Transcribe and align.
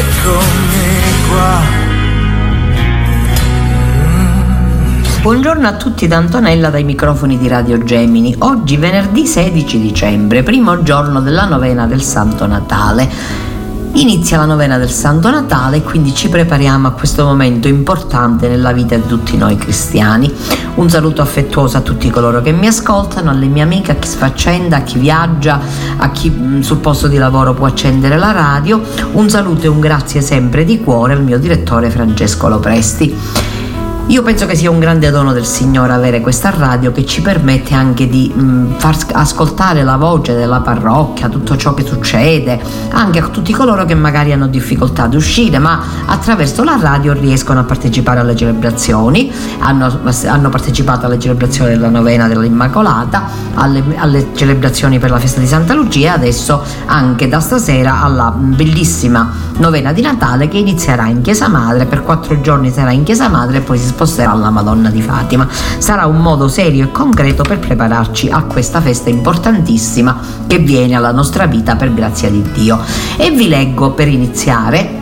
eccomi 0.00 1.28
qua 1.28 1.78
Buongiorno 5.20 5.66
a 5.66 5.74
tutti 5.74 6.08
da 6.08 6.16
Antonella 6.16 6.70
dai 6.70 6.82
microfoni 6.82 7.36
di 7.36 7.46
Radio 7.46 7.76
Gemini. 7.84 8.34
Oggi 8.38 8.78
venerdì 8.78 9.26
16 9.26 9.78
dicembre, 9.78 10.42
primo 10.42 10.82
giorno 10.82 11.20
della 11.20 11.44
novena 11.44 11.86
del 11.86 12.00
Santo 12.00 12.46
Natale. 12.46 13.06
Inizia 13.94 14.38
la 14.38 14.44
novena 14.44 14.78
del 14.78 14.90
Santo 14.90 15.30
Natale 15.30 15.78
e 15.78 15.82
quindi 15.82 16.14
ci 16.14 16.28
prepariamo 16.28 16.86
a 16.86 16.92
questo 16.92 17.24
momento 17.24 17.66
importante 17.66 18.48
nella 18.48 18.72
vita 18.72 18.94
di 18.96 19.06
tutti 19.06 19.36
noi 19.36 19.56
cristiani. 19.56 20.32
Un 20.76 20.88
saluto 20.88 21.22
affettuoso 21.22 21.76
a 21.76 21.80
tutti 21.80 22.08
coloro 22.08 22.40
che 22.40 22.52
mi 22.52 22.68
ascoltano, 22.68 23.30
alle 23.30 23.46
mie 23.46 23.62
amiche, 23.62 23.90
a 23.90 23.96
chi 23.96 24.06
sfaccenda, 24.06 24.76
a 24.76 24.82
chi 24.82 24.98
viaggia, 24.98 25.60
a 25.96 26.10
chi 26.10 26.30
mh, 26.30 26.60
sul 26.60 26.78
posto 26.78 27.08
di 27.08 27.18
lavoro 27.18 27.52
può 27.52 27.66
accendere 27.66 28.16
la 28.16 28.30
radio. 28.30 28.80
Un 29.12 29.28
saluto 29.28 29.66
e 29.66 29.68
un 29.68 29.80
grazie 29.80 30.20
sempre 30.20 30.64
di 30.64 30.80
cuore 30.80 31.14
al 31.14 31.22
mio 31.22 31.38
direttore 31.38 31.90
Francesco 31.90 32.48
Lopresti. 32.48 33.58
Io 34.10 34.22
penso 34.22 34.44
che 34.44 34.56
sia 34.56 34.72
un 34.72 34.80
grande 34.80 35.08
dono 35.12 35.32
del 35.32 35.46
Signore 35.46 35.92
avere 35.92 36.20
questa 36.20 36.50
radio 36.50 36.90
che 36.90 37.06
ci 37.06 37.22
permette 37.22 37.74
anche 37.74 38.08
di 38.08 38.28
mh, 38.28 38.78
far 38.78 38.96
ascoltare 39.12 39.84
la 39.84 39.96
voce 39.96 40.34
della 40.34 40.58
parrocchia, 40.58 41.28
tutto 41.28 41.56
ciò 41.56 41.74
che 41.74 41.86
succede, 41.86 42.60
anche 42.90 43.20
a 43.20 43.28
tutti 43.28 43.52
coloro 43.52 43.84
che 43.84 43.94
magari 43.94 44.32
hanno 44.32 44.48
difficoltà 44.48 45.04
ad 45.04 45.14
uscire, 45.14 45.60
ma 45.60 45.80
attraverso 46.06 46.64
la 46.64 46.76
radio 46.80 47.12
riescono 47.12 47.60
a 47.60 47.62
partecipare 47.62 48.18
alle 48.18 48.34
celebrazioni, 48.34 49.30
hanno, 49.60 50.00
hanno 50.26 50.48
partecipato 50.48 51.06
alle 51.06 51.20
celebrazioni 51.20 51.70
della 51.70 51.88
novena 51.88 52.26
dell'Immacolata, 52.26 53.28
alle, 53.54 53.80
alle 53.94 54.30
celebrazioni 54.34 54.98
per 54.98 55.10
la 55.10 55.20
festa 55.20 55.38
di 55.38 55.46
Santa 55.46 55.72
Lucia 55.72 56.06
e 56.06 56.08
adesso 56.08 56.64
anche 56.86 57.28
da 57.28 57.38
stasera 57.38 58.02
alla 58.02 58.34
bellissima 58.36 59.48
novena 59.58 59.92
di 59.92 60.00
Natale 60.00 60.48
che 60.48 60.58
inizierà 60.58 61.06
in 61.06 61.20
Chiesa 61.20 61.46
Madre, 61.46 61.84
per 61.84 62.02
quattro 62.02 62.40
giorni 62.40 62.72
sarà 62.72 62.90
in 62.90 63.04
Chiesa 63.04 63.28
Madre 63.28 63.58
e 63.58 63.60
poi 63.60 63.78
si 63.78 63.84
sposterà 63.84 63.98
alla 64.24 64.50
Madonna 64.50 64.90
di 64.90 65.02
Fatima. 65.02 65.48
Sarà 65.78 66.06
un 66.06 66.18
modo 66.18 66.48
serio 66.48 66.84
e 66.84 66.92
concreto 66.92 67.42
per 67.42 67.58
prepararci 67.58 68.28
a 68.30 68.42
questa 68.42 68.80
festa 68.80 69.10
importantissima 69.10 70.18
che 70.46 70.58
viene 70.58 70.94
alla 70.94 71.12
nostra 71.12 71.46
vita 71.46 71.76
per 71.76 71.92
grazia 71.92 72.30
di 72.30 72.42
Dio. 72.52 72.78
E 73.16 73.30
vi 73.30 73.48
leggo 73.48 73.92
per 73.92 74.08
iniziare 74.08 74.99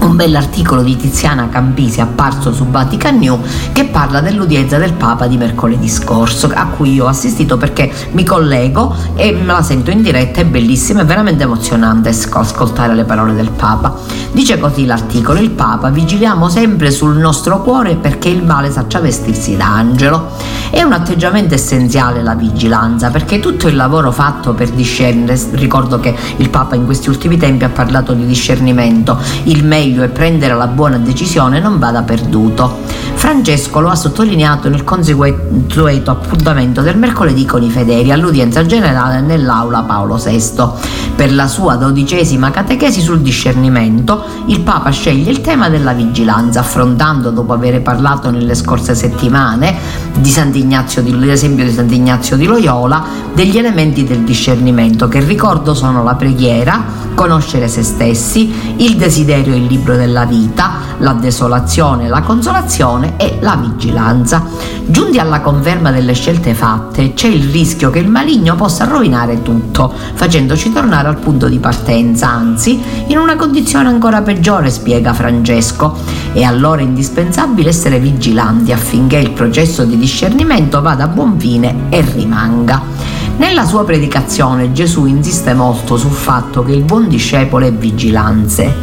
un 0.00 0.16
bell'articolo 0.16 0.82
di 0.82 0.96
Tiziana 0.96 1.48
Campisi 1.48 2.00
apparso 2.00 2.52
su 2.52 2.66
Vatican 2.66 3.18
New 3.18 3.40
che 3.72 3.84
parla 3.84 4.20
dell'udienza 4.20 4.78
del 4.78 4.92
Papa 4.92 5.26
di 5.26 5.36
mercoledì 5.36 5.88
scorso 5.88 6.50
a 6.52 6.66
cui 6.66 6.94
io 6.94 7.04
ho 7.04 7.08
assistito 7.08 7.56
perché 7.56 7.92
mi 8.12 8.24
collego 8.24 8.94
e 9.14 9.32
me 9.32 9.52
la 9.52 9.62
sento 9.62 9.90
in 9.90 10.02
diretta, 10.02 10.40
è 10.40 10.44
bellissima, 10.44 11.02
è 11.02 11.04
veramente 11.04 11.42
emozionante 11.42 12.08
ascoltare 12.08 12.94
le 12.94 13.04
parole 13.04 13.34
del 13.34 13.50
Papa. 13.50 13.96
Dice 14.32 14.58
così 14.58 14.86
l'articolo, 14.86 15.40
il 15.40 15.50
Papa, 15.50 15.90
vigiliamo 15.90 16.48
sempre 16.48 16.90
sul 16.90 17.16
nostro 17.16 17.62
cuore 17.62 17.96
perché 17.96 18.28
il 18.28 18.44
male 18.44 18.70
sappia 18.70 19.00
vestirsi 19.00 19.56
da 19.56 19.66
angelo. 19.66 20.30
È 20.70 20.82
un 20.82 20.92
atteggiamento 20.92 21.54
essenziale 21.54 22.22
la 22.22 22.34
vigilanza 22.34 23.10
perché 23.10 23.40
tutto 23.40 23.68
il 23.68 23.76
lavoro 23.76 24.12
fatto 24.12 24.52
per 24.52 24.70
discernere, 24.70 25.40
ricordo 25.52 25.98
che 25.98 26.14
il 26.36 26.50
Papa 26.50 26.76
in 26.76 26.84
questi 26.84 27.08
ultimi 27.08 27.36
tempi 27.36 27.64
ha 27.64 27.70
parlato 27.70 28.12
di 28.12 28.26
discernimento, 28.26 29.18
il 29.44 29.64
meglio 29.64 29.87
e 29.96 30.08
prendere 30.08 30.54
la 30.54 30.66
buona 30.66 30.98
decisione 30.98 31.60
non 31.60 31.78
vada 31.78 32.02
perduto. 32.02 32.80
Francesco 33.14 33.80
lo 33.80 33.88
ha 33.88 33.96
sottolineato 33.96 34.68
nel 34.68 34.84
consueto 34.84 36.10
appuntamento 36.10 36.82
del 36.82 36.96
mercoledì 36.96 37.44
con 37.44 37.62
i 37.62 37.70
fedeli 37.70 38.12
all'udienza 38.12 38.64
generale 38.64 39.20
nell'aula 39.20 39.82
Paolo 39.82 40.16
VI. 40.16 40.96
Per 41.16 41.34
la 41.34 41.48
sua 41.48 41.74
dodicesima 41.74 42.52
catechesi 42.52 43.00
sul 43.00 43.20
discernimento, 43.20 44.24
il 44.46 44.60
Papa 44.60 44.90
sceglie 44.90 45.32
il 45.32 45.40
tema 45.40 45.68
della 45.68 45.92
vigilanza, 45.92 46.60
affrontando, 46.60 47.30
dopo 47.30 47.52
aver 47.52 47.82
parlato 47.82 48.30
nelle 48.30 48.54
scorse 48.54 48.94
settimane 48.94 49.74
di 50.16 50.30
Sant'Ignazio 50.30 51.02
di, 51.02 51.18
l'esempio 51.18 51.64
di 51.64 51.72
Sant'Ignazio 51.72 52.36
di 52.36 52.46
Loyola, 52.46 53.04
degli 53.34 53.58
elementi 53.58 54.04
del 54.04 54.20
discernimento, 54.20 55.08
che 55.08 55.18
ricordo 55.20 55.74
sono 55.74 56.04
la 56.04 56.14
preghiera, 56.14 56.84
conoscere 57.14 57.66
se 57.66 57.82
stessi, 57.82 58.76
il 58.76 58.96
desiderio 58.96 59.54
e 59.54 59.56
il 59.56 59.66
libro 59.78 59.96
della 59.96 60.24
vita, 60.24 60.72
la 60.98 61.12
desolazione, 61.12 62.08
la 62.08 62.22
consolazione 62.22 63.14
e 63.16 63.38
la 63.40 63.56
vigilanza. 63.56 64.44
Giunti 64.86 65.18
alla 65.18 65.40
conferma 65.40 65.90
delle 65.92 66.14
scelte 66.14 66.52
fatte, 66.54 67.14
c'è 67.14 67.28
il 67.28 67.48
rischio 67.50 67.90
che 67.90 68.00
il 68.00 68.08
maligno 68.08 68.56
possa 68.56 68.84
rovinare 68.84 69.42
tutto, 69.42 69.92
facendoci 70.14 70.72
tornare 70.72 71.08
al 71.08 71.18
punto 71.18 71.48
di 71.48 71.58
partenza, 71.58 72.28
anzi, 72.28 72.82
in 73.06 73.18
una 73.18 73.36
condizione 73.36 73.88
ancora 73.88 74.20
peggiore, 74.22 74.70
spiega 74.70 75.12
Francesco. 75.12 75.96
È 76.32 76.42
allora 76.42 76.82
indispensabile 76.82 77.68
essere 77.68 78.00
vigilanti 78.00 78.72
affinché 78.72 79.18
il 79.18 79.30
processo 79.30 79.84
di 79.84 79.96
discernimento 79.96 80.82
vada 80.82 81.04
a 81.04 81.08
buon 81.08 81.38
fine 81.38 81.86
e 81.88 82.00
rimanga. 82.00 83.07
Nella 83.38 83.64
sua 83.64 83.84
predicazione 83.84 84.72
Gesù 84.72 85.06
insiste 85.06 85.54
molto 85.54 85.96
sul 85.96 86.10
fatto 86.10 86.64
che 86.64 86.72
il 86.72 86.82
buon 86.82 87.06
discepolo 87.06 87.66
è 87.66 87.72
vigilante, 87.72 88.74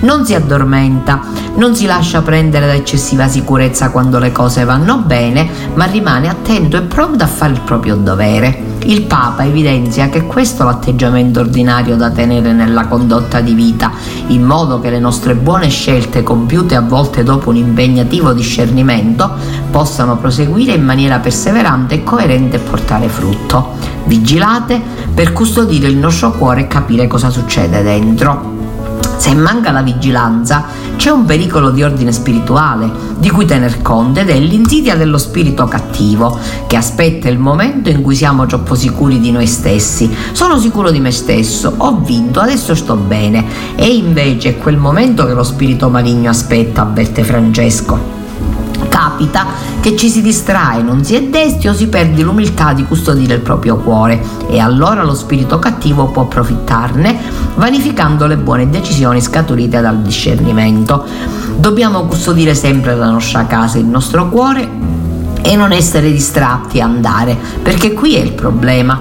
non 0.00 0.26
si 0.26 0.34
addormenta, 0.34 1.22
non 1.56 1.74
si 1.74 1.86
lascia 1.86 2.20
prendere 2.20 2.66
da 2.66 2.74
eccessiva 2.74 3.26
sicurezza 3.26 3.90
quando 3.90 4.18
le 4.18 4.32
cose 4.32 4.64
vanno 4.64 4.98
bene, 4.98 5.48
ma 5.74 5.86
rimane 5.86 6.28
attento 6.28 6.76
e 6.76 6.82
pronto 6.82 7.24
a 7.24 7.26
fare 7.26 7.54
il 7.54 7.60
proprio 7.62 7.96
dovere. 7.96 8.75
Il 8.88 9.02
Papa 9.02 9.44
evidenzia 9.44 10.08
che 10.08 10.26
questo 10.26 10.62
è 10.62 10.64
l'atteggiamento 10.64 11.40
ordinario 11.40 11.96
da 11.96 12.10
tenere 12.10 12.52
nella 12.52 12.86
condotta 12.86 13.40
di 13.40 13.52
vita, 13.52 13.90
in 14.28 14.44
modo 14.44 14.78
che 14.78 14.90
le 14.90 15.00
nostre 15.00 15.34
buone 15.34 15.68
scelte 15.70 16.22
compiute 16.22 16.76
a 16.76 16.82
volte 16.82 17.24
dopo 17.24 17.50
un 17.50 17.56
impegnativo 17.56 18.32
discernimento 18.32 19.28
possano 19.72 20.18
proseguire 20.18 20.74
in 20.74 20.84
maniera 20.84 21.18
perseverante 21.18 21.96
e 21.96 22.04
coerente 22.04 22.56
e 22.56 22.60
portare 22.60 23.08
frutto. 23.08 23.70
Vigilate 24.04 24.80
per 25.12 25.32
custodire 25.32 25.88
il 25.88 25.96
nostro 25.96 26.30
cuore 26.30 26.60
e 26.60 26.68
capire 26.68 27.08
cosa 27.08 27.28
succede 27.28 27.82
dentro. 27.82 28.54
Se 29.16 29.34
manca 29.34 29.72
la 29.72 29.82
vigilanza, 29.82 30.64
c'è 30.96 31.10
un 31.10 31.24
pericolo 31.24 31.70
di 31.70 31.82
ordine 31.82 32.12
spirituale 32.12 32.90
di 33.18 33.30
cui 33.30 33.44
tener 33.44 33.82
conto 33.82 34.20
ed 34.20 34.30
è 34.30 34.38
l'insidia 34.38 34.96
dello 34.96 35.18
spirito 35.18 35.66
cattivo 35.66 36.38
che 36.66 36.76
aspetta 36.76 37.28
il 37.28 37.38
momento 37.38 37.88
in 37.90 38.02
cui 38.02 38.14
siamo 38.14 38.46
troppo 38.46 38.74
sicuri 38.74 39.20
di 39.20 39.30
noi 39.30 39.46
stessi. 39.46 40.14
Sono 40.32 40.58
sicuro 40.58 40.90
di 40.90 41.00
me 41.00 41.12
stesso, 41.12 41.72
ho 41.76 42.00
vinto, 42.00 42.40
adesso 42.40 42.74
sto 42.74 42.96
bene. 42.96 43.44
E 43.76 43.86
invece 43.94 44.50
è 44.50 44.58
quel 44.58 44.76
momento 44.76 45.26
che 45.26 45.34
lo 45.34 45.44
spirito 45.44 45.88
maligno 45.88 46.30
aspetta, 46.30 46.82
avverte 46.82 47.24
Francesco 47.24 48.15
capita 49.06 49.46
che 49.80 49.96
ci 49.96 50.08
si 50.08 50.20
distrae, 50.20 50.82
non 50.82 51.04
si 51.04 51.14
è 51.14 51.22
desti 51.22 51.68
o 51.68 51.74
si 51.74 51.86
perde 51.86 52.22
l'umiltà 52.22 52.72
di 52.72 52.84
custodire 52.84 53.34
il 53.34 53.40
proprio 53.40 53.76
cuore 53.76 54.20
e 54.48 54.58
allora 54.58 55.04
lo 55.04 55.14
spirito 55.14 55.60
cattivo 55.60 56.06
può 56.06 56.22
approfittarne 56.22 57.16
vanificando 57.54 58.26
le 58.26 58.36
buone 58.36 58.68
decisioni 58.68 59.20
scaturite 59.20 59.80
dal 59.80 59.98
discernimento. 60.00 61.04
Dobbiamo 61.56 62.04
custodire 62.06 62.54
sempre 62.54 62.96
la 62.96 63.10
nostra 63.10 63.46
casa, 63.46 63.78
il 63.78 63.86
nostro 63.86 64.28
cuore 64.28 64.68
e 65.40 65.54
non 65.54 65.70
essere 65.70 66.10
distratti 66.10 66.80
a 66.80 66.86
andare, 66.86 67.36
perché 67.62 67.92
qui 67.92 68.16
è 68.16 68.20
il 68.20 68.32
problema. 68.32 69.00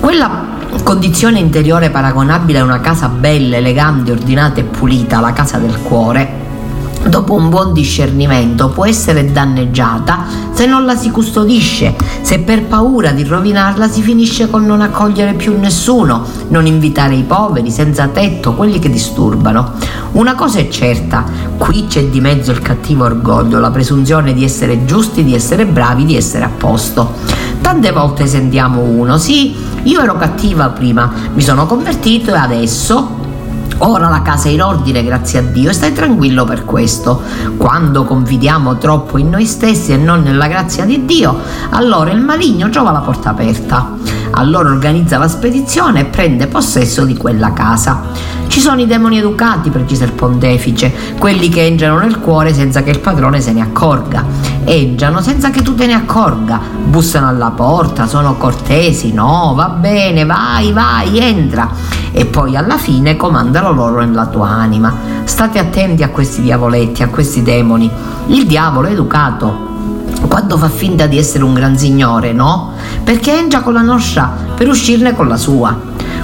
Quella 0.00 0.52
condizione 0.82 1.38
interiore 1.38 1.90
paragonabile 1.90 2.58
a 2.58 2.64
una 2.64 2.80
casa 2.80 3.08
bella, 3.08 3.56
elegante, 3.56 4.10
ordinata 4.10 4.60
e 4.60 4.64
pulita, 4.64 5.20
la 5.20 5.32
casa 5.32 5.58
del 5.58 5.78
cuore, 5.80 6.42
dopo 7.08 7.34
un 7.34 7.50
buon 7.50 7.72
discernimento 7.72 8.68
può 8.68 8.86
essere 8.86 9.30
danneggiata 9.30 10.44
se 10.52 10.66
non 10.66 10.84
la 10.84 10.96
si 10.96 11.10
custodisce, 11.10 11.96
se 12.22 12.38
per 12.38 12.64
paura 12.64 13.10
di 13.10 13.24
rovinarla 13.24 13.88
si 13.88 14.02
finisce 14.02 14.48
con 14.48 14.64
non 14.64 14.80
accogliere 14.80 15.34
più 15.34 15.58
nessuno, 15.58 16.24
non 16.48 16.66
invitare 16.66 17.14
i 17.16 17.24
poveri, 17.24 17.70
senza 17.70 18.06
tetto, 18.06 18.54
quelli 18.54 18.78
che 18.78 18.88
disturbano. 18.88 19.72
Una 20.12 20.34
cosa 20.36 20.60
è 20.60 20.68
certa, 20.68 21.24
qui 21.58 21.86
c'è 21.88 22.04
di 22.04 22.20
mezzo 22.20 22.52
il 22.52 22.60
cattivo 22.60 23.04
orgoglio, 23.04 23.58
la 23.58 23.70
presunzione 23.70 24.32
di 24.32 24.44
essere 24.44 24.84
giusti, 24.84 25.24
di 25.24 25.34
essere 25.34 25.66
bravi, 25.66 26.04
di 26.04 26.16
essere 26.16 26.44
a 26.44 26.50
posto. 26.56 27.14
Tante 27.60 27.90
volte 27.90 28.28
sentiamo 28.28 28.80
uno, 28.82 29.18
sì, 29.18 29.56
io 29.82 30.00
ero 30.00 30.16
cattiva 30.16 30.68
prima, 30.68 31.10
mi 31.34 31.42
sono 31.42 31.66
convertito 31.66 32.30
e 32.32 32.38
adesso 32.38 33.22
Ora 33.78 34.08
la 34.08 34.22
casa 34.22 34.48
è 34.48 34.52
in 34.52 34.62
ordine, 34.62 35.04
grazie 35.04 35.40
a 35.40 35.42
Dio, 35.42 35.70
e 35.70 35.72
stai 35.72 35.92
tranquillo 35.92 36.44
per 36.44 36.64
questo. 36.64 37.22
Quando 37.56 38.04
confidiamo 38.04 38.78
troppo 38.78 39.18
in 39.18 39.30
noi 39.30 39.46
stessi 39.46 39.92
e 39.92 39.96
non 39.96 40.22
nella 40.22 40.46
grazia 40.46 40.84
di 40.84 41.04
Dio, 41.04 41.36
allora 41.70 42.10
il 42.10 42.20
maligno 42.20 42.68
trova 42.70 42.92
la 42.92 43.00
porta 43.00 43.30
aperta. 43.30 43.92
Allora 44.36 44.70
organizza 44.70 45.16
la 45.16 45.28
spedizione 45.28 46.00
e 46.00 46.04
prende 46.06 46.48
possesso 46.48 47.04
di 47.04 47.16
quella 47.16 47.52
casa. 47.52 48.02
Ci 48.48 48.58
sono 48.58 48.80
i 48.80 48.86
demoni 48.86 49.18
educati, 49.18 49.70
precisa 49.70 50.04
il 50.04 50.12
pontefice, 50.12 50.92
quelli 51.18 51.48
che 51.48 51.64
entrano 51.64 51.98
nel 51.98 52.18
cuore 52.18 52.52
senza 52.52 52.82
che 52.82 52.90
il 52.90 52.98
padrone 52.98 53.40
se 53.40 53.52
ne 53.52 53.60
accorga. 53.60 54.24
Entrano 54.64 55.20
senza 55.20 55.50
che 55.50 55.62
tu 55.62 55.76
te 55.76 55.86
ne 55.86 55.94
accorga, 55.94 56.60
bussano 56.84 57.28
alla 57.28 57.50
porta, 57.50 58.08
sono 58.08 58.34
cortesi, 58.34 59.12
no, 59.12 59.52
va 59.54 59.68
bene, 59.68 60.24
vai, 60.24 60.72
vai, 60.72 61.16
entra. 61.18 61.70
E 62.10 62.26
poi 62.26 62.56
alla 62.56 62.76
fine 62.76 63.16
comandano 63.16 63.70
loro 63.70 64.00
nella 64.00 64.26
tua 64.26 64.48
anima. 64.48 64.92
State 65.22 65.60
attenti 65.60 66.02
a 66.02 66.10
questi 66.10 66.42
diavoletti, 66.42 67.04
a 67.04 67.08
questi 67.08 67.42
demoni. 67.42 67.88
Il 68.26 68.46
diavolo 68.46 68.88
è 68.88 68.92
educato, 68.92 69.73
quando 70.28 70.56
fa 70.56 70.68
finta 70.68 71.06
di 71.06 71.18
essere 71.18 71.44
un 71.44 71.54
gran 71.54 71.76
signore, 71.76 72.32
no? 72.32 72.72
Perché 73.02 73.38
entra 73.38 73.60
con 73.60 73.72
la 73.72 73.82
nostra 73.82 74.32
per 74.54 74.68
uscirne 74.68 75.14
con 75.14 75.28
la 75.28 75.36
sua. 75.36 75.78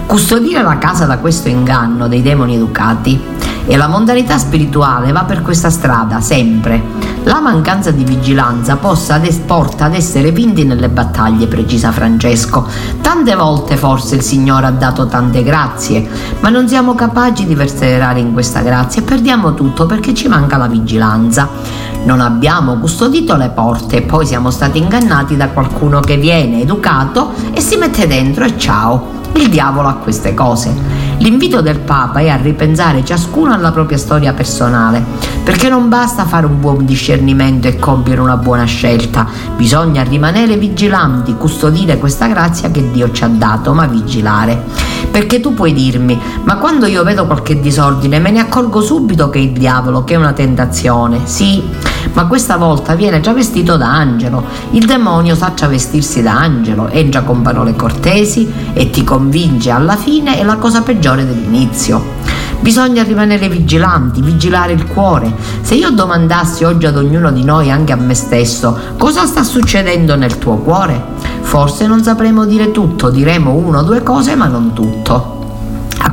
Custodire 0.07 0.63
la 0.63 0.79
casa 0.79 1.07
da 1.07 1.19
questo 1.19 1.49
inganno 1.49 2.09
dei 2.09 2.23
demoni 2.23 2.57
educati 2.57 3.21
e 3.67 3.77
la 3.77 3.87
mondanità 3.87 4.39
spirituale 4.39 5.13
va 5.13 5.25
per 5.25 5.43
questa 5.43 5.71
strada 5.71 6.21
sempre. 6.21 6.83
La 7.25 7.41
mancanza 7.41 7.91
di 7.91 8.03
vigilanza 8.03 8.73
ad 8.73 9.41
porta 9.47 9.85
ad 9.85 9.95
essere 9.95 10.33
vinti 10.33 10.65
nelle 10.65 10.89
battaglie, 10.89 11.47
precisa 11.47 11.93
Francesco. 11.93 12.67
Tante 13.01 13.37
volte 13.37 13.77
forse 13.77 14.17
il 14.17 14.23
Signore 14.23 14.67
ha 14.67 14.71
dato 14.71 15.07
tante 15.07 15.43
grazie, 15.43 16.09
ma 16.41 16.49
non 16.49 16.67
siamo 16.67 16.95
capaci 16.95 17.47
di 17.47 17.55
perseverare 17.55 18.19
in 18.19 18.33
questa 18.33 18.63
grazia 18.63 19.03
e 19.03 19.05
perdiamo 19.05 19.55
tutto 19.55 19.87
perché 19.87 20.15
ci 20.15 20.29
manca 20.29 20.57
la 20.57 20.67
vigilanza. 20.67 21.49
Non 22.03 22.21
abbiamo 22.21 22.79
custodito 22.79 23.37
le 23.37 23.51
porte 23.51 23.99
e 23.99 24.03
poi 24.03 24.25
siamo 24.25 24.51
stati 24.51 24.79
ingannati 24.79 25.37
da 25.37 25.49
qualcuno 25.49 26.01
che 26.01 26.17
viene 26.17 26.63
educato 26.63 27.33
e 27.53 27.61
si 27.61 27.77
mette 27.77 28.07
dentro 28.07 28.45
e 28.45 28.57
ciao. 28.59 29.19
Il 29.35 29.49
diavolo 29.49 29.89
ha 29.89 29.95
queste 29.95 30.35
cose. 30.35 30.75
L'invito 31.19 31.61
del 31.61 31.79
Papa 31.79 32.21
è 32.21 32.29
a 32.29 32.37
ripensare 32.37 33.05
ciascuno 33.05 33.53
alla 33.53 33.71
propria 33.71 33.99
storia 33.99 34.33
personale, 34.33 35.05
perché 35.45 35.69
non 35.69 35.91
basta 35.91 36.25
fare 36.25 36.47
un 36.47 36.59
buon 36.59 36.87
discernimento 36.87 37.69
e 37.69 37.79
compiere 37.79 38.23
una 38.23 38.39
buona 38.39 38.65
scelta, 38.65 39.27
bisogna 39.55 40.03
rimanere 40.03 40.57
vigilanti, 40.57 41.37
custodire 41.37 41.99
questa 41.99 42.27
grazia 42.27 42.71
che 42.71 42.91
Dio 42.91 43.13
ci 43.13 43.23
ha 43.23 43.29
dato, 43.29 43.75
ma 43.75 43.87
vigilare. 43.87 44.65
Perché 45.11 45.41
tu 45.41 45.53
puoi 45.53 45.75
dirmi, 45.75 46.19
ma 46.45 46.57
quando 46.57 46.87
io 46.87 47.05
vedo 47.05 47.27
qualche 47.27 47.61
disordine 47.61 48.19
me 48.19 48.31
ne 48.31 48.41
accorgo 48.41 48.81
subito 48.81 49.29
che 49.29 49.39
è 49.39 49.43
il 49.43 49.53
diavolo, 49.53 50.05
che 50.05 50.15
è 50.15 50.17
una 50.17 50.33
tentazione. 50.33 51.21
Sì, 51.25 51.63
ma 52.13 52.27
questa 52.27 52.57
volta 52.57 52.95
viene 52.95 53.21
travestito 53.21 53.77
da 53.77 53.93
angelo. 53.93 54.45
Il 54.71 54.87
demonio 54.87 55.35
sa 55.35 55.51
travestirsi 55.51 56.23
da 56.23 56.39
angelo, 56.39 56.89
entra 56.89 57.23
con 57.23 57.43
parole 57.43 57.75
cortesi 57.75 58.51
e 58.73 58.91
ti 58.91 59.05
convince 59.05 59.71
alla 59.71 59.97
fine 59.97 60.39
è 60.39 60.45
la 60.45 60.57
cosa 60.57 60.83
peggiore 60.83 61.27
dell'inizio. 61.27 62.19
Bisogna 62.61 63.03
rimanere 63.03 63.49
vigilanti, 63.49 64.21
vigilare 64.21 64.73
il 64.73 64.87
cuore. 64.87 65.35
Se 65.63 65.75
io 65.75 65.91
domandassi 65.91 66.65
oggi 66.65 66.85
ad 66.85 66.97
ognuno 66.97 67.33
di 67.33 67.43
noi, 67.43 67.71
anche 67.71 67.93
a 67.93 67.97
me 67.97 68.15
stesso, 68.15 68.79
cosa 68.99 69.25
sta 69.25 69.43
succedendo 69.43 70.15
nel 70.15 70.37
tuo 70.37 70.57
cuore, 70.57 71.03
forse 71.41 71.87
non 71.87 72.03
sapremo 72.03 72.45
dire 72.45 72.71
tutto, 72.71 73.09
diremo 73.09 73.55
una 73.55 73.79
o 73.79 73.83
due 73.83 74.03
cose, 74.03 74.35
ma 74.35 74.47
non 74.47 74.75
tutto. 74.75 75.40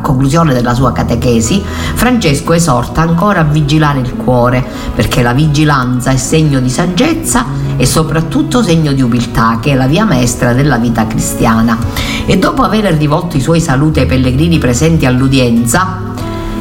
Conclusione 0.08 0.54
della 0.54 0.74
sua 0.74 0.94
catechesi, 0.94 1.62
Francesco 1.62 2.54
esorta 2.54 3.02
ancora 3.02 3.42
a 3.42 3.44
vigilare 3.44 4.00
il 4.00 4.14
cuore, 4.16 4.66
perché 4.96 5.22
la 5.22 5.34
vigilanza 5.34 6.12
è 6.12 6.16
segno 6.16 6.62
di 6.62 6.70
saggezza 6.70 7.46
e 7.76 7.86
soprattutto 7.86 8.64
segno 8.64 8.94
di 8.94 9.02
umiltà, 9.02 9.60
che 9.62 9.72
è 9.72 9.76
la 9.76 9.86
via 9.86 10.06
maestra 10.06 10.54
della 10.54 10.78
vita 10.78 11.06
cristiana. 11.08 11.78
E 12.26 12.38
dopo 12.38 12.62
aver 12.62 12.86
rivolto 12.94 13.36
i 13.36 13.42
suoi 13.42 13.60
saluti 13.60 14.00
ai 14.00 14.06
pellegrini 14.06 14.60
presenti 14.60 15.06
all'udienza, 15.06 16.00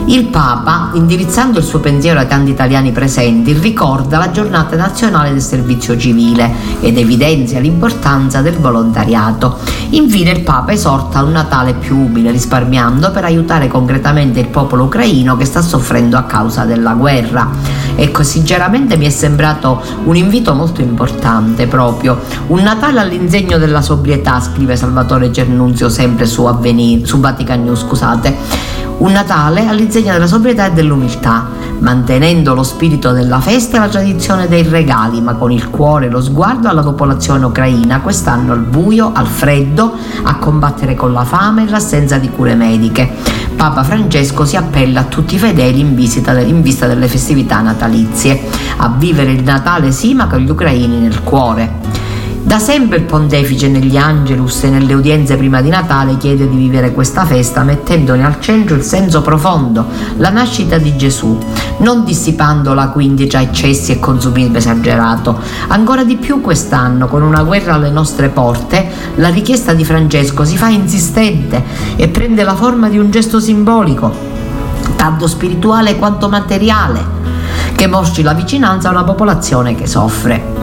il 0.08 0.26
Papa, 0.26 0.90
indirizzando 0.92 1.58
il 1.58 1.64
suo 1.64 1.80
pensiero 1.80 2.20
ai 2.20 2.28
tanti 2.28 2.52
italiani 2.52 2.92
presenti, 2.92 3.52
ricorda 3.52 4.18
la 4.18 4.30
giornata 4.30 4.76
nazionale 4.76 5.32
del 5.32 5.42
servizio 5.42 5.96
civile 5.96 6.48
ed 6.80 6.96
evidenzia 6.96 7.58
l'importanza 7.58 8.40
del 8.40 8.56
volontariato. 8.56 9.58
Infine 9.90 10.30
il 10.30 10.42
Papa 10.42 10.70
esorta 10.70 11.22
un 11.24 11.32
Natale 11.32 11.74
più 11.74 11.96
umile, 11.96 12.30
risparmiando 12.30 13.10
per 13.10 13.24
aiutare 13.24 13.66
concretamente 13.66 14.38
il 14.38 14.46
popolo 14.46 14.84
ucraino 14.84 15.36
che 15.36 15.44
sta 15.44 15.60
soffrendo 15.60 16.16
a 16.16 16.22
causa 16.22 16.64
della 16.64 16.92
guerra. 16.92 17.50
Ecco, 17.96 18.22
sinceramente 18.22 18.96
mi 18.96 19.06
è 19.06 19.10
sembrato 19.10 19.82
un 20.04 20.14
invito 20.14 20.54
molto 20.54 20.82
importante 20.82 21.66
proprio. 21.66 22.20
Un 22.46 22.62
Natale 22.62 23.00
all'insegno 23.00 23.58
della 23.58 23.82
sobrietà, 23.82 24.40
scrive 24.40 24.76
Salvatore 24.76 25.32
Cernunzio 25.32 25.88
sempre 25.88 26.26
su, 26.26 26.44
Avvenir, 26.44 27.04
su 27.06 27.18
Vatican 27.18 27.64
News, 27.64 27.80
scusate 27.80 28.74
un 28.98 29.12
Natale 29.12 29.66
all'insegna 29.66 30.12
della 30.12 30.26
sobrietà 30.26 30.66
e 30.66 30.72
dell'umiltà, 30.72 31.48
mantenendo 31.80 32.54
lo 32.54 32.62
spirito 32.62 33.12
della 33.12 33.40
festa 33.40 33.76
e 33.76 33.80
la 33.80 33.88
tradizione 33.88 34.48
dei 34.48 34.62
regali, 34.62 35.20
ma 35.20 35.34
con 35.34 35.52
il 35.52 35.68
cuore 35.68 36.06
e 36.06 36.10
lo 36.10 36.22
sguardo 36.22 36.68
alla 36.68 36.82
popolazione 36.82 37.44
ucraina, 37.44 38.00
quest'anno 38.00 38.52
al 38.52 38.60
buio, 38.60 39.12
al 39.12 39.26
freddo, 39.26 39.94
a 40.22 40.36
combattere 40.36 40.94
con 40.94 41.12
la 41.12 41.24
fame 41.24 41.64
e 41.64 41.68
l'assenza 41.68 42.16
di 42.16 42.30
cure 42.30 42.54
mediche. 42.54 43.10
Papa 43.54 43.82
Francesco 43.82 44.44
si 44.44 44.56
appella 44.56 45.00
a 45.00 45.04
tutti 45.04 45.34
i 45.34 45.38
fedeli 45.38 45.80
in, 45.80 45.88
in 46.46 46.62
vista 46.62 46.86
delle 46.86 47.08
festività 47.08 47.60
natalizie, 47.60 48.48
a 48.78 48.88
vivere 48.96 49.32
il 49.32 49.42
Natale 49.42 49.92
sì, 49.92 50.14
ma 50.14 50.26
con 50.26 50.40
gli 50.40 50.50
ucraini 50.50 50.98
nel 50.98 51.22
cuore. 51.22 51.95
Da 52.46 52.60
sempre 52.60 52.98
il 52.98 53.02
pontefice 53.02 53.66
negli 53.66 53.96
Angelus 53.96 54.62
e 54.62 54.70
nelle 54.70 54.94
udienze 54.94 55.36
prima 55.36 55.60
di 55.60 55.68
Natale 55.68 56.16
chiede 56.16 56.48
di 56.48 56.56
vivere 56.56 56.92
questa 56.92 57.24
festa 57.24 57.64
mettendone 57.64 58.24
al 58.24 58.40
centro 58.40 58.76
il 58.76 58.84
senso 58.84 59.20
profondo, 59.20 59.84
la 60.18 60.30
nascita 60.30 60.78
di 60.78 60.96
Gesù, 60.96 61.36
non 61.78 62.04
dissipandola 62.04 62.90
quindi 62.90 63.26
tra 63.26 63.40
eccessi 63.40 63.90
e 63.90 63.98
consumismo 63.98 64.58
esagerato. 64.58 65.40
Ancora 65.66 66.04
di 66.04 66.18
più 66.18 66.40
quest'anno, 66.40 67.08
con 67.08 67.22
una 67.22 67.42
guerra 67.42 67.74
alle 67.74 67.90
nostre 67.90 68.28
porte, 68.28 68.90
la 69.16 69.28
richiesta 69.28 69.74
di 69.74 69.84
Francesco 69.84 70.44
si 70.44 70.56
fa 70.56 70.68
insistente 70.68 71.64
e 71.96 72.06
prende 72.06 72.44
la 72.44 72.54
forma 72.54 72.88
di 72.88 72.96
un 72.96 73.10
gesto 73.10 73.40
simbolico, 73.40 74.14
tanto 74.94 75.26
spirituale 75.26 75.96
quanto 75.96 76.28
materiale, 76.28 77.04
che 77.74 77.88
mostri 77.88 78.22
la 78.22 78.34
vicinanza 78.34 78.86
a 78.86 78.92
una 78.92 79.02
popolazione 79.02 79.74
che 79.74 79.88
soffre. 79.88 80.55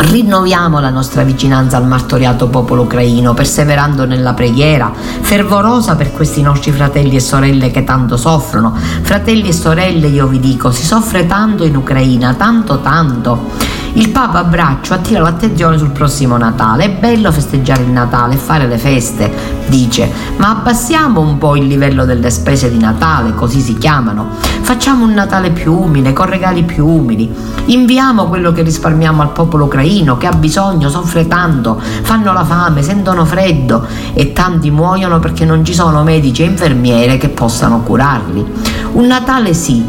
Rinnoviamo 0.00 0.78
la 0.78 0.90
nostra 0.90 1.24
vicinanza 1.24 1.76
al 1.76 1.86
martoriato 1.86 2.48
popolo 2.48 2.82
ucraino, 2.82 3.34
perseverando 3.34 4.06
nella 4.06 4.32
preghiera 4.32 4.92
fervorosa 4.94 5.96
per 5.96 6.12
questi 6.12 6.40
nostri 6.40 6.70
fratelli 6.70 7.16
e 7.16 7.20
sorelle 7.20 7.70
che 7.70 7.82
tanto 7.82 8.16
soffrono. 8.16 8.74
Fratelli 9.02 9.48
e 9.48 9.52
sorelle, 9.52 10.06
io 10.06 10.28
vi 10.28 10.38
dico, 10.38 10.70
si 10.70 10.84
soffre 10.84 11.26
tanto 11.26 11.64
in 11.64 11.76
Ucraina, 11.76 12.34
tanto 12.34 12.80
tanto 12.80 13.50
il 13.94 14.10
Papa 14.10 14.40
a 14.40 14.44
braccio 14.44 14.94
attira 14.94 15.22
l'attenzione 15.22 15.78
sul 15.78 15.90
prossimo 15.90 16.36
Natale. 16.36 16.84
È 16.84 16.90
bello 16.90 17.32
festeggiare 17.32 17.82
il 17.82 17.90
Natale 17.90 18.34
e 18.34 18.38
fare 18.38 18.66
le 18.66 18.78
feste, 18.78 19.30
dice, 19.66 20.10
ma 20.36 20.50
abbassiamo 20.50 21.20
un 21.20 21.38
po' 21.38 21.56
il 21.56 21.66
livello 21.66 22.04
delle 22.04 22.30
spese 22.30 22.70
di 22.70 22.78
Natale, 22.78 23.34
così 23.34 23.60
si 23.60 23.76
chiamano. 23.78 24.28
Facciamo 24.60 25.04
un 25.04 25.14
Natale 25.14 25.50
più 25.50 25.72
umile, 25.72 26.12
con 26.12 26.26
regali 26.26 26.62
più 26.62 26.86
umili. 26.86 27.32
Inviamo 27.66 28.26
quello 28.26 28.52
che 28.52 28.62
risparmiamo 28.62 29.22
al 29.22 29.32
popolo 29.32 29.64
ucraino 29.64 30.16
che 30.16 30.26
ha 30.26 30.32
bisogno, 30.32 30.88
soffre 30.88 31.26
tanto, 31.26 31.80
fanno 32.02 32.32
la 32.32 32.44
fame, 32.44 32.82
sentono 32.82 33.24
freddo 33.24 33.86
e 34.12 34.32
tanti 34.32 34.70
muoiono 34.70 35.18
perché 35.18 35.44
non 35.44 35.64
ci 35.64 35.74
sono 35.74 36.02
medici 36.02 36.42
e 36.42 36.46
infermiere 36.46 37.16
che 37.16 37.28
possano 37.28 37.80
curarli. 37.80 38.44
Un 38.92 39.06
Natale 39.06 39.54
sì, 39.54 39.84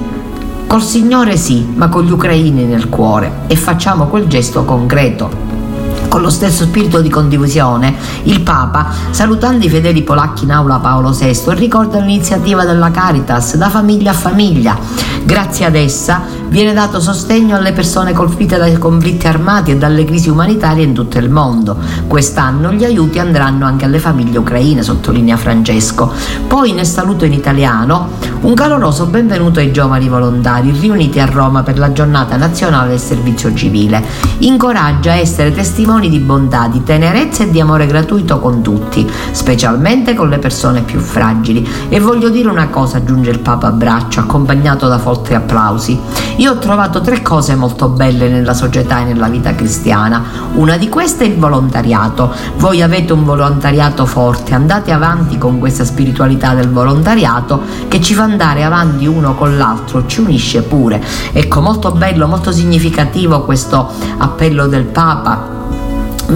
Col 0.70 0.84
Signore 0.84 1.36
sì, 1.36 1.68
ma 1.74 1.90
con 1.90 2.04
gli 2.04 2.12
ucraini 2.12 2.64
nel 2.64 2.90
cuore 2.90 3.46
e 3.48 3.56
facciamo 3.56 4.06
quel 4.06 4.28
gesto 4.28 4.66
concreto. 4.66 5.32
Con 6.08 6.22
lo 6.22 6.30
stesso 6.30 6.66
spirito 6.66 7.02
di 7.02 7.10
condivisione, 7.10 7.96
il 8.26 8.42
Papa, 8.42 8.92
salutando 9.10 9.66
i 9.66 9.70
fedeli 9.70 10.04
polacchi 10.04 10.44
in 10.44 10.52
aula 10.52 10.78
Paolo 10.78 11.10
VI, 11.10 11.56
ricorda 11.56 11.98
l'iniziativa 11.98 12.66
della 12.66 12.92
Caritas 12.92 13.56
da 13.56 13.68
famiglia 13.68 14.12
a 14.12 14.14
famiglia. 14.14 14.78
Grazie 15.24 15.66
ad 15.66 15.74
essa 15.74 16.22
viene 16.50 16.74
dato 16.74 17.00
sostegno 17.00 17.56
alle 17.56 17.72
persone 17.72 18.14
colpite 18.14 18.58
dai 18.58 18.78
conflitti 18.78 19.28
armati 19.28 19.72
e 19.72 19.78
dalle 19.78 20.04
crisi 20.04 20.30
umanitarie 20.30 20.84
in 20.84 20.94
tutto 20.94 21.18
il 21.18 21.30
mondo. 21.30 21.78
Quest'anno 22.08 22.72
gli 22.72 22.84
aiuti 22.84 23.20
andranno 23.20 23.66
anche 23.66 23.86
alle 23.86 24.00
famiglie 24.00 24.40
ucraine, 24.40 24.84
sottolinea 24.84 25.38
Francesco. 25.38 26.12
Poi 26.48 26.74
nel 26.74 26.86
saluto 26.86 27.26
in 27.26 27.34
italiano 27.34 28.10
un 28.42 28.54
caloroso 28.54 29.06
benvenuto 29.06 29.60
ai 29.60 29.72
giovani 29.72 30.10
volontari 30.10 30.72
riuniti 30.72 31.20
a 31.20 31.26
Roma 31.26 31.62
per 31.62 31.78
la 31.78 31.92
giornata 31.92 32.36
nazionale 32.36 32.90
del 32.90 33.00
servizio 33.00 33.54
civile. 33.54 34.04
Incoraggia 34.40 35.12
a 35.12 35.16
essere 35.16 35.54
testimoni 35.54 36.10
di 36.10 36.20
bontà, 36.20 36.68
di 36.68 36.84
tenerezza 36.84 37.44
e 37.44 37.52
di 37.52 37.60
amore 37.60 37.86
gratuito 37.86 38.40
con 38.40 38.62
tutti, 38.62 39.08
specialmente 39.32 40.16
con 40.16 40.30
le 40.30 40.40
persone 40.40 40.82
più 40.82 41.00
fragili. 41.00 41.68
E 41.90 42.00
voglio 42.00 42.30
dire 42.30 42.50
una 42.50 42.70
cosa, 42.70 42.98
aggiunge 42.98 43.30
il 43.30 43.40
Papa 43.40 43.68
a 43.68 43.72
braccio, 43.72 44.20
accompagnato 44.20 44.88
da 44.88 44.98
forti 44.98 45.34
applausi. 45.34 46.00
Io 46.40 46.54
ho 46.54 46.58
trovato 46.58 47.02
tre 47.02 47.22
cose 47.22 47.54
molto 47.54 47.90
belle 47.90 48.30
nella 48.30 48.54
società 48.54 49.02
e 49.02 49.04
nella 49.04 49.28
vita 49.28 49.56
cristiana. 49.56 50.24
Una 50.54 50.78
di 50.78 50.88
queste 50.88 51.26
è 51.26 51.28
il 51.28 51.36
volontariato. 51.36 52.34
Voi 52.56 52.82
avete 52.82 53.12
un 53.12 53.26
volontariato 53.26 54.06
forte, 54.06 54.54
andate 54.54 54.94
avanti 54.94 55.38
con 55.38 55.60
questa 55.60 55.84
spiritualità 55.84 56.54
del 56.54 56.70
volontariato 56.70 57.62
che 57.90 58.00
ci 58.00 58.14
fa 58.14 58.24
andare 58.24 58.64
avanti 58.64 59.06
uno 59.06 59.36
con 59.36 59.58
l'altro, 59.58 60.06
ci 60.06 60.22
unisce 60.22 60.62
pure. 60.62 61.04
Ecco, 61.34 61.60
molto 61.60 61.92
bello, 61.92 62.26
molto 62.26 62.54
significativo 62.54 63.44
questo 63.44 63.92
appello 64.18 64.68
del 64.68 64.86
Papa 64.86 65.59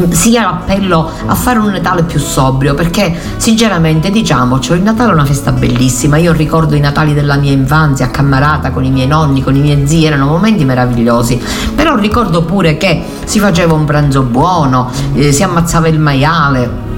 sia 0.10 0.42
l'appello 0.44 1.10
a 1.26 1.36
fare 1.36 1.60
un 1.60 1.72
Natale 1.72 2.04
più 2.04 2.20
sobrio 2.20 2.74
perché 2.74 3.16
sinceramente 3.38 4.12
diciamocelo 4.12 4.76
il 4.76 4.84
Natale 4.84 5.12
è 5.12 5.14
una 5.14 5.26
festa 5.26 5.52
bellissima. 5.52 6.18
Io 6.18 6.32
ricordo 6.32 6.76
i 6.76 6.80
Natali 6.80 7.14
della 7.14 7.36
mia 7.36 7.52
infanzia 7.52 8.06
accammarata 8.06 8.72
con 8.72 8.84
i 8.84 8.92
miei 8.92 9.08
nonni 9.08 9.44
con 9.44 9.56
i 9.56 9.60
miei 9.60 9.88
zii 9.88 10.06
erano 10.06 10.28
momenti 10.28 10.66
meravigliosi. 10.66 11.42
Però 11.76 11.96
ricordo 11.96 12.44
pure 12.44 12.78
che 12.78 13.04
si 13.26 13.40
faceva 13.40 13.74
un 13.74 13.86
pranzo 13.86 14.22
buono 14.24 14.90
eh, 15.14 15.32
si 15.32 15.44
ammazzava 15.44 15.88
il 15.88 16.00
maiale 16.00 16.92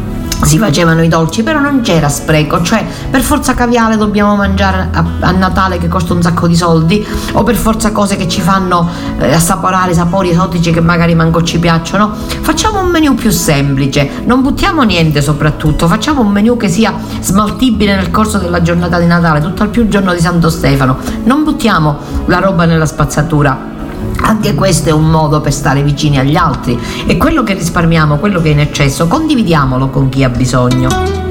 si 0.44 0.58
facevano 0.58 1.02
i 1.02 1.08
dolci, 1.08 1.44
però 1.44 1.60
non 1.60 1.82
c'era 1.82 2.10
spreco, 2.10 2.62
cioè 2.62 2.86
per 3.10 3.22
forza 3.22 3.54
caviale 3.54 3.98
dobbiamo 3.98 4.36
mangiare 4.36 4.90
a, 4.92 5.06
a, 5.22 5.32
Natale 5.32 5.78
che 5.78 5.88
costa 5.88 6.14
un 6.14 6.22
sacco 6.22 6.48
di 6.48 6.56
soldi 6.56 7.06
o 7.34 7.44
per 7.44 7.56
forza 7.56 7.92
cose 7.92 8.16
che 8.16 8.28
ci 8.28 8.42
fanno 8.42 8.88
eh, 9.20 9.34
assaporare 9.34 9.94
sapori 9.94 10.30
esotici 10.30 10.72
che 10.72 10.82
magari 10.82 11.16
manco 11.16 11.44
ci 11.44 11.60
piacciono. 11.60 12.14
Facciamo 12.14 12.80
un 12.80 12.90
menù 12.90 13.16
più 13.16 13.32
semplice, 13.32 14.10
non 14.26 14.42
buttiamo 14.42 14.84
niente 14.84 15.22
soprattutto, 15.22 15.88
facciamo 15.88 16.22
un 16.22 16.32
menù 16.32 16.58
che 16.58 16.70
sia 16.70 16.94
smaltibile 17.20 17.96
nel 17.96 18.12
corso 18.12 18.38
della 18.38 18.62
giornata 18.62 19.00
di 19.00 19.06
Natale, 19.06 19.42
tutto 19.42 19.64
al 19.64 19.70
più 19.70 19.88
giorno 19.88 20.14
di 20.14 20.20
Santo 20.20 20.50
Stefano. 20.50 20.98
Non 21.24 21.44
buttiamo 21.44 21.98
la 22.26 22.40
roba 22.40 22.66
nella 22.66 22.86
spazzatura 22.86 23.74
anche 24.22 24.56
questo 24.56 24.90
è 24.90 24.92
un 24.92 25.10
modo 25.10 25.42
per 25.42 25.54
stare 25.54 25.84
vicini 25.84 26.18
agli 26.18 26.36
altri 26.36 26.80
e 27.06 27.18
quello 27.18 27.44
che 27.44 27.54
risparmiamo, 27.54 28.18
quello 28.18 28.42
che 28.42 28.50
è 28.50 28.52
in 28.54 28.60
eccesso, 28.60 29.08
condividiamolo 29.08 29.90
con 29.90 30.10
chi 30.10 30.24
ha 30.24 30.30
bisogno. 30.30 31.25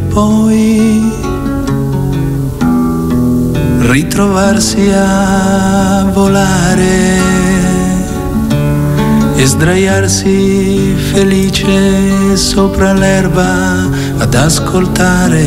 Poi 0.00 1.12
ritrovarsi 3.90 4.90
a 4.92 6.10
volare 6.12 7.20
e 9.36 9.46
sdraiarsi 9.46 10.94
felice 11.12 12.36
sopra 12.36 12.92
l'erba 12.92 13.88
ad 14.18 14.34
ascoltare 14.34 15.44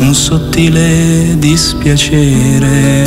un 0.00 0.14
sottile 0.14 1.36
dispiacere. 1.38 3.06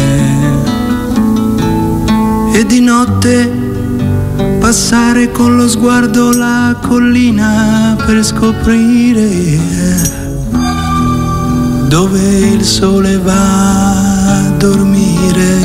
E 2.53 2.65
di 2.65 2.79
notte 2.81 3.60
passare 4.71 5.31
con 5.31 5.57
lo 5.57 5.67
sguardo 5.67 6.31
la 6.31 6.73
collina 6.81 7.93
per 8.05 8.23
scoprire 8.23 9.59
dove 11.89 12.21
il 12.21 12.63
sole 12.63 13.17
va 13.17 14.45
a 14.45 14.49
dormire. 14.51 15.59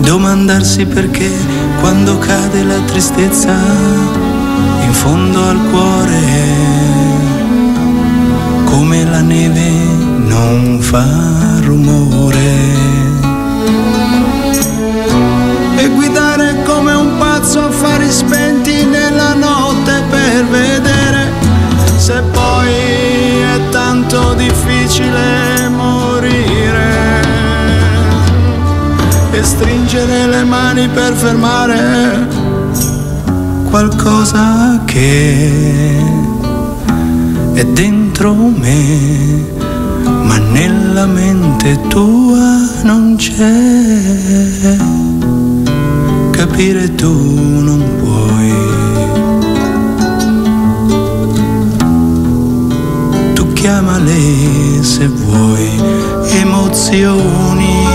Domandarsi 0.00 0.86
perché 0.86 1.30
quando 1.78 2.18
cade 2.18 2.64
la 2.64 2.80
tristezza 2.86 3.54
in 4.84 4.92
fondo 4.92 5.40
al 5.50 5.60
cuore, 5.70 6.22
come 8.64 9.04
la 9.04 9.20
neve 9.20 9.70
non 10.26 10.78
fa 10.80 11.06
rumore. 11.60 12.58
E 15.76 15.88
guidare 15.90 16.19
un 17.40 17.46
pazzo 17.46 17.60
affari 17.60 18.10
spenti 18.10 18.84
nella 18.84 19.32
notte 19.32 20.02
per 20.10 20.44
vedere 20.46 21.32
se 21.96 22.20
poi 22.32 22.68
è 22.68 23.68
tanto 23.70 24.34
difficile 24.34 25.68
morire. 25.68 26.98
E 29.30 29.42
stringere 29.42 30.26
le 30.26 30.44
mani 30.44 30.88
per 30.88 31.14
fermare 31.14 32.28
qualcosa 33.70 34.82
che 34.84 36.02
è 37.54 37.64
dentro 37.64 38.34
me 38.34 39.58
ma 40.24 40.36
nella 40.38 41.06
mente 41.06 41.80
tua 41.88 42.68
non 42.82 43.14
c'è 43.16 44.99
capire 46.50 46.88
tu 46.96 47.12
non 47.62 47.82
puoi. 47.98 48.52
Tu 53.34 53.52
chiamale 53.52 54.82
se 54.82 55.06
vuoi 55.06 55.68
emozioni. 56.42 57.86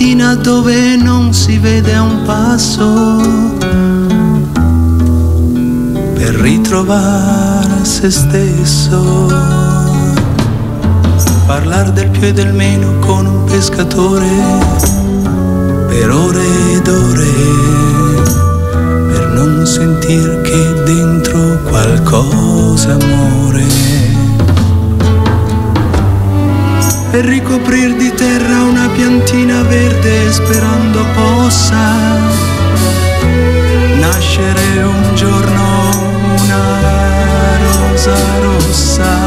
Mattina 0.00 0.34
dove 0.34 0.96
non 0.96 1.34
si 1.34 1.58
vede 1.58 1.94
un 1.98 2.22
passo 2.24 3.18
per 6.14 6.34
ritrovare 6.36 7.84
se 7.84 8.10
stesso. 8.10 9.26
Parlar 11.46 11.92
del 11.92 12.08
più 12.08 12.22
e 12.22 12.32
del 12.32 12.54
meno 12.54 12.98
con 13.00 13.26
un 13.26 13.44
pescatore 13.44 14.30
per 15.88 16.10
ore 16.10 16.46
ed 16.72 16.88
ore 16.88 17.32
per 19.12 19.32
non 19.34 19.66
sentir 19.66 20.40
che 20.40 20.82
dentro 20.84 21.58
qualcosa 21.68 22.96
muore. 22.96 24.09
E 27.12 27.20
ricoprir 27.22 27.96
di 27.96 28.12
terra 28.14 28.62
una 28.62 28.88
piantina 28.88 29.62
verde 29.62 30.30
sperando 30.30 31.04
possa 31.14 32.18
nascere 33.98 34.82
un 34.82 35.14
giorno 35.14 36.08
una 36.38 37.58
rosa 37.58 38.14
rosa 38.40 39.19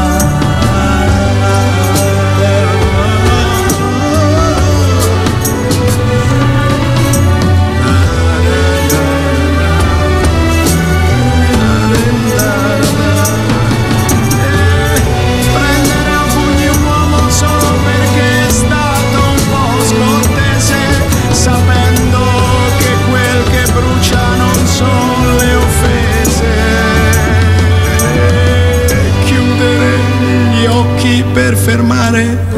rossa. 31.34 31.56
fermare 31.56 32.53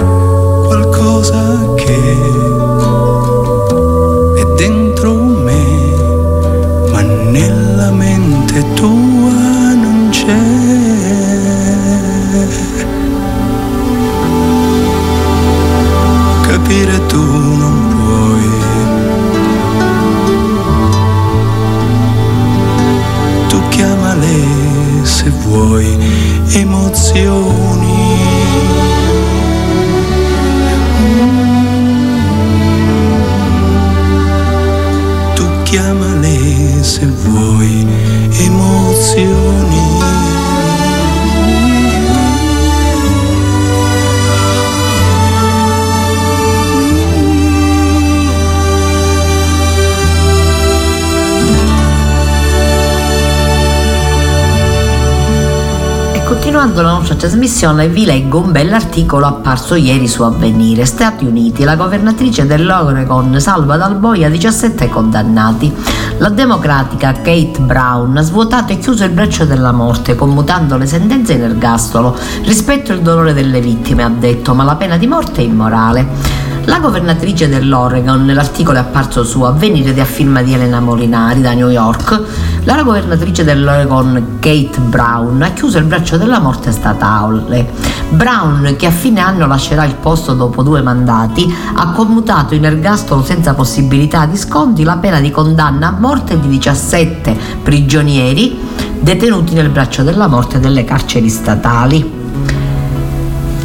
trasmissione 57.27 57.89
vi 57.89 58.05
leggo 58.05 58.39
un 58.39 58.53
bell'articolo 58.53 59.27
apparso 59.27 59.75
ieri 59.75 60.07
su 60.07 60.23
Avvenire. 60.23 60.85
Stati 60.85 61.25
Uniti, 61.25 61.65
la 61.65 61.75
governatrice 61.75 62.47
dell'Oregon 62.47 63.41
salva 63.41 63.77
dal 63.77 63.97
boia 63.97 64.31
17 64.31 64.89
condannati. 64.89 65.75
La 66.19 66.29
democratica 66.29 67.11
Kate 67.11 67.59
Brown 67.59 68.17
ha 68.17 68.23
svuotato 68.23 68.73
e 68.73 68.79
chiuso 68.79 69.03
il 69.03 69.11
braccio 69.11 69.45
della 69.45 69.73
morte, 69.73 70.15
commutando 70.15 70.77
le 70.77 70.87
sentenze 70.87 71.33
in 71.33 71.43
ergastolo. 71.43 72.17
Rispetto 72.45 72.93
il 72.93 73.01
dolore 73.01 73.35
delle 73.35 73.61
vittime, 73.61 74.05
ha 74.05 74.09
detto, 74.09 74.55
ma 74.55 74.63
la 74.63 74.77
pena 74.77 74.97
di 74.97 75.09
morte 75.09 75.41
è 75.41 75.45
immorale. 75.45 76.46
La 76.67 76.81
governatrice 76.81 77.49
dell'Oregon, 77.49 78.25
nell'articolo 78.25 78.79
apparso 78.81 79.23
su 79.23 79.43
Avvenire 79.43 79.95
di 79.95 80.01
affirma 80.01 80.43
di 80.43 80.53
Elena 80.53 80.81
Molinari 80.81 81.41
da 81.41 81.53
New 81.53 81.69
York, 81.69 82.21
la 82.65 82.83
governatrice 82.83 83.45
dell'Oregon 83.45 84.39
Kate 84.41 84.81
Brown 84.81 85.43
ha 85.43 85.51
chiuso 85.51 85.79
il 85.79 85.85
braccio 85.85 86.17
della 86.17 86.41
morte 86.41 86.73
statale. 86.73 87.71
Brown, 88.11 88.75
che 88.77 88.87
a 88.87 88.91
fine 88.91 89.21
anno 89.21 89.47
lascerà 89.47 89.85
il 89.85 89.95
posto 89.95 90.35
dopo 90.35 90.65
due 90.65 90.83
mandati, 90.83 91.53
ha 91.75 91.93
commutato 91.93 92.55
in 92.55 92.65
ergastolo 92.65 93.23
senza 93.23 93.55
possibilità 93.55 94.27
di 94.27 94.37
sconti 94.37 94.83
la 94.83 94.97
pena 94.97 95.21
di 95.21 95.31
condanna 95.31 95.89
a 95.89 95.97
morte 95.97 96.39
di 96.39 96.49
17 96.49 97.39
prigionieri 97.63 98.59
detenuti 99.01 99.55
nel 99.55 99.69
braccio 99.69 100.03
della 100.03 100.27
morte 100.27 100.59
delle 100.59 100.85
carceri 100.85 101.29
statali. 101.29 102.16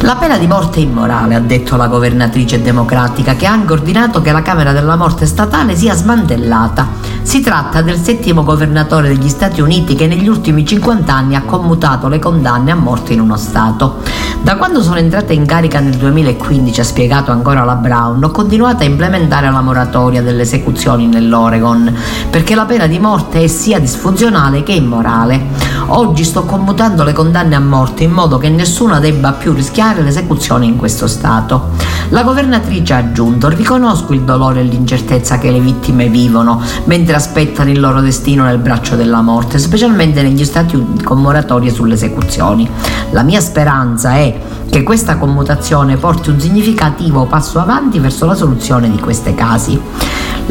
La 0.02 0.16
pena 0.16 0.36
di 0.36 0.48
morte 0.48 0.80
è 0.80 0.82
immorale, 0.82 1.36
ha 1.36 1.40
detto 1.40 1.76
la 1.76 1.86
governatrice 1.86 2.60
democratica, 2.60 3.36
che 3.36 3.46
ha 3.46 3.52
anche 3.52 3.72
ordinato 3.72 4.20
che 4.20 4.32
la 4.32 4.42
Camera 4.42 4.72
della 4.72 4.96
Morte 4.96 5.26
statale 5.26 5.76
sia 5.76 5.94
smantellata. 5.94 6.88
Si 7.22 7.40
tratta 7.40 7.82
del 7.82 7.98
settimo 7.98 8.42
governatore 8.42 9.08
degli 9.08 9.28
Stati 9.28 9.60
Uniti 9.60 9.94
che 9.94 10.06
negli 10.06 10.28
ultimi 10.28 10.66
50 10.66 11.14
anni 11.14 11.36
ha 11.36 11.42
commutato 11.42 12.08
le 12.08 12.18
condanne 12.18 12.72
a 12.72 12.74
morte 12.74 13.12
in 13.12 13.20
uno 13.20 13.36
Stato. 13.36 14.00
Da 14.42 14.56
quando 14.56 14.82
sono 14.82 14.96
entrata 14.96 15.32
in 15.32 15.46
carica 15.46 15.78
nel 15.78 15.94
2015, 15.96 16.80
ha 16.80 16.84
spiegato 16.84 17.30
ancora 17.30 17.62
la 17.62 17.76
Brown, 17.76 18.24
ho 18.24 18.30
continuato 18.32 18.82
a 18.82 18.86
implementare 18.86 19.50
la 19.50 19.60
moratoria 19.60 20.20
delle 20.20 20.42
esecuzioni 20.42 21.06
nell'Oregon, 21.06 21.94
perché 22.28 22.56
la 22.56 22.64
pena 22.64 22.88
di 22.88 22.98
morte 22.98 23.44
è 23.44 23.46
sia 23.46 23.78
disfunzionale 23.78 24.64
che 24.64 24.72
immorale. 24.72 25.70
Oggi 25.86 26.24
sto 26.24 26.44
commutando 26.44 27.04
le 27.04 27.12
condanne 27.12 27.54
a 27.54 27.60
morte 27.60 28.02
in 28.02 28.10
modo 28.10 28.38
che 28.38 28.48
nessuno 28.48 28.98
debba 28.98 29.32
più 29.32 29.52
rischiare 29.52 30.02
l'esecuzione 30.02 30.66
in 30.66 30.76
questo 30.76 31.06
Stato. 31.06 31.70
La 32.08 32.24
governatrice 32.24 32.94
ha 32.94 32.98
aggiunto: 32.98 33.48
Riconosco 33.48 34.12
il 34.12 34.22
dolore 34.22 34.60
e 34.60 34.64
l'incertezza 34.64 35.38
che 35.38 35.50
le 35.50 35.60
vittime 35.60 36.08
vivono 36.08 36.60
mentre 36.84 37.11
aspettano 37.14 37.70
il 37.70 37.80
loro 37.80 38.00
destino 38.00 38.44
nel 38.44 38.58
braccio 38.58 38.96
della 38.96 39.20
morte, 39.20 39.58
specialmente 39.58 40.22
negli 40.22 40.44
Stati 40.44 40.76
Uniti 40.76 41.04
con 41.04 41.20
moratorie 41.20 41.70
sulle 41.70 41.94
esecuzioni. 41.94 42.68
La 43.10 43.22
mia 43.22 43.40
speranza 43.40 44.14
è 44.14 44.38
che 44.70 44.82
questa 44.82 45.16
commutazione 45.16 45.96
porti 45.96 46.30
un 46.30 46.40
significativo 46.40 47.26
passo 47.26 47.58
avanti 47.58 47.98
verso 47.98 48.24
la 48.24 48.34
soluzione 48.34 48.90
di 48.90 48.98
questi 48.98 49.34
casi. 49.34 49.80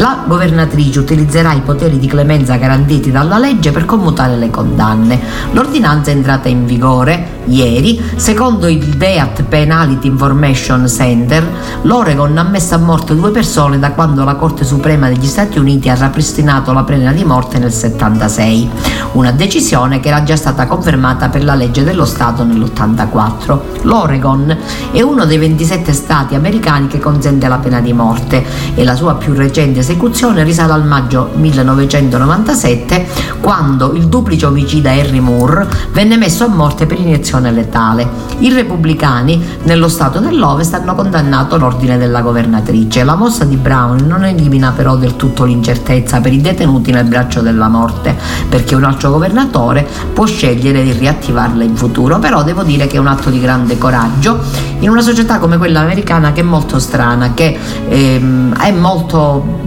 La 0.02 0.24
governatrice 0.26 0.98
utilizzerà 0.98 1.54
i 1.54 1.62
poteri 1.62 2.00
di 2.00 2.08
clemenza 2.08 2.56
garantiti 2.56 3.12
dalla 3.12 3.38
legge 3.38 3.70
per 3.70 3.86
commutare 3.86 4.36
le 4.36 4.50
condanne. 4.50 5.22
L'ordinanza 5.52 6.10
è 6.10 6.16
entrata 6.16 6.50
in 6.50 6.66
vigore 6.66 7.42
ieri. 7.46 8.02
Secondo 8.16 8.68
il 8.68 8.84
DEAT 8.84 9.44
Penality 9.44 10.08
Information 10.08 10.88
Center, 10.88 11.48
l'Oregon 11.84 12.36
ha 12.36 12.44
messo 12.44 12.74
a 12.74 12.80
morte 12.80 13.14
due 13.14 13.30
persone 13.30 13.78
da 13.78 13.92
quando 13.92 14.24
la 14.24 14.34
Corte 14.34 14.64
Suprema 14.64 15.08
degli 15.08 15.28
Stati 15.28 15.60
Uniti 15.60 15.88
ha 15.90 15.94
ripristinato 15.94 16.74
la 16.74 16.84
pena 16.84 17.12
di 17.12 17.24
morte 17.24 17.60
nel 17.60 17.72
76, 17.72 18.70
una 19.12 19.32
decisione 19.32 20.00
che 20.00 20.08
era 20.08 20.24
già 20.24 20.36
stata 20.36 20.66
confermata 20.66 21.30
per 21.30 21.44
la 21.44 21.54
legge 21.54 21.84
dello 21.84 22.06
Stato 22.06 22.44
nell'84. 22.44 23.60
L'Oregon 23.84 24.58
è 24.92 25.02
uno 25.02 25.26
dei 25.26 25.38
27 25.38 25.94
stati 25.94 26.34
americani 26.34 26.88
che 26.88 26.98
consente 26.98 27.48
la 27.48 27.58
pena 27.58 27.82
di 27.82 27.94
morte 27.94 28.44
e 28.74 28.84
la 28.84 28.96
sua 28.96 29.14
più 29.14 29.34
recente 29.34 29.84
esecuzione 29.91 30.43
risale 30.43 30.71
al 30.71 30.86
maggio 30.86 31.32
1997 31.34 33.06
quando 33.41 33.91
il 33.91 34.08
duplice 34.08 34.45
omicida 34.45 34.91
Harry 34.91 35.19
Moore 35.19 35.67
venne 35.91 36.15
messo 36.15 36.45
a 36.45 36.47
morte 36.47 36.86
per 36.86 36.99
iniezione 36.99 37.51
letale. 37.51 38.08
I 38.39 38.54
repubblicani 38.54 39.60
nello 39.63 39.89
stato 39.89 40.19
dell'Ovest 40.19 40.73
hanno 40.73 40.95
condannato 40.95 41.58
l'ordine 41.58 41.97
della 41.97 42.21
governatrice. 42.21 43.04
La 43.04 43.15
mossa 43.15 43.43
di 43.43 43.58
Brown 43.58 44.06
non 44.08 44.23
elimina 44.23 44.71
però 44.71 44.95
del 44.95 45.17
tutto 45.17 45.43
l'incertezza 45.43 46.21
per 46.21 46.32
i 46.32 46.39
detenuti 46.39 46.91
nel 46.91 47.06
braccio 47.06 47.41
della 47.41 47.67
morte, 47.67 48.15
perché 48.47 48.75
un 48.75 48.86
altro 48.86 49.12
governatore 49.12 49.86
può 50.13 50.25
scegliere 50.25 50.84
di 50.84 50.93
riattivarla 50.93 51.63
in 51.63 51.75
futuro, 51.75 52.19
però 52.19 52.43
devo 52.43 52.63
dire 52.63 52.88
che 52.88 52.95
è 52.95 52.99
un 52.99 53.08
atto 53.08 53.30
di 53.30 53.41
grande 53.41 53.77
coraggio 53.77 54.39
in 54.80 54.89
una 54.89 55.01
società 55.01 55.38
come 55.38 55.58
quella 55.58 55.82
americana 55.82 56.32
che 56.32 56.41
è 56.41 56.43
molto 56.43 56.80
strana, 56.80 57.34
che 57.34 57.58
ehm, 57.88 58.56
è 58.58 58.71
molto 58.71 59.60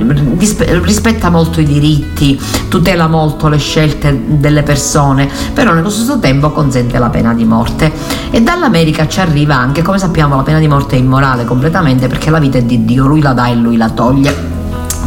rispetta 0.82 1.30
molto 1.30 1.60
i 1.60 1.64
diritti, 1.64 2.40
tutela 2.68 3.06
molto 3.06 3.48
le 3.48 3.58
scelte 3.58 4.22
delle 4.26 4.62
persone, 4.62 5.28
però 5.52 5.72
nello 5.72 5.90
stesso 5.90 6.18
tempo 6.18 6.50
consente 6.50 6.98
la 6.98 7.10
pena 7.10 7.34
di 7.34 7.44
morte. 7.44 7.92
E 8.30 8.42
dall'America 8.42 9.06
ci 9.08 9.20
arriva 9.20 9.56
anche, 9.56 9.82
come 9.82 9.98
sappiamo, 9.98 10.36
la 10.36 10.42
pena 10.42 10.58
di 10.58 10.68
morte 10.68 10.96
è 10.96 10.98
immorale 10.98 11.44
completamente 11.44 12.06
perché 12.06 12.30
la 12.30 12.38
vita 12.38 12.58
è 12.58 12.62
di 12.62 12.84
Dio, 12.84 13.06
lui 13.06 13.20
la 13.20 13.32
dà 13.32 13.48
e 13.48 13.54
lui 13.54 13.76
la 13.76 13.90
toglie 13.90 14.53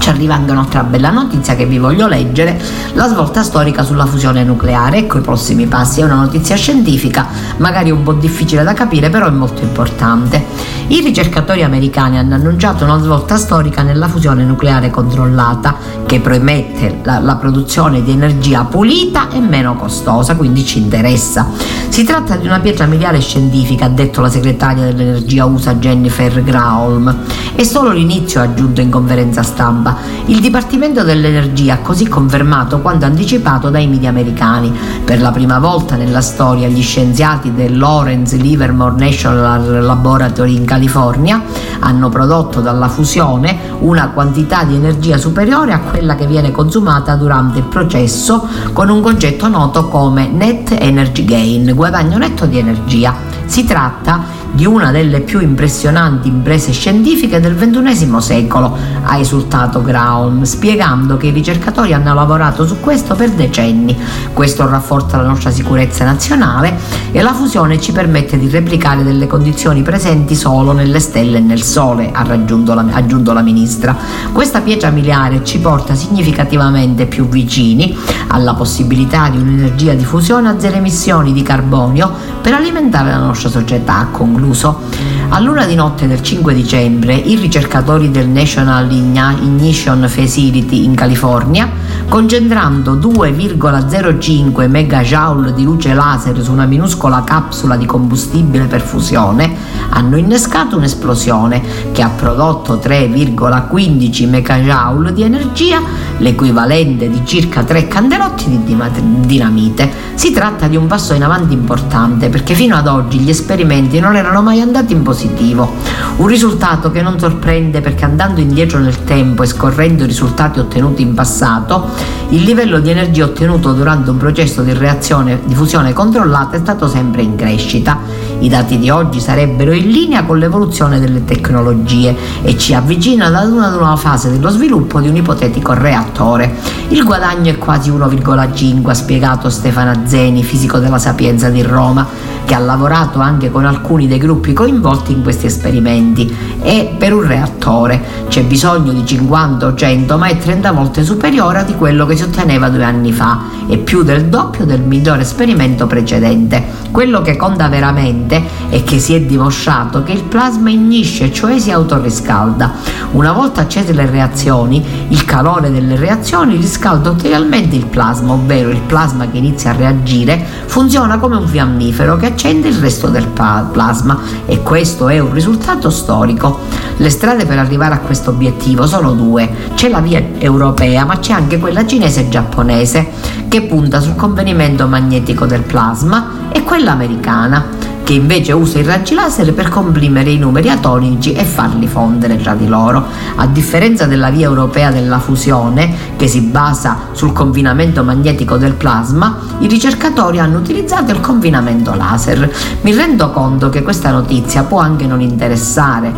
ci 0.08 0.14
arriva 0.14 0.36
anche 0.36 0.52
un'altra 0.52 0.84
bella 0.84 1.10
notizia 1.10 1.56
che 1.56 1.66
vi 1.66 1.80
voglio 1.80 2.08
leggere, 2.08 2.58
la 2.94 3.10
svolta 3.10 3.44
storica 3.44 3.84
sulla 3.84 4.06
fusione 4.06 4.42
nucleare. 4.46 5.00
Ecco 5.00 5.18
i 5.18 5.22
prossimi 5.22 5.66
passi, 5.66 6.00
è 6.00 6.06
una 6.06 6.16
notizia 6.16 6.56
scientifica, 6.56 7.28
magari 7.58 7.92
un 7.92 8.04
po' 8.04 8.14
difficile 8.14 8.64
da 8.64 8.72
capire, 8.72 9.10
però 9.10 9.28
è 9.28 9.32
molto 9.32 9.64
importante. 9.64 10.46
I 10.88 11.02
ricercatori 11.02 11.62
americani 11.62 12.18
hanno 12.18 12.36
annunciato 12.36 12.86
una 12.86 13.02
svolta 13.02 13.36
storica 13.36 13.82
nella 13.82 14.08
fusione 14.08 14.46
nucleare 14.46 14.90
controllata 14.90 15.76
che 16.06 16.22
promette 16.22 17.02
la, 17.04 17.20
la 17.20 17.36
produzione 17.36 18.02
di 18.02 18.12
energia 18.12 18.64
pulita 18.64 19.30
e 19.30 19.42
meno 19.42 19.76
costosa, 19.76 20.38
quindi 20.38 20.64
ci 20.64 20.80
interessa. 20.80 21.50
Si 21.98 22.04
tratta 22.04 22.36
di 22.36 22.46
una 22.46 22.60
pietra 22.60 22.86
miliare 22.86 23.20
scientifica, 23.20 23.86
ha 23.86 23.90
detto 23.90 24.22
la 24.22 24.30
segretaria 24.30 24.84
dell'energia 24.84 25.46
USA 25.46 25.74
Jennifer 25.74 26.44
Graholm. 26.44 27.24
È 27.56 27.64
solo 27.64 27.90
l'inizio, 27.90 28.40
ha 28.40 28.44
aggiunto 28.44 28.82
in 28.82 28.92
conferenza 28.92 29.42
stampa. 29.42 29.98
Il 30.26 30.40
Dipartimento 30.40 31.02
dell'Energia 31.02 31.74
ha 31.74 31.80
così 31.80 32.08
confermato 32.08 32.82
quanto 32.82 33.06
anticipato 33.06 33.72
dai 33.72 33.88
media 33.88 34.10
americani. 34.10 34.72
Per 35.04 35.20
la 35.20 35.32
prima 35.32 35.58
volta 35.58 35.96
nella 35.96 36.22
storia 36.22 36.68
gli 36.68 36.84
scienziati 36.84 37.52
del 37.56 37.76
Lawrence 37.76 38.36
Livermore 38.36 38.94
National 38.96 39.84
Laboratory 39.84 40.56
in 40.56 40.66
California 40.66 41.42
hanno 41.80 42.10
prodotto 42.10 42.62
dalla 42.62 42.90
fusione 42.90 43.58
una 43.80 44.10
quantità 44.10 44.64
di 44.64 44.76
energia 44.76 45.18
superiore 45.18 45.74
a 45.74 45.80
quella 45.80 46.16
che 46.16 46.28
viene 46.28 46.52
consumata 46.52 47.16
durante 47.16 47.60
il 47.60 47.66
processo 47.66 48.48
con 48.74 48.90
un 48.90 49.02
concetto 49.02 49.48
noto 49.48 49.88
come 49.88 50.28
net 50.28 50.76
energy 50.78 51.26
gain, 51.26 51.74
guadagno 51.90 52.18
netto 52.18 52.46
di 52.46 52.58
energia. 52.58 53.16
Si 53.46 53.64
tratta 53.64 54.22
di 54.52 54.66
una 54.66 54.92
delle 54.92 55.22
più 55.22 55.40
impressionanti 55.40 56.28
imprese 56.28 56.72
scientifiche 56.72 57.40
del 57.40 57.56
XXI 57.56 58.16
secolo, 58.20 58.76
ha 59.04 59.18
esultato 59.18 59.82
Graum, 59.82 60.44
spiegando 60.44 61.18
che 61.18 61.28
i 61.28 61.32
ricercatori 61.32 61.94
hanno 61.94 62.14
lavorato 62.14 62.66
su 62.66 62.80
questo 62.80 63.16
per 63.16 63.32
decenni. 63.32 63.96
Questo 64.34 64.68
rafforza 64.68 65.18
la 65.18 65.28
nostra 65.28 65.52
sicurezza 65.52 66.06
nazionale 66.06 66.78
e 67.12 67.22
la 67.22 67.34
fusione 67.34 67.80
ci 67.80 67.92
permette 67.92 68.38
di 68.38 68.50
replicare 68.50 69.04
delle 69.04 69.28
condizioni 69.28 69.82
presenti 69.82 70.36
solo 70.36 70.72
nelle 70.72 71.00
stelle 71.00 71.38
e 71.38 71.42
nel 71.42 71.62
Sole, 71.62 72.12
ha 72.12 72.24
la, 72.24 72.86
aggiunto 72.92 73.34
la 73.34 73.42
ministra. 73.42 73.96
Questa 74.32 74.62
pietra 74.62 74.90
miliare 74.90 75.44
ci 75.44 75.60
porta 75.60 75.96
significativamente 75.96 77.06
più 77.06 77.28
vicini 77.28 77.96
alla 78.28 78.54
possibilità 78.54 79.30
di 79.30 79.38
un'energia 79.38 79.94
di 79.94 80.04
fusione 80.04 80.50
a 80.50 80.60
zero 80.60 80.76
emissioni 80.78 81.34
di 81.34 81.42
carbonio 81.42 82.12
per 82.42 82.54
alimentare 82.54 83.10
la 83.10 83.18
nostra 83.18 83.50
società, 83.50 83.98
ha 83.98 84.08
concluso 84.38 84.58
concluso. 84.58 85.16
A 85.30 85.40
luna 85.40 85.66
di 85.66 85.76
notte 85.76 86.08
del 86.08 86.22
5 86.22 86.54
dicembre 86.54 87.14
i 87.14 87.36
ricercatori 87.36 88.10
del 88.12 88.30
National 88.30 88.90
Ignition 88.90 90.08
Facility 90.08 90.86
in 90.86 90.96
California, 90.96 91.70
concentrando 92.08 92.96
2,05 92.96 94.70
megajoule 94.70 95.54
di 95.54 95.64
luce 95.64 95.94
laser 95.94 96.42
su 96.42 96.52
una 96.54 96.66
minuscola 96.66 97.24
capsula 97.26 97.76
di 97.76 97.86
combustibile 97.86 98.66
per 98.66 98.82
fusione, 98.82 99.54
hanno 99.90 100.16
innescato 100.16 100.78
un'esplosione 100.78 101.62
che 101.92 102.02
ha 102.02 102.10
prodotto 102.10 102.80
3,15 102.82 104.30
megajoule 104.30 105.12
di 105.12 105.24
energia, 105.24 105.82
l'equivalente 106.20 107.10
di 107.10 107.22
circa 107.26 107.64
3 107.64 107.88
candelotti 107.90 108.50
di 108.50 108.78
dinamite. 109.26 110.06
Si 110.16 110.32
tratta 110.32 110.68
di 110.68 110.78
un 110.78 110.88
passo 110.88 111.14
in 111.14 111.24
avanti 111.24 111.54
importante 111.54 112.30
perché 112.30 112.54
fino 112.54 112.76
ad 112.76 112.88
oggi 112.88 113.20
gli 113.20 113.30
esperimenti 113.30 114.00
non 114.00 114.16
erano 114.16 114.27
mai 114.42 114.62
andati 114.62 114.94
in 114.94 115.02
positivo. 115.02 115.72
Un 116.18 116.28
risultato 116.28 116.92
che 116.92 117.02
non 117.02 117.20
sorprende 117.20 117.82
perché 117.82 118.06
andando 118.06 118.40
indietro 118.40 118.80
nel 118.80 119.04
tempo 119.04 119.44
e 119.44 119.48
scorrendo 119.48 120.04
i 120.04 120.08
risultati 120.08 120.60
ottenuti 120.60 121.02
in 121.02 121.14
passato, 121.14 121.90
il 122.30 122.44
livello 122.44 122.80
di 122.80 122.90
energia 122.90 123.24
ottenuto 123.24 123.72
durante 123.72 124.10
un 124.10 124.18
processo 124.18 124.62
di 124.62 124.74
reazione 124.74 125.40
di 125.46 125.56
fusione 125.56 125.94
controllata 125.94 126.58
è 126.58 126.60
stato 126.60 126.88
sempre 126.88 127.22
in 127.22 127.36
crescita. 127.36 128.00
I 128.40 128.50
dati 128.50 128.78
di 128.78 128.90
oggi 128.90 129.20
sarebbero 129.20 129.72
in 129.72 129.90
linea 129.90 130.24
con 130.24 130.38
l'evoluzione 130.38 131.00
delle 131.00 131.24
tecnologie 131.24 132.16
e 132.44 132.58
ci 132.58 132.74
avvicinano 132.74 133.38
ad 133.38 133.52
una 133.52 133.70
nuova 133.70 133.96
fase 133.96 134.30
dello 134.30 134.50
sviluppo 134.50 135.00
di 135.00 135.08
un 135.08 135.16
ipotetico 135.16 135.74
reattore. 135.74 136.54
Il 136.90 137.04
guadagno 137.04 137.52
è 137.52 137.58
quasi 137.58 137.92
1,5, 137.92 138.90
ha 138.90 138.94
spiegato 138.94 139.50
Stefano 139.50 140.02
Zeni, 140.06 140.44
fisico 140.44 140.80
della 140.80 141.00
Sapienza 141.00 141.50
di 141.50 141.62
Roma, 141.62 142.06
che 142.48 142.56
ha 142.56 142.60
lavorato 142.60 143.20
anche 143.20 143.52
con 143.52 143.66
alcuni 143.66 144.08
dei 144.08 144.18
gruppi 144.18 144.54
coinvolti 144.54 145.12
in 145.12 145.22
questi 145.22 145.48
esperimenti. 145.48 146.34
E 146.62 146.96
per 146.98 147.14
un 147.14 147.28
reattore 147.28 148.02
c'è 148.30 148.44
bisogno 148.44 148.94
di 148.94 149.06
50 149.06 149.66
o 149.66 149.74
100, 149.76 150.18
ma 150.18 150.28
è 150.28 150.38
30 150.38 150.72
volte 150.72 151.04
superiore 151.04 151.66
di 151.66 151.76
quello 151.76 152.06
che 152.06 152.16
si 152.16 152.24
otteneva 152.24 152.70
due 152.70 152.86
anni 152.86 153.12
fa 153.12 153.42
e 153.68 153.78
più 153.78 154.04
del 154.04 154.28
doppio 154.28 154.64
del 154.64 154.80
migliore 154.80 155.24
esperimento 155.24 155.88
precedente. 155.88 156.64
Quello 156.90 157.22
che 157.22 157.36
conta 157.36 157.68
veramente 157.68 158.42
è 158.70 158.82
che 158.82 158.98
si 158.98 159.14
è 159.14 159.20
dimostrato 159.20 160.04
che 160.04 160.14
il 160.14 160.24
plasma 160.24 160.70
ignisce, 160.70 161.34
cioè 161.34 161.60
si 161.60 161.72
autoriscalda. 161.72 162.72
Una 163.12 163.34
volta 163.34 163.62
accese 163.62 163.92
le 163.92 164.06
reazioni, 164.10 164.82
il 165.10 165.26
calore 165.26 165.70
delle 165.70 165.98
reazioni 165.98 166.56
riscalda 166.56 167.10
ulteriormente 167.10 167.76
il 167.76 167.88
plasma, 167.88 168.32
ovvero 168.32 168.70
il 168.70 168.82
plasma 168.86 169.30
che 169.30 169.38
inizia 169.38 169.72
a 169.72 169.76
reagire 169.76 170.46
funziona 170.66 171.18
come 171.18 171.36
un 171.36 171.48
fiammifero 171.48 172.16
che 172.16 172.37
accende 172.38 172.68
il 172.68 172.76
resto 172.76 173.08
del 173.08 173.26
plasma 173.30 174.20
e 174.46 174.62
questo 174.62 175.10
è 175.10 175.18
un 175.18 175.34
risultato 175.34 175.90
storico. 175.90 176.60
Le 176.98 177.10
strade 177.10 177.48
per 177.48 177.58
arrivare 177.58 177.96
a 177.96 178.00
questo 178.00 178.30
obiettivo 178.30 178.86
sono 178.86 179.14
due, 179.14 179.72
c'è 179.74 179.90
la 179.90 180.02
via 180.02 180.24
europea 180.38 181.04
ma 181.04 181.18
c'è 181.18 181.34
anche 181.34 181.58
quella 181.58 181.84
cinese 181.88 182.22
e 182.22 182.30
giapponese 182.30 183.08
che 183.48 183.64
punta 183.64 184.00
sul 184.00 184.16
convenimento 184.16 184.88
magnetico 184.88 185.48
del 185.48 185.64
plasma 185.64 186.50
e 186.52 186.62
quella 186.62 186.92
americana 186.92 187.77
che 188.08 188.14
invece 188.14 188.54
usa 188.54 188.80
i 188.80 188.84
raggi 188.84 189.14
laser 189.14 189.54
per 189.54 189.68
comprimere 189.68 190.30
i 190.30 190.38
numeri 190.38 190.70
atonici 190.70 191.34
e 191.34 191.44
farli 191.44 191.88
fondere 191.88 192.38
tra 192.38 192.54
di 192.54 192.66
loro. 192.66 193.04
A 193.36 193.46
differenza 193.48 194.06
della 194.06 194.30
via 194.30 194.46
europea 194.46 194.92
della 194.92 195.20
fusione, 195.20 195.94
che 196.16 196.30
si 196.30 196.40
basa 196.40 196.98
sul 197.12 197.34
confinamento 197.34 198.06
magnetico 198.06 198.56
del 198.56 198.76
plasma, 198.76 199.38
i 199.60 199.68
ricercatori 199.68 200.40
hanno 200.40 200.60
utilizzato 200.60 201.12
il 201.12 201.20
confinamento 201.20 201.94
laser. 201.96 202.50
Mi 202.80 202.96
rendo 202.96 203.30
conto 203.32 203.68
che 203.70 203.84
questa 203.84 204.10
notizia 204.10 204.64
può 204.64 204.80
anche 204.80 205.06
non 205.06 205.20
interessare, 205.20 206.14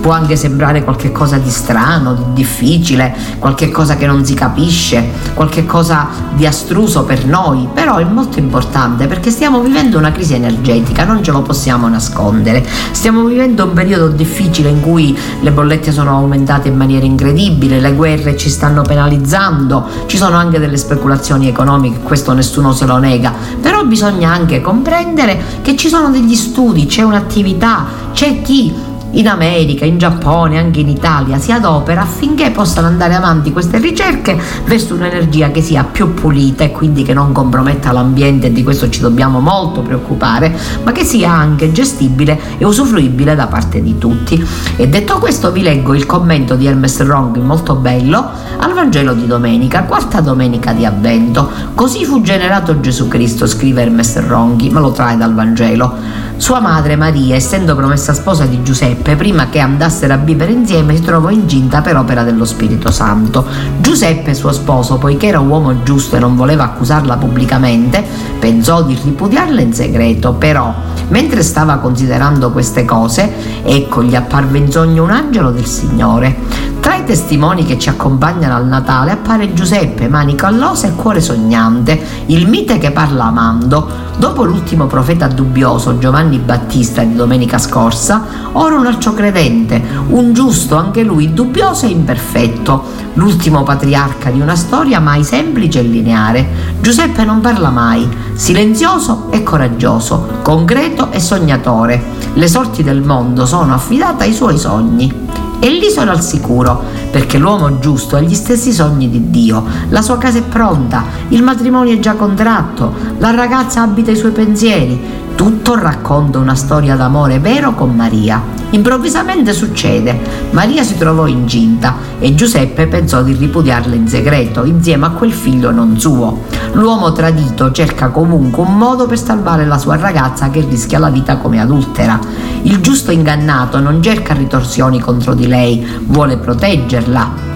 può 0.00 0.12
anche 0.12 0.36
sembrare 0.36 0.82
qualcosa 0.82 1.36
di 1.36 1.50
strano, 1.50 2.14
di 2.14 2.22
difficile, 2.32 3.14
qualcosa 3.38 3.96
che 3.96 4.06
non 4.06 4.24
si 4.24 4.32
capisce, 4.32 5.10
qualcosa 5.34 6.08
di 6.32 6.46
astruso 6.46 7.04
per 7.04 7.26
noi, 7.26 7.68
però 7.70 7.96
è 7.96 8.04
molto 8.04 8.38
importante 8.38 9.06
perché 9.06 9.30
stiamo 9.30 9.60
vivendo 9.60 9.98
una 9.98 10.10
crisi 10.10 10.32
energetica, 10.32 11.04
non 11.04 11.22
ce 11.22 11.32
lo 11.34 11.42
possiamo 11.42 11.88
nascondere. 11.88 12.64
Stiamo 12.92 13.24
vivendo 13.24 13.64
un 13.64 13.72
periodo 13.72 14.08
difficile 14.08 14.68
in 14.68 14.80
cui 14.80 15.16
le 15.40 15.50
bollette 15.50 15.92
sono 15.92 16.10
aumentate 16.10 16.68
in 16.68 16.76
maniera 16.76 17.04
incredibile, 17.04 17.80
le 17.80 17.92
guerre 17.92 18.36
ci 18.36 18.48
stanno 18.48 18.82
penalizzando, 18.82 19.86
ci 20.06 20.16
sono 20.16 20.36
anche 20.36 20.58
delle 20.58 20.76
speculazioni 20.76 21.48
economiche, 21.48 22.00
questo 22.00 22.32
nessuno 22.32 22.72
se 22.72 22.86
lo 22.86 22.98
nega, 22.98 23.32
però 23.60 23.84
bisogna 23.84 24.32
anche 24.32 24.60
comprendere 24.60 25.60
che 25.62 25.76
ci 25.76 25.88
sono 25.88 26.10
degli 26.10 26.34
studi, 26.34 26.86
c'è 26.86 27.02
un'attività, 27.02 27.84
c'è 28.12 28.42
chi 28.42 28.92
in 29.14 29.28
America, 29.28 29.84
in 29.84 29.98
Giappone, 29.98 30.58
anche 30.58 30.80
in 30.80 30.88
Italia 30.88 31.38
si 31.38 31.52
adopera 31.52 32.02
affinché 32.02 32.50
possano 32.50 32.86
andare 32.86 33.14
avanti 33.14 33.52
queste 33.52 33.78
ricerche 33.78 34.40
verso 34.64 34.94
un'energia 34.94 35.50
che 35.50 35.62
sia 35.62 35.84
più 35.84 36.14
pulita 36.14 36.64
e 36.64 36.70
quindi 36.70 37.02
che 37.02 37.14
non 37.14 37.32
comprometta 37.32 37.92
l'ambiente 37.92 38.48
e 38.48 38.52
di 38.52 38.62
questo 38.62 38.88
ci 38.88 39.00
dobbiamo 39.00 39.40
molto 39.40 39.82
preoccupare, 39.82 40.56
ma 40.82 40.92
che 40.92 41.04
sia 41.04 41.30
anche 41.30 41.72
gestibile 41.72 42.38
e 42.58 42.64
usufruibile 42.64 43.34
da 43.34 43.46
parte 43.46 43.82
di 43.82 43.98
tutti. 43.98 44.44
E 44.76 44.88
detto 44.88 45.18
questo 45.18 45.52
vi 45.52 45.62
leggo 45.62 45.94
il 45.94 46.06
commento 46.06 46.54
di 46.54 46.66
Hermes 46.66 47.00
Rong 47.02 47.36
molto 47.38 47.74
bello 47.74 48.28
al 48.58 48.72
Vangelo 48.72 49.14
di 49.14 49.26
domenica, 49.26 49.84
quarta 49.84 50.20
domenica 50.20 50.72
di 50.72 50.84
Avvento. 50.84 51.50
Così 51.74 52.04
fu 52.04 52.20
generato 52.22 52.80
Gesù 52.80 53.08
Cristo, 53.08 53.46
scrive 53.46 53.82
Hermes 53.82 54.26
Ronghi, 54.26 54.70
ma 54.70 54.80
lo 54.80 54.92
trae 54.92 55.16
dal 55.16 55.34
Vangelo. 55.34 56.22
Sua 56.36 56.60
madre 56.60 56.96
Maria, 56.96 57.36
essendo 57.36 57.74
promessa 57.76 58.12
sposa 58.12 58.44
di 58.44 58.62
Giuseppe, 58.62 59.14
prima 59.16 59.48
che 59.48 59.60
andassero 59.60 60.12
a 60.12 60.16
vivere 60.16 60.52
insieme, 60.52 60.96
si 60.96 61.02
trovò 61.02 61.30
incinta 61.30 61.80
per 61.80 61.96
opera 61.96 62.22
dello 62.22 62.44
Spirito 62.44 62.90
Santo. 62.90 63.46
Giuseppe, 63.78 64.34
suo 64.34 64.52
sposo, 64.52 64.98
poiché 64.98 65.28
era 65.28 65.38
uomo 65.38 65.82
giusto 65.84 66.16
e 66.16 66.18
non 66.18 66.36
voleva 66.36 66.64
accusarla 66.64 67.16
pubblicamente, 67.16 68.04
pensò 68.38 68.82
di 68.82 68.98
ripudiarla 69.02 69.60
in 69.60 69.72
segreto, 69.72 70.34
però, 70.34 70.74
mentre 71.08 71.42
stava 71.42 71.76
considerando 71.78 72.50
queste 72.50 72.84
cose, 72.84 73.62
ecco 73.62 74.02
gli 74.02 74.14
apparve 74.14 74.58
in 74.58 74.70
sogno 74.70 75.04
un 75.04 75.10
angelo 75.10 75.50
del 75.50 75.66
Signore. 75.66 76.63
Tra 76.84 76.96
i 76.96 77.04
testimoni 77.04 77.64
che 77.64 77.78
ci 77.78 77.88
accompagnano 77.88 78.56
al 78.56 78.66
Natale 78.66 79.10
appare 79.10 79.54
Giuseppe, 79.54 80.06
manico 80.06 80.44
all'osa 80.44 80.86
e 80.86 80.92
cuore 80.92 81.22
sognante, 81.22 81.98
il 82.26 82.46
mite 82.46 82.76
che 82.76 82.90
parla 82.90 83.24
amando. 83.24 83.88
Dopo 84.18 84.44
l'ultimo 84.44 84.84
profeta 84.84 85.26
dubbioso, 85.26 85.96
Giovanni 85.96 86.36
Battista 86.36 87.02
di 87.02 87.14
domenica 87.14 87.56
scorsa, 87.56 88.22
ora 88.52 88.76
un 88.76 88.84
altro 88.84 89.14
credente, 89.14 89.82
un 90.08 90.34
giusto 90.34 90.76
anche 90.76 91.02
lui 91.02 91.32
dubbioso 91.32 91.86
e 91.86 91.88
imperfetto, 91.88 92.84
l'ultimo 93.14 93.62
patriarca 93.62 94.28
di 94.28 94.42
una 94.42 94.54
storia 94.54 95.00
mai 95.00 95.24
semplice 95.24 95.78
e 95.78 95.84
lineare. 95.84 96.46
Giuseppe 96.82 97.24
non 97.24 97.40
parla 97.40 97.70
mai, 97.70 98.06
silenzioso 98.34 99.28
e 99.30 99.42
coraggioso, 99.42 100.40
concreto 100.42 101.10
e 101.12 101.18
sognatore. 101.18 102.02
Le 102.34 102.46
sorti 102.46 102.82
del 102.82 103.00
mondo 103.00 103.46
sono 103.46 103.72
affidate 103.72 104.24
ai 104.24 104.34
suoi 104.34 104.58
sogni. 104.58 105.22
E 105.64 105.70
lì 105.70 105.88
sono 105.88 106.10
al 106.10 106.20
sicuro, 106.20 106.82
perché 107.10 107.38
l'uomo 107.38 107.78
giusto 107.78 108.16
ha 108.16 108.20
gli 108.20 108.34
stessi 108.34 108.70
sogni 108.70 109.08
di 109.08 109.30
Dio, 109.30 109.64
la 109.88 110.02
sua 110.02 110.18
casa 110.18 110.36
è 110.36 110.42
pronta, 110.42 111.04
il 111.28 111.42
matrimonio 111.42 111.94
è 111.94 111.98
già 112.00 112.16
contratto, 112.16 112.92
la 113.16 113.30
ragazza 113.30 113.80
abita 113.80 114.10
i 114.10 114.16
suoi 114.16 114.32
pensieri, 114.32 115.00
Tutto 115.34 115.74
racconta 115.74 116.38
una 116.38 116.54
storia 116.54 116.94
d'amore 116.94 117.38
vero 117.38 117.74
con 117.74 117.94
Maria. 117.94 118.40
Improvvisamente 118.70 119.52
succede, 119.52 120.18
Maria 120.50 120.82
si 120.82 120.96
trovò 120.96 121.26
incinta 121.26 121.96
e 122.18 122.34
Giuseppe 122.34 122.86
pensò 122.86 123.22
di 123.22 123.34
ripudiarla 123.34 123.94
in 123.94 124.08
segreto 124.08 124.64
insieme 124.64 125.06
a 125.06 125.10
quel 125.10 125.32
figlio 125.32 125.70
non 125.70 125.98
suo. 125.98 126.42
L'uomo 126.72 127.12
tradito 127.12 127.72
cerca 127.72 128.08
comunque 128.08 128.62
un 128.62 128.76
modo 128.76 129.06
per 129.06 129.18
salvare 129.18 129.66
la 129.66 129.78
sua 129.78 129.96
ragazza 129.96 130.50
che 130.50 130.64
rischia 130.68 130.98
la 130.98 131.10
vita 131.10 131.36
come 131.36 131.60
adultera. 131.60 132.18
Il 132.62 132.80
giusto 132.80 133.10
ingannato 133.10 133.80
non 133.80 134.02
cerca 134.02 134.34
ritorsioni 134.34 135.00
contro 135.00 135.34
di 135.34 135.46
lei, 135.46 135.86
vuole 136.06 136.36
proteggerla 136.36 137.53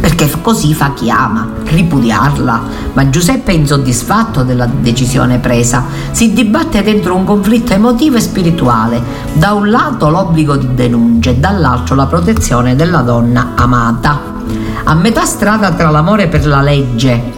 perché 0.00 0.30
così 0.40 0.74
fa 0.74 0.92
chi 0.92 1.10
ama, 1.10 1.48
ripudiarla. 1.64 2.62
Ma 2.92 3.10
Giuseppe 3.10 3.52
è 3.52 3.54
insoddisfatto 3.54 4.42
della 4.42 4.66
decisione 4.66 5.38
presa, 5.38 5.84
si 6.10 6.32
dibatte 6.32 6.82
dentro 6.82 7.14
un 7.14 7.24
conflitto 7.24 7.72
emotivo 7.72 8.16
e 8.16 8.20
spirituale, 8.20 9.02
da 9.32 9.52
un 9.52 9.70
lato 9.70 10.08
l'obbligo 10.08 10.56
di 10.56 10.74
denuncia 10.74 11.30
e 11.30 11.36
dall'altro 11.36 11.94
la 11.94 12.06
protezione 12.06 12.76
della 12.76 13.00
donna 13.00 13.52
amata. 13.54 14.32
A 14.84 14.94
metà 14.94 15.24
strada 15.24 15.72
tra 15.72 15.90
l'amore 15.90 16.28
per 16.28 16.46
la 16.46 16.60
legge 16.60 17.32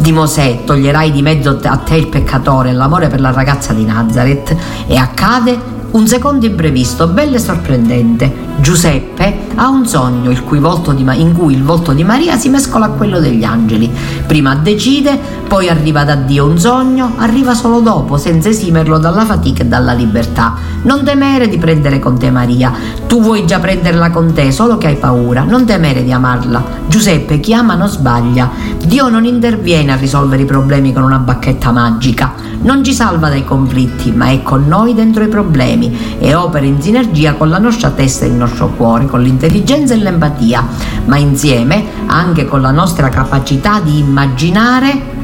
di 0.00 0.12
Mosè, 0.12 0.62
toglierai 0.64 1.10
di 1.10 1.20
mezzo 1.20 1.58
a 1.62 1.76
te 1.76 1.96
il 1.96 2.06
peccatore 2.06 2.72
l'amore 2.72 3.08
per 3.08 3.20
la 3.20 3.32
ragazza 3.32 3.72
di 3.72 3.84
Nazareth, 3.84 4.56
e 4.86 4.96
accade 4.96 5.74
un 5.96 6.06
secondo 6.06 6.44
imprevisto, 6.44 7.06
bello 7.06 7.36
e 7.36 7.38
sorprendente. 7.38 8.44
Giuseppe 8.58 9.46
ha 9.54 9.68
un 9.68 9.86
sogno 9.86 10.30
di, 10.30 11.20
in 11.20 11.32
cui 11.32 11.54
il 11.54 11.62
volto 11.62 11.92
di 11.92 12.04
Maria 12.04 12.36
si 12.36 12.50
mescola 12.50 12.86
a 12.86 12.90
quello 12.90 13.18
degli 13.18 13.44
angeli. 13.44 13.90
Prima 14.26 14.54
decide, 14.56 15.18
poi 15.48 15.70
arriva 15.70 16.04
da 16.04 16.14
Dio 16.14 16.44
un 16.44 16.58
sogno, 16.58 17.14
arriva 17.16 17.54
solo 17.54 17.80
dopo, 17.80 18.18
senza 18.18 18.50
esimerlo 18.50 18.98
dalla 18.98 19.24
fatica 19.24 19.62
e 19.62 19.66
dalla 19.66 19.94
libertà. 19.94 20.56
Non 20.82 21.02
temere 21.02 21.48
di 21.48 21.56
prendere 21.56 21.98
con 21.98 22.18
te 22.18 22.30
Maria. 22.30 22.72
Tu 23.06 23.22
vuoi 23.22 23.46
già 23.46 23.58
prenderla 23.58 24.10
con 24.10 24.34
te, 24.34 24.52
solo 24.52 24.76
che 24.76 24.88
hai 24.88 24.96
paura. 24.96 25.44
Non 25.44 25.64
temere 25.64 26.04
di 26.04 26.12
amarla. 26.12 26.62
Giuseppe, 26.88 27.40
chi 27.40 27.54
ama 27.54 27.74
non 27.74 27.88
sbaglia. 27.88 28.50
Dio 28.84 29.08
non 29.08 29.24
interviene 29.24 29.92
a 29.92 29.96
risolvere 29.96 30.42
i 30.42 30.46
problemi 30.46 30.92
con 30.92 31.02
una 31.02 31.18
bacchetta 31.18 31.72
magica. 31.72 32.34
Non 32.62 32.82
ci 32.84 32.92
salva 32.92 33.28
dai 33.28 33.44
conflitti, 33.44 34.12
ma 34.12 34.28
è 34.28 34.42
con 34.42 34.66
noi 34.66 34.94
dentro 34.94 35.22
i 35.22 35.28
problemi 35.28 35.85
e 36.18 36.34
opera 36.34 36.64
in 36.64 36.80
sinergia 36.80 37.34
con 37.34 37.48
la 37.48 37.58
nostra 37.58 37.90
testa 37.90 38.24
e 38.24 38.28
il 38.28 38.34
nostro 38.34 38.68
cuore, 38.68 39.06
con 39.06 39.22
l'intelligenza 39.22 39.94
e 39.94 39.98
l'empatia, 39.98 40.66
ma 41.06 41.16
insieme 41.16 41.84
anche 42.06 42.46
con 42.46 42.60
la 42.60 42.70
nostra 42.70 43.08
capacità 43.08 43.80
di 43.80 43.98
immaginare 43.98 45.15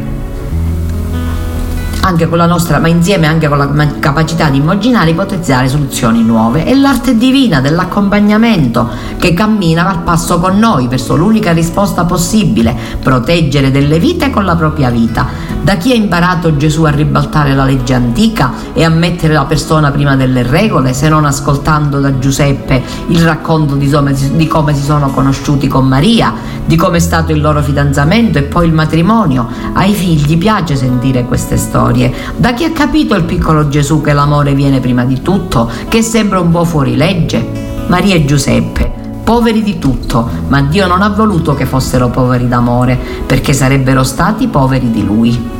anche 2.05 2.29
con 2.29 2.39
la 2.39 2.47
nostra, 2.47 2.79
ma 2.79 2.89
insieme 2.89 3.27
anche 3.27 3.49
con 3.49 3.59
la 3.59 3.69
capacità 4.01 4.49
di 4.49 4.57
immaginare 4.57 5.09
e 5.09 5.13
ipotizzare 5.13 5.69
soluzioni 5.69 6.23
nuove. 6.23 6.65
È 6.65 6.75
l'arte 6.75 7.17
divina 7.17 7.61
dell'accompagnamento 7.61 8.89
che 9.19 9.33
cammina 9.35 9.89
al 9.89 10.01
passo 10.01 10.41
con 10.41 10.59
noi 10.59 10.89
verso 10.89 11.15
l'unica 11.15 11.53
risposta 11.53 12.05
possibile, 12.05 12.77
proteggere 13.01 13.71
delle 13.71 14.01
vite 14.01 14.31
con 14.31 14.45
la 14.45 14.57
propria 14.57 14.91
vita. 14.91 15.51
Da 15.63 15.77
chi 15.77 15.93
ha 15.93 15.95
imparato 15.95 16.57
Gesù 16.57 16.83
a 16.83 16.91
ribaltare 16.91 17.55
la 17.55 17.65
legge 17.65 17.95
antica 17.95 18.53
e 18.73 18.83
a 18.83 18.89
mettere 18.89 19.33
la 19.33 19.45
persona 19.45 19.93
prima 19.93 20.17
delle 20.17 20.43
regole, 20.43 20.95
se 20.95 21.09
non 21.09 21.25
ascoltando 21.25 22.01
da 22.01 22.19
Giuseppe 22.19 22.83
il 23.09 23.23
racconto 23.23 23.77
di 23.77 23.91
di 24.33 24.47
come 24.49 24.75
si 24.75 24.83
sono 24.83 25.11
conosciuti 25.11 25.69
con 25.69 25.87
Maria, 25.87 26.33
di 26.65 26.77
come 26.77 26.97
è 26.97 27.01
stato 27.01 27.31
il 27.31 27.41
loro 27.41 27.63
fidanzamento 27.63 28.39
e 28.39 28.43
poi 28.43 28.67
il 28.67 28.73
matrimonio. 28.73 29.47
Ai 29.75 29.93
figli 29.93 30.37
piace 30.37 30.75
sentire 30.75 31.25
queste 31.25 31.57
storie 31.57 31.92
storie. 31.93 32.13
Da 32.37 32.55
chi 32.55 32.65
ha 32.65 32.73
capito 32.73 33.15
il 33.15 33.25
piccolo 33.25 33.69
Gesù 33.69 34.01
che 34.01 34.13
l'amore 34.13 34.55
viene 34.55 34.81
prima 34.81 35.05
di 35.05 35.21
tutto, 35.21 35.71
che 35.89 36.03
sembra 36.03 36.41
un 36.41 36.51
po' 36.51 36.65
fuori 36.65 36.97
legge? 36.97 37.61
Maria 37.87 38.15
e 38.15 38.25
Giuseppe 38.25 39.01
poveri 39.23 39.63
di 39.63 39.79
tutto, 39.79 40.29
ma 40.49 40.61
Dio 40.63 40.87
non 40.87 41.01
ha 41.01 41.09
voluto 41.09 41.55
che 41.55 41.65
fossero 41.65 42.11
poveri 42.11 42.49
d'amore, 42.49 42.99
perché 43.25 43.53
sarebbero 43.53 44.03
stati 44.03 44.49
poveri 44.49 44.91
di 44.91 45.05
Lui. 45.05 45.51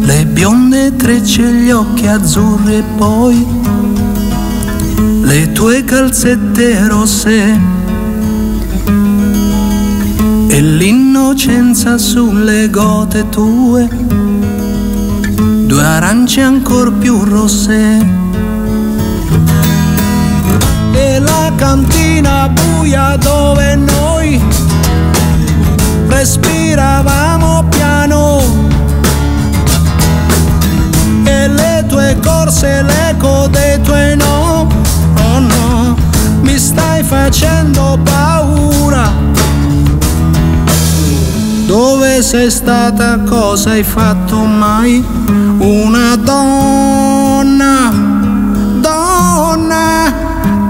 Le 0.00 0.24
bionde 0.24 0.96
trecce, 0.96 1.42
gli 1.42 1.70
occhi 1.70 2.06
azzurri 2.06 2.76
e 2.76 2.82
poi 2.96 4.07
le 5.28 5.52
tue 5.52 5.84
calzette 5.84 6.88
rosse 6.88 7.60
e 10.48 10.60
l'innocenza 10.62 11.98
sulle 11.98 12.70
gote 12.70 13.28
tue, 13.28 13.86
due 15.66 15.84
arance 15.84 16.40
ancor 16.40 16.94
più 16.94 17.24
rosse. 17.24 18.06
E 20.92 21.18
la 21.18 21.52
cantina 21.56 22.48
buia 22.48 23.16
dove 23.16 23.76
noi 23.76 24.40
respiravamo 26.06 27.64
piano 27.68 28.40
e 31.24 31.48
le 31.48 31.84
tue 31.86 32.16
corse, 32.22 32.82
l'eco 32.82 33.46
dei 33.48 33.78
tuoi 33.82 34.16
no 34.16 34.77
stai 36.78 37.02
facendo 37.02 37.98
paura. 38.04 39.12
Dove 41.66 42.22
sei 42.22 42.50
stata, 42.50 43.18
cosa 43.26 43.70
hai 43.70 43.82
fatto 43.82 44.36
mai? 44.36 45.04
Una 45.58 46.16
donna, 46.16 47.92
donna, 48.80 50.12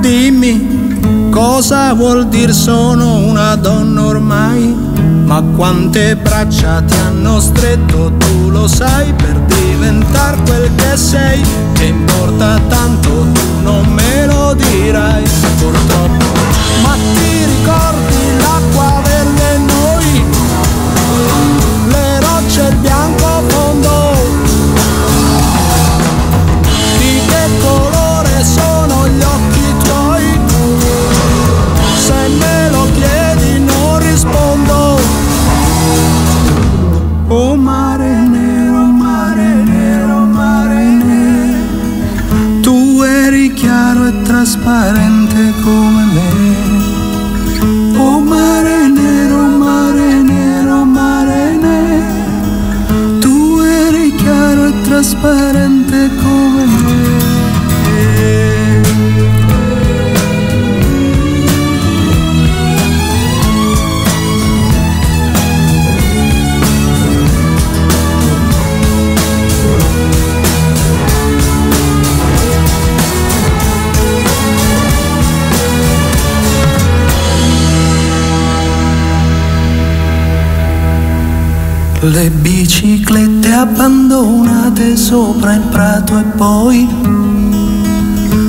dimmi 0.00 1.28
cosa 1.30 1.92
vuol 1.92 2.26
dire 2.28 2.52
sono 2.52 3.16
una 3.18 3.54
donna 3.54 4.04
ormai? 4.04 4.87
Ma 5.28 5.42
quante 5.42 6.16
braccia 6.16 6.80
ti 6.80 6.96
hanno 6.96 7.38
stretto, 7.38 8.10
tu 8.16 8.48
lo 8.48 8.66
sai, 8.66 9.12
per 9.12 9.38
diventare 9.40 10.38
quel 10.46 10.70
che 10.74 10.96
sei, 10.96 11.42
che 11.74 11.84
importa 11.84 12.58
tanto, 12.66 13.26
tu 13.34 13.62
non 13.62 13.86
me 13.88 14.24
lo 14.24 14.54
dirai. 14.54 15.22
Purtroppo, 15.58 16.24
ma 16.82 16.94
ti 17.12 17.44
ricordi 17.44 17.97
e 44.68 45.17
abbandonate 83.60 84.96
sopra 84.96 85.54
il 85.54 85.62
prato 85.62 86.16
e 86.16 86.22
poi 86.22 86.86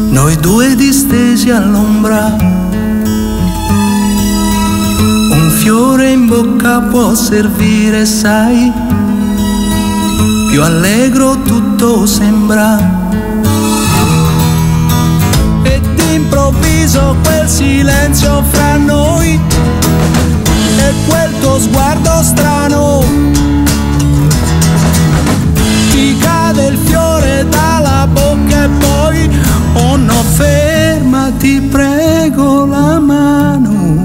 noi 0.10 0.36
due 0.38 0.76
distesi 0.76 1.50
all'ombra. 1.50 2.36
Un 5.32 5.50
fiore 5.58 6.12
in 6.12 6.28
bocca 6.28 6.82
può 6.82 7.15
servire, 7.15 8.06
sai, 8.06 8.72
più 10.52 10.62
allegro 10.62 11.41
tutto 11.41 12.06
sembra. 12.06 12.78
E 15.63 15.82
all'improvviso 15.84 17.15
quel 17.24 17.48
silenzio 17.48 18.43
fra 18.52 18.78
noi 18.78 19.39
e 20.78 20.93
quel 21.08 21.32
tuo 21.39 21.60
sguardo 21.60 22.22
strano. 22.22 23.48
Cade 26.49 26.67
il 26.67 26.77
fiore 26.77 27.45
dalla 27.47 28.07
bocca 28.12 28.63
e 28.63 28.69
poi, 28.79 29.29
oh 29.73 29.95
no, 29.97 30.23
fermati, 30.33 31.62
prego 31.62 32.65
la 32.65 32.99
mano. 32.99 33.97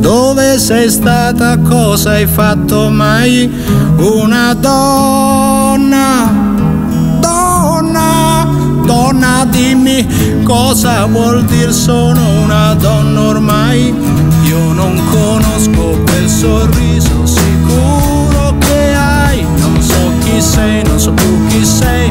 Dove 0.00 0.58
sei 0.58 0.88
stata? 0.88 1.58
Cosa 1.58 2.12
hai 2.12 2.26
fatto 2.26 2.88
mai? 2.88 3.50
Una 3.98 4.54
donna, 4.54 6.32
donna, 7.20 8.46
donna, 8.84 9.46
dimmi 9.50 10.42
cosa 10.44 11.04
vuol 11.06 11.44
dire 11.44 11.72
sono 11.72 12.40
una 12.42 12.74
donna 12.74 13.20
ormai. 13.20 13.94
Io 14.44 14.72
non 14.72 14.98
conosco 15.10 15.98
quel 16.04 16.28
sorriso 16.28 17.26
sicuro 17.26 18.05
sei, 20.56 20.82
non 20.84 20.98
so 20.98 21.12
più 21.12 21.46
chi 21.48 21.64
sei, 21.64 22.05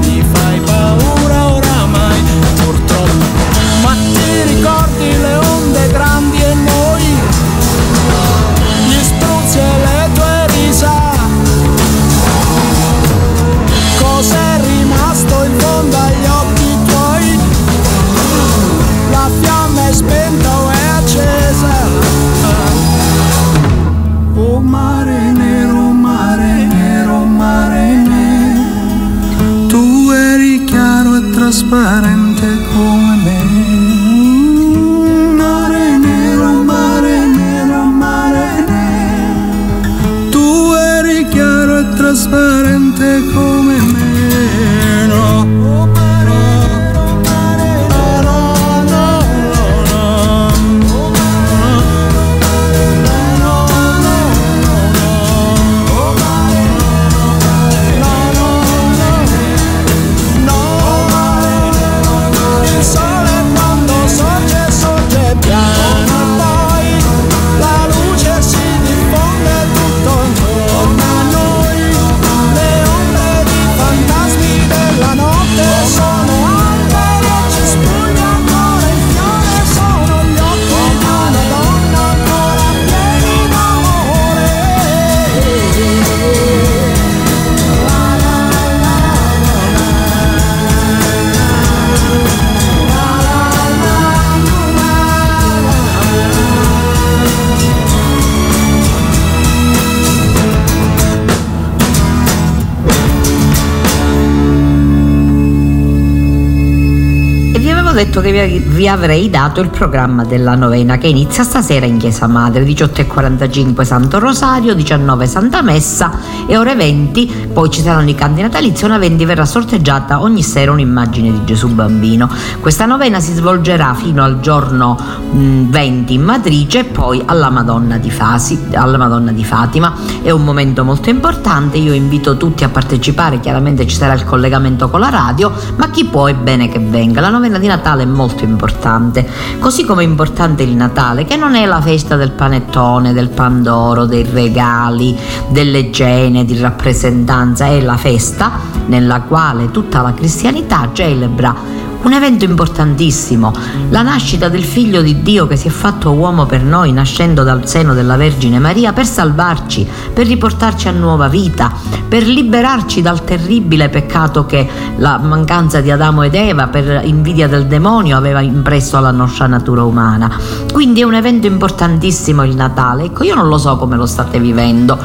detto 107.96 108.20
che 108.20 108.62
vi, 108.66 108.88
avrei 108.90 109.30
dato 109.30 109.62
il 109.62 109.70
programma 109.70 110.26
della 110.26 110.56
novena 110.56 110.98
che 110.98 111.08
inizia 111.08 111.44
stasera 111.44 111.86
in 111.86 111.98
Chiesa 111.98 112.28
Madre, 112.28 112.66
18.45 112.66 113.84
Santo 113.84 114.20
Rosario, 114.20 114.76
19 114.76 115.26
Santa 115.26 115.62
Messa 115.62 116.12
e 116.46 116.58
ore 116.58 116.76
20, 116.76 117.52
poi 117.54 117.70
ci 117.70 117.82
saranno 117.82 118.10
i 118.10 118.16
canti 118.16 118.42
natalizi, 118.42 118.84
ora 118.84 118.98
20 118.98 119.24
verrà 119.24 119.46
sorteggiata 119.46 120.22
ogni 120.22 120.44
sera 120.44 120.74
un'immagine 120.74 121.32
di 121.32 121.46
Gesù 121.46 121.70
bambino. 121.70 122.30
Questa 122.60 122.86
novena 122.86 123.22
si 123.22 123.34
svolgerà 123.34 123.94
fino 123.94 124.24
al 124.24 124.42
giorno 124.42 125.00
mh, 125.32 125.70
20 125.70 126.14
in 126.14 126.22
Matrice 126.22 126.80
e 126.80 126.84
poi 126.84 127.22
alla 127.26 127.50
Madonna 127.50 127.98
di 127.98 128.12
Fasi, 128.12 128.66
alla 128.74 128.98
Madonna 128.98 129.32
di 129.32 129.46
Fatima. 129.46 129.94
È 130.22 130.32
un 130.32 130.44
momento 130.44 130.84
molto 130.84 131.10
importante, 131.10 131.78
io 131.78 131.94
invito 131.94 132.36
tutti 132.36 132.66
a 132.66 132.70
partecipare, 132.70 133.40
chiaramente 133.40 133.88
ci 133.88 133.96
sarà 133.96 134.14
il 134.14 134.26
collegamento 134.26 134.90
con 134.90 135.00
la 135.00 135.10
radio, 135.10 135.50
ma 135.78 135.90
chi 135.90 136.04
può 136.04 136.26
è 136.26 136.34
bene 136.34 136.68
che 136.68 136.80
venga. 136.80 137.22
La 137.22 137.30
novena 137.30 137.58
di 137.58 137.68
Natale 137.68 137.84
è 137.94 138.06
molto 138.06 138.44
importante, 138.44 139.28
così 139.60 139.86
come 139.86 140.04
è 140.04 140.06
importante 140.06 140.64
il 140.64 140.76
Natale, 140.76 141.26
che 141.26 141.36
non 141.36 141.56
è 141.56 141.66
la 141.66 141.82
festa 141.82 142.16
del 142.16 142.32
panettone, 142.32 143.14
del 143.14 143.30
pandoro, 143.30 144.06
dei 144.06 144.24
regali, 144.24 145.18
delle 145.50 145.92
cene, 145.92 146.46
di 146.46 146.58
rappresentanza, 146.58 147.68
è 147.68 147.80
la 147.82 147.98
festa 147.98 148.52
nella 148.88 149.22
quale 149.22 149.72
tutta 149.72 150.02
la 150.02 150.14
cristianità 150.14 150.90
celebra 150.92 151.86
un 152.06 152.14
evento 152.14 152.46
importantissimo, 152.46 153.52
la 153.90 154.04
nascita 154.04 154.48
del 154.48 154.64
figlio 154.64 155.02
di 155.02 155.24
Dio 155.24 155.48
che 155.48 155.56
si 155.56 155.68
è 155.68 155.72
fatto 155.72 156.12
uomo 156.12 156.46
per 156.46 156.62
noi, 156.62 156.94
nascendo 156.94 157.44
dal 157.44 157.68
seno 157.68 157.96
della 157.96 158.16
Vergine 158.16 158.60
Maria, 158.60 158.94
per 158.94 159.08
salvarci, 159.08 159.88
per 160.14 160.28
riportarci 160.28 160.88
a 160.88 160.92
nuova 160.92 161.28
vita, 161.28 161.74
per 162.08 162.28
liberarci 162.28 163.02
dal 163.02 163.24
terribile 163.24 163.90
peccato 163.90 164.46
che 164.46 164.70
la 164.98 165.18
mancanza 165.18 165.82
di 165.82 165.90
Adamo 165.90 166.22
ed 166.22 166.36
Eva, 166.36 166.68
per 166.68 167.02
invidia 167.06 167.48
del 167.48 167.66
demonio, 167.66 168.18
aveva 168.18 168.42
impresso 168.42 168.98
alla 168.98 169.12
nostra 169.12 169.48
natura 169.48 169.84
umana. 169.84 170.30
Quindi 170.72 171.02
è 171.02 171.04
un 171.04 171.16
evento 171.16 171.48
importantissimo 171.48 172.44
il 172.44 172.56
Natale. 172.56 173.06
Ecco, 173.06 173.24
io 173.24 173.34
non 173.34 173.48
lo 173.48 173.58
so 173.58 173.78
come 173.78 173.96
lo 173.96 174.06
state 174.06 174.40
vivendo. 174.40 174.96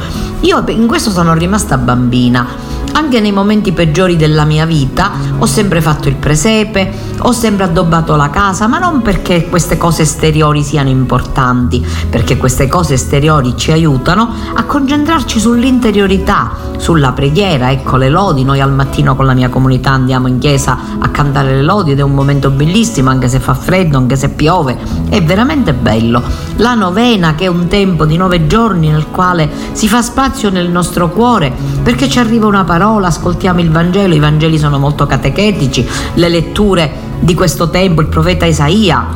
Io 0.41 0.63
in 0.67 0.85
questo 0.85 1.09
sono 1.09 1.33
rimasta 1.33 1.79
bambina. 1.79 2.79
Anche 2.93 3.19
nei 3.19 3.31
momenti 3.31 3.71
peggiori 3.71 4.15
della 4.15 4.45
mia 4.45 4.65
vita 4.65 5.11
ho 5.37 5.45
sempre 5.45 5.81
fatto 5.81 6.07
il 6.07 6.15
presepe, 6.15 6.91
ho 7.19 7.31
sempre 7.31 7.65
addobbato 7.65 8.15
la 8.15 8.29
casa, 8.29 8.67
ma 8.67 8.79
non 8.79 9.01
perché 9.01 9.47
queste 9.47 9.77
cose 9.77 10.03
esteriori 10.03 10.63
siano 10.63 10.89
importanti, 10.89 11.85
perché 12.09 12.37
queste 12.37 12.67
cose 12.67 12.95
esteriori 12.95 13.55
ci 13.55 13.71
aiutano 13.71 14.29
a 14.53 14.63
concentrarci 14.63 15.39
sull'interiorità, 15.39 16.51
sulla 16.77 17.11
preghiera, 17.11 17.71
ecco 17.71 17.97
le 17.97 18.09
lodi, 18.09 18.43
noi 18.43 18.59
al 18.59 18.71
mattino 18.71 19.15
con 19.15 19.25
la 19.25 19.33
mia 19.33 19.49
comunità 19.49 19.91
andiamo 19.91 20.27
in 20.27 20.39
chiesa 20.39 20.77
a 20.99 21.09
cantare 21.09 21.55
le 21.55 21.63
lodi 21.63 21.91
ed 21.91 21.99
è 21.99 22.03
un 22.03 22.13
momento 22.13 22.49
bellissimo, 22.49 23.09
anche 23.09 23.27
se 23.29 23.39
fa 23.39 23.53
freddo, 23.53 23.97
anche 23.97 24.15
se 24.15 24.29
piove, 24.29 24.77
è 25.09 25.21
veramente 25.23 25.73
bello. 25.73 26.21
La 26.57 26.73
novena 26.73 27.35
che 27.35 27.45
è 27.45 27.47
un 27.47 27.67
tempo 27.67 28.05
di 28.05 28.17
nove 28.17 28.47
giorni 28.47 28.89
nel 28.89 29.07
quale 29.07 29.49
si 29.71 29.87
fa 29.87 30.01
spazio 30.01 30.49
nel 30.49 30.69
nostro 30.69 31.09
cuore 31.09 31.53
perché 31.83 32.09
ci 32.09 32.19
arriva 32.19 32.47
una 32.47 32.63
parola, 32.63 32.80
ascoltiamo 32.81 33.59
il 33.59 33.69
Vangelo, 33.69 34.15
i 34.15 34.19
Vangeli 34.19 34.57
sono 34.57 34.79
molto 34.79 35.05
catechetici, 35.05 35.87
le 36.15 36.29
letture 36.29 36.91
di 37.19 37.35
questo 37.35 37.69
tempo, 37.69 38.01
il 38.01 38.07
profeta 38.07 38.45
Isaia, 38.45 39.07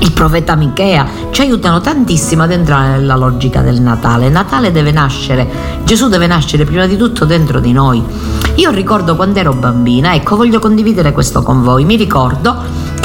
il 0.00 0.12
profeta 0.12 0.56
Michea 0.56 1.06
ci 1.30 1.40
aiutano 1.40 1.80
tantissimo 1.80 2.42
ad 2.42 2.50
entrare 2.50 2.88
nella 2.98 3.16
logica 3.16 3.62
del 3.62 3.80
Natale. 3.80 4.28
Natale 4.28 4.72
deve 4.72 4.90
nascere, 4.90 5.48
Gesù 5.84 6.08
deve 6.08 6.26
nascere 6.26 6.64
prima 6.64 6.86
di 6.86 6.96
tutto 6.96 7.24
dentro 7.24 7.60
di 7.60 7.72
noi. 7.72 8.02
Io 8.56 8.70
ricordo 8.70 9.16
quando 9.16 9.38
ero 9.38 9.52
bambina, 9.52 10.14
ecco, 10.14 10.36
voglio 10.36 10.58
condividere 10.58 11.12
questo 11.12 11.42
con 11.42 11.62
voi. 11.62 11.84
Mi 11.84 11.96
ricordo 11.96 12.54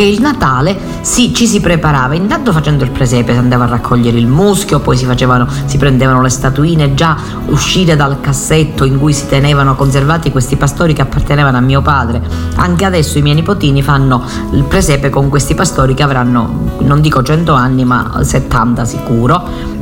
che 0.02 0.08
il 0.08 0.20
Natale 0.20 0.76
sì, 1.02 1.32
ci 1.32 1.46
si 1.46 1.60
preparava 1.60 2.16
intanto 2.16 2.52
facendo 2.52 2.84
il 2.84 2.90
presepe, 2.90 3.34
si 3.34 3.38
andava 3.38 3.66
a 3.66 3.68
raccogliere 3.68 4.18
il 4.18 4.26
muschio, 4.26 4.80
poi 4.80 4.98
si 4.98 5.06
facevano, 5.06 5.48
si 5.66 5.78
prendevano 5.78 6.24
le 6.24 6.30
statuine 6.30 6.96
già 6.96 7.16
uscite 7.46 7.96
dal 7.96 8.20
cassetto 8.20 8.84
in 8.84 8.98
cui 8.98 9.14
si 9.14 9.28
tenevano 9.28 9.76
conservati 9.76 10.32
questi 10.32 10.56
pastori 10.56 10.94
che 10.94 11.04
appartenevano 11.04 11.58
a 11.58 11.62
mio 11.62 11.84
padre. 11.84 12.20
Anche 12.56 12.84
adesso 12.84 13.20
i 13.20 13.22
miei 13.22 13.36
nipotini 13.36 13.84
fanno 13.84 14.24
il 14.54 14.64
presepe 14.64 15.12
con 15.12 15.30
questi 15.30 15.54
pastori 15.54 15.94
che 15.94 16.02
avranno 16.02 16.78
non 16.80 17.00
dico 17.00 17.22
100 17.22 17.54
anni 17.54 17.86
ma 17.86 18.22
70 18.24 18.86
sicuro 18.86 19.81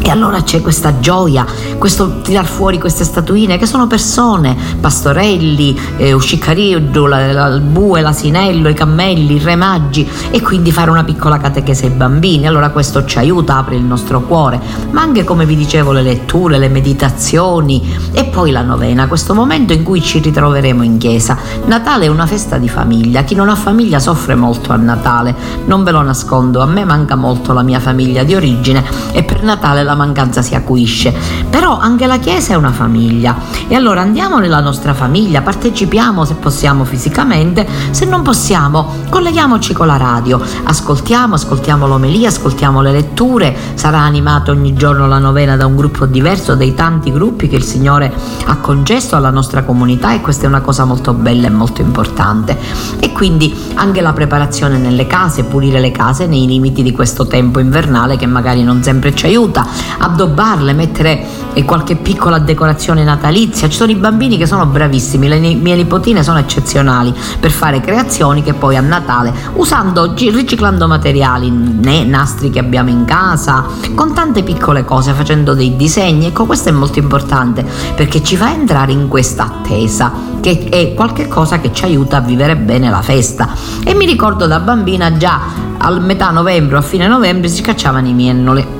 e 0.00 0.10
allora 0.10 0.42
c'è 0.42 0.60
questa 0.60 1.00
gioia, 1.00 1.44
questo 1.76 2.20
tirar 2.20 2.46
fuori 2.46 2.78
queste 2.78 3.04
statuine 3.04 3.58
che 3.58 3.66
sono 3.66 3.86
persone, 3.86 4.56
pastorelli, 4.80 5.78
eh, 5.96 6.12
usciccarillo, 6.12 7.06
il 7.06 7.60
bue, 7.60 8.00
l'asinello, 8.00 8.68
i 8.68 8.74
cammelli, 8.74 9.34
i 9.34 9.38
re 9.38 9.56
maggi 9.56 10.08
e 10.30 10.40
quindi 10.40 10.72
fare 10.72 10.90
una 10.90 11.04
piccola 11.04 11.38
catechesi 11.38 11.86
ai 11.86 11.90
bambini. 11.90 12.46
Allora 12.46 12.70
questo 12.70 13.04
ci 13.04 13.18
aiuta, 13.18 13.56
apre 13.56 13.76
il 13.76 13.82
nostro 13.82 14.20
cuore, 14.22 14.60
ma 14.90 15.02
anche 15.02 15.24
come 15.24 15.44
vi 15.46 15.56
dicevo 15.56 15.92
le 15.92 16.02
letture, 16.02 16.58
le 16.58 16.68
meditazioni 16.68 17.96
e 18.12 18.24
poi 18.24 18.50
la 18.50 18.62
novena, 18.62 19.08
questo 19.08 19.34
momento 19.34 19.72
in 19.72 19.82
cui 19.82 20.00
ci 20.00 20.20
ritroveremo 20.20 20.82
in 20.82 20.98
chiesa. 20.98 21.36
Natale 21.66 22.06
è 22.06 22.08
una 22.08 22.26
festa 22.26 22.56
di 22.58 22.68
famiglia, 22.68 23.22
chi 23.22 23.34
non 23.34 23.48
ha 23.48 23.56
famiglia 23.56 23.98
soffre 23.98 24.34
molto 24.34 24.72
a 24.72 24.76
Natale, 24.76 25.34
non 25.66 25.82
ve 25.82 25.90
lo 25.90 26.02
nascondo, 26.02 26.60
a 26.60 26.66
me 26.66 26.84
manca 26.84 27.16
molto 27.16 27.52
la 27.52 27.62
mia 27.62 27.80
famiglia 27.80 28.22
di 28.22 28.34
origine 28.34 28.84
e 29.12 29.22
per 29.22 29.42
Natale 29.42 29.82
la 29.88 29.94
mancanza 29.94 30.42
si 30.42 30.54
acuisce. 30.54 31.14
Però 31.48 31.78
anche 31.78 32.06
la 32.06 32.18
Chiesa 32.18 32.52
è 32.52 32.56
una 32.56 32.72
famiglia 32.72 33.36
e 33.66 33.74
allora 33.74 34.02
andiamo 34.02 34.38
nella 34.38 34.60
nostra 34.60 34.92
famiglia, 34.92 35.40
partecipiamo 35.40 36.24
se 36.24 36.34
possiamo 36.34 36.84
fisicamente, 36.84 37.66
se 37.90 38.04
non 38.04 38.22
possiamo 38.22 38.94
colleghiamoci 39.08 39.72
con 39.72 39.86
la 39.86 39.96
radio, 39.96 40.40
ascoltiamo, 40.64 41.34
ascoltiamo 41.34 41.86
l'omelia, 41.86 42.28
ascoltiamo 42.28 42.82
le 42.82 42.92
letture, 42.92 43.56
sarà 43.74 44.00
animata 44.00 44.50
ogni 44.50 44.74
giorno 44.74 45.06
la 45.06 45.18
novena 45.18 45.56
da 45.56 45.64
un 45.64 45.76
gruppo 45.76 46.04
diverso 46.04 46.54
dei 46.54 46.74
tanti 46.74 47.10
gruppi 47.10 47.48
che 47.48 47.56
il 47.56 47.64
Signore 47.64 48.12
ha 48.44 48.56
concesso 48.58 49.16
alla 49.16 49.30
nostra 49.30 49.62
comunità 49.62 50.12
e 50.12 50.20
questa 50.20 50.44
è 50.44 50.48
una 50.48 50.60
cosa 50.60 50.84
molto 50.84 51.14
bella 51.14 51.46
e 51.46 51.50
molto 51.50 51.80
importante. 51.80 52.58
E 53.00 53.12
quindi 53.12 53.54
anche 53.74 54.02
la 54.02 54.12
preparazione 54.12 54.76
nelle 54.76 55.06
case, 55.06 55.44
pulire 55.44 55.80
le 55.80 55.90
case 55.90 56.26
nei 56.26 56.46
limiti 56.46 56.82
di 56.82 56.92
questo 56.92 57.26
tempo 57.26 57.58
invernale 57.58 58.16
che 58.16 58.26
magari 58.26 58.62
non 58.62 58.82
sempre 58.82 59.14
ci 59.14 59.26
aiuta, 59.26 59.66
addobbarle, 59.98 60.72
mettere 60.72 61.24
eh, 61.52 61.64
qualche 61.64 61.96
piccola 61.96 62.38
decorazione 62.38 63.04
natalizia. 63.04 63.68
Ci 63.68 63.76
sono 63.76 63.90
i 63.90 63.96
bambini 63.96 64.36
che 64.36 64.46
sono 64.46 64.66
bravissimi, 64.66 65.28
le 65.28 65.38
mie 65.38 65.76
nipotine 65.76 66.22
sono 66.22 66.38
eccezionali 66.38 67.14
per 67.40 67.50
fare 67.50 67.80
creazioni 67.80 68.42
che 68.42 68.54
poi 68.54 68.76
a 68.76 68.80
Natale, 68.80 69.32
usando, 69.54 70.14
riciclando 70.14 70.86
materiali, 70.86 71.50
né, 71.50 72.04
nastri 72.04 72.50
che 72.50 72.58
abbiamo 72.58 72.90
in 72.90 73.04
casa, 73.04 73.64
con 73.94 74.14
tante 74.14 74.42
piccole 74.42 74.84
cose, 74.84 75.12
facendo 75.12 75.54
dei 75.54 75.76
disegni. 75.76 76.26
Ecco, 76.26 76.46
questo 76.46 76.68
è 76.68 76.72
molto 76.72 76.98
importante 76.98 77.64
perché 77.94 78.22
ci 78.22 78.36
fa 78.36 78.52
entrare 78.52 78.92
in 78.92 79.08
questa 79.08 79.44
attesa, 79.44 80.12
che 80.40 80.68
è 80.70 80.94
qualcosa 80.94 81.58
che 81.60 81.72
ci 81.72 81.84
aiuta 81.84 82.18
a 82.18 82.20
vivere 82.20 82.56
bene 82.56 82.90
la 82.90 83.02
festa. 83.02 83.48
E 83.84 83.94
mi 83.94 84.06
ricordo 84.06 84.46
da 84.46 84.60
bambina 84.60 85.16
già 85.16 85.40
a 85.78 85.90
metà 85.98 86.30
novembre 86.30 86.76
o 86.76 86.78
a 86.78 86.82
fine 86.82 87.06
novembre 87.06 87.48
si 87.48 87.62
cacciavano 87.62 88.08
i 88.08 88.12
miennoli 88.12 88.77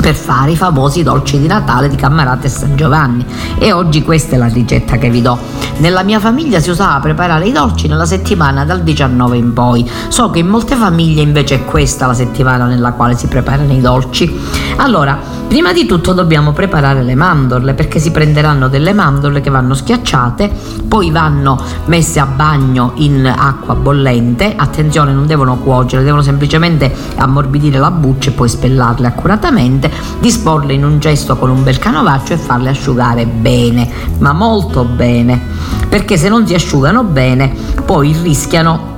per 0.00 0.14
fare 0.14 0.52
i 0.52 0.56
famosi 0.56 1.02
dolci 1.02 1.38
di 1.38 1.46
Natale 1.46 1.88
di 1.88 1.96
Cammarate 1.96 2.46
e 2.46 2.50
San 2.50 2.76
Giovanni. 2.76 3.24
E 3.58 3.72
oggi 3.72 4.02
questa 4.02 4.36
è 4.36 4.38
la 4.38 4.46
ricetta 4.46 4.96
che 4.96 5.10
vi 5.10 5.22
do. 5.22 5.38
Nella 5.78 6.02
mia 6.02 6.20
famiglia 6.20 6.60
si 6.60 6.70
usava 6.70 6.98
preparare 7.00 7.46
i 7.46 7.52
dolci 7.52 7.88
nella 7.88 8.06
settimana 8.06 8.64
dal 8.64 8.82
19 8.82 9.36
in 9.36 9.52
poi. 9.52 9.88
So 10.08 10.30
che 10.30 10.40
in 10.40 10.48
molte 10.48 10.76
famiglie 10.76 11.22
invece 11.22 11.56
è 11.56 11.64
questa 11.64 12.06
la 12.06 12.14
settimana 12.14 12.66
nella 12.66 12.92
quale 12.92 13.16
si 13.16 13.26
preparano 13.26 13.72
i 13.72 13.80
dolci. 13.80 14.57
Allora, 14.80 15.18
prima 15.48 15.72
di 15.72 15.86
tutto 15.86 16.12
dobbiamo 16.12 16.52
preparare 16.52 17.02
le 17.02 17.16
mandorle 17.16 17.74
perché 17.74 17.98
si 17.98 18.12
prenderanno 18.12 18.68
delle 18.68 18.92
mandorle 18.92 19.40
che 19.40 19.50
vanno 19.50 19.74
schiacciate, 19.74 20.48
poi 20.86 21.10
vanno 21.10 21.60
messe 21.86 22.20
a 22.20 22.26
bagno 22.26 22.92
in 22.94 23.26
acqua 23.26 23.74
bollente. 23.74 24.54
Attenzione, 24.56 25.12
non 25.12 25.26
devono 25.26 25.56
cuocere, 25.56 26.04
devono 26.04 26.22
semplicemente 26.22 26.94
ammorbidire 27.16 27.78
la 27.78 27.90
buccia 27.90 28.30
e 28.30 28.34
poi 28.34 28.48
spellarle 28.48 29.08
accuratamente 29.08 29.90
disporle 30.20 30.74
in 30.74 30.84
un 30.84 31.00
gesto 31.00 31.36
con 31.36 31.50
un 31.50 31.64
bel 31.64 31.78
canovaccio 31.80 32.34
e 32.34 32.36
farle 32.36 32.68
asciugare 32.70 33.26
bene, 33.26 33.90
ma 34.18 34.32
molto 34.32 34.84
bene, 34.84 35.40
perché 35.88 36.16
se 36.16 36.28
non 36.28 36.46
si 36.46 36.54
asciugano 36.54 37.02
bene 37.02 37.52
poi 37.84 38.16
rischiano 38.22 38.96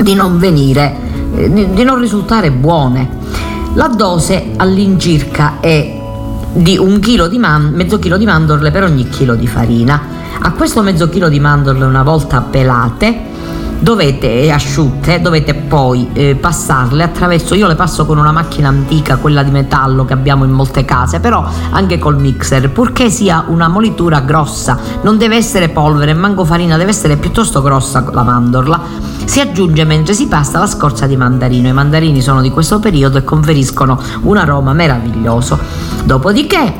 di 0.00 0.14
non 0.14 0.38
venire, 0.38 0.96
eh, 1.34 1.52
di 1.52 1.84
non 1.84 2.00
risultare 2.00 2.50
buone. 2.50 3.18
La 3.74 3.86
dose 3.86 4.52
all'incirca 4.56 5.60
è 5.60 5.98
di 6.52 6.76
un 6.76 6.98
chilo 6.98 7.28
di 7.28 7.38
man- 7.38 7.70
mezzo 7.72 8.00
chilo 8.00 8.16
di 8.16 8.24
mandorle 8.24 8.72
per 8.72 8.82
ogni 8.82 9.08
chilo 9.08 9.36
di 9.36 9.46
farina. 9.46 10.00
A 10.40 10.50
questo 10.52 10.82
mezzo 10.82 11.08
chilo 11.08 11.28
di 11.28 11.38
mandorle 11.38 11.84
una 11.84 12.02
volta 12.02 12.40
pelate 12.40 13.28
dovete 13.78 14.50
asciutte, 14.50 15.20
dovete 15.20 15.54
poi 15.54 16.10
eh, 16.12 16.34
passarle 16.34 17.04
attraverso, 17.04 17.54
io 17.54 17.68
le 17.68 17.76
passo 17.76 18.06
con 18.06 18.18
una 18.18 18.32
macchina 18.32 18.68
antica, 18.68 19.16
quella 19.16 19.44
di 19.44 19.52
metallo 19.52 20.04
che 20.04 20.12
abbiamo 20.12 20.44
in 20.44 20.50
molte 20.50 20.84
case, 20.84 21.20
però 21.20 21.48
anche 21.70 21.98
col 21.98 22.18
mixer, 22.18 22.70
purché 22.70 23.08
sia 23.08 23.44
una 23.46 23.68
molitura 23.68 24.20
grossa, 24.20 24.78
non 25.02 25.16
deve 25.16 25.36
essere 25.36 25.68
polvere, 25.68 26.12
manco 26.12 26.44
farina, 26.44 26.76
deve 26.76 26.90
essere 26.90 27.16
piuttosto 27.16 27.62
grossa 27.62 28.04
la 28.10 28.22
mandorla. 28.22 28.80
Si 29.30 29.38
aggiunge 29.38 29.84
mentre 29.84 30.12
si 30.12 30.26
passa 30.26 30.58
la 30.58 30.66
scorza 30.66 31.06
di 31.06 31.16
mandarino, 31.16 31.68
i 31.68 31.72
mandarini 31.72 32.20
sono 32.20 32.40
di 32.40 32.50
questo 32.50 32.80
periodo 32.80 33.16
e 33.16 33.22
conferiscono 33.22 33.96
un 34.22 34.36
aroma 34.36 34.72
meraviglioso. 34.72 35.56
Dopodiché 36.02 36.74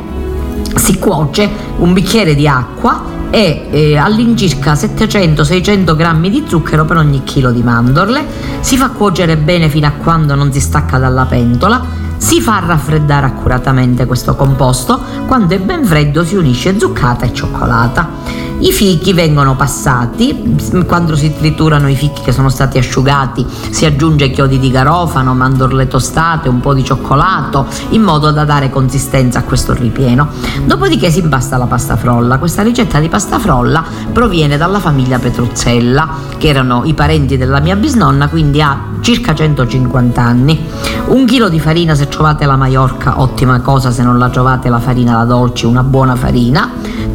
si 0.74 0.98
cuoce 0.98 1.48
un 1.76 1.92
bicchiere 1.92 2.34
di 2.34 2.48
acqua 2.48 3.04
e 3.30 3.68
eh, 3.70 3.96
all'incirca 3.96 4.72
700-600 4.72 5.94
g 5.94 6.28
di 6.28 6.44
zucchero 6.48 6.84
per 6.84 6.96
ogni 6.96 7.22
chilo 7.22 7.52
di 7.52 7.62
mandorle, 7.62 8.26
si 8.58 8.76
fa 8.76 8.90
cuocere 8.90 9.36
bene 9.36 9.68
fino 9.68 9.86
a 9.86 9.92
quando 9.92 10.34
non 10.34 10.52
si 10.52 10.58
stacca 10.58 10.98
dalla 10.98 11.26
pentola, 11.26 11.80
si 12.16 12.40
fa 12.40 12.60
raffreddare 12.66 13.26
accuratamente 13.26 14.06
questo 14.06 14.34
composto, 14.34 15.00
quando 15.28 15.54
è 15.54 15.60
ben 15.60 15.84
freddo 15.84 16.24
si 16.24 16.34
unisce 16.34 16.76
zuccata 16.76 17.26
e 17.26 17.32
cioccolata. 17.32 18.49
I 18.62 18.72
fichi 18.72 19.14
vengono 19.14 19.56
passati, 19.56 20.58
quando 20.86 21.16
si 21.16 21.34
triturano 21.34 21.88
i 21.88 21.94
fichi 21.94 22.20
che 22.20 22.30
sono 22.30 22.50
stati 22.50 22.76
asciugati 22.76 23.46
si 23.70 23.86
aggiunge 23.86 24.30
chiodi 24.30 24.58
di 24.58 24.70
garofano, 24.70 25.34
mandorle 25.34 25.88
tostate, 25.88 26.50
un 26.50 26.60
po' 26.60 26.74
di 26.74 26.84
cioccolato, 26.84 27.66
in 27.90 28.02
modo 28.02 28.30
da 28.30 28.44
dare 28.44 28.68
consistenza 28.68 29.38
a 29.38 29.42
questo 29.44 29.72
ripieno. 29.72 30.28
Dopodiché 30.66 31.10
si 31.10 31.20
impasta 31.20 31.56
la 31.56 31.64
pasta 31.64 31.96
frolla. 31.96 32.38
Questa 32.38 32.62
ricetta 32.62 33.00
di 33.00 33.08
pasta 33.08 33.38
frolla 33.38 33.82
proviene 34.12 34.58
dalla 34.58 34.78
famiglia 34.78 35.18
Petruzzella, 35.18 36.08
che 36.36 36.48
erano 36.48 36.82
i 36.84 36.92
parenti 36.92 37.38
della 37.38 37.60
mia 37.60 37.76
bisnonna, 37.76 38.28
quindi 38.28 38.60
ha 38.60 38.88
circa 39.00 39.34
150 39.34 40.20
anni. 40.20 40.66
Un 41.06 41.24
chilo 41.24 41.48
di 41.48 41.58
farina 41.58 41.94
se 41.94 42.08
trovate 42.08 42.44
la 42.44 42.56
Maiorca, 42.56 43.20
ottima 43.22 43.60
cosa, 43.60 43.90
se 43.90 44.02
non 44.02 44.18
la 44.18 44.28
trovate 44.28 44.68
la 44.68 44.80
farina 44.80 45.16
da 45.16 45.24
dolci, 45.24 45.64
una 45.64 45.82
buona 45.82 46.14
farina, 46.14 46.70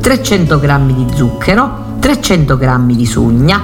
300 0.06 0.60
g 0.60 0.94
di 0.94 1.08
zucchero, 1.16 1.96
300 2.00 2.58
g 2.60 2.94
di 2.94 3.08
sugna. 3.08 3.60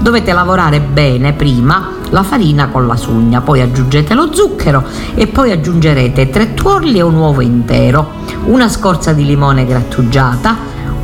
Dovete 0.00 0.32
lavorare 0.32 0.80
bene 0.80 1.34
prima 1.34 1.88
la 2.10 2.24
farina 2.24 2.66
con 2.66 2.88
la 2.88 2.96
sugna, 2.96 3.42
poi 3.42 3.60
aggiungete 3.60 4.12
lo 4.12 4.34
zucchero 4.34 4.82
e 5.14 5.28
poi 5.28 5.52
aggiungerete 5.52 6.30
tre 6.30 6.52
tuorli 6.52 6.98
e 6.98 7.02
un 7.02 7.14
uovo 7.14 7.42
intero, 7.42 8.10
una 8.46 8.68
scorza 8.68 9.12
di 9.12 9.24
limone 9.24 9.64
grattugiata, 9.64 10.56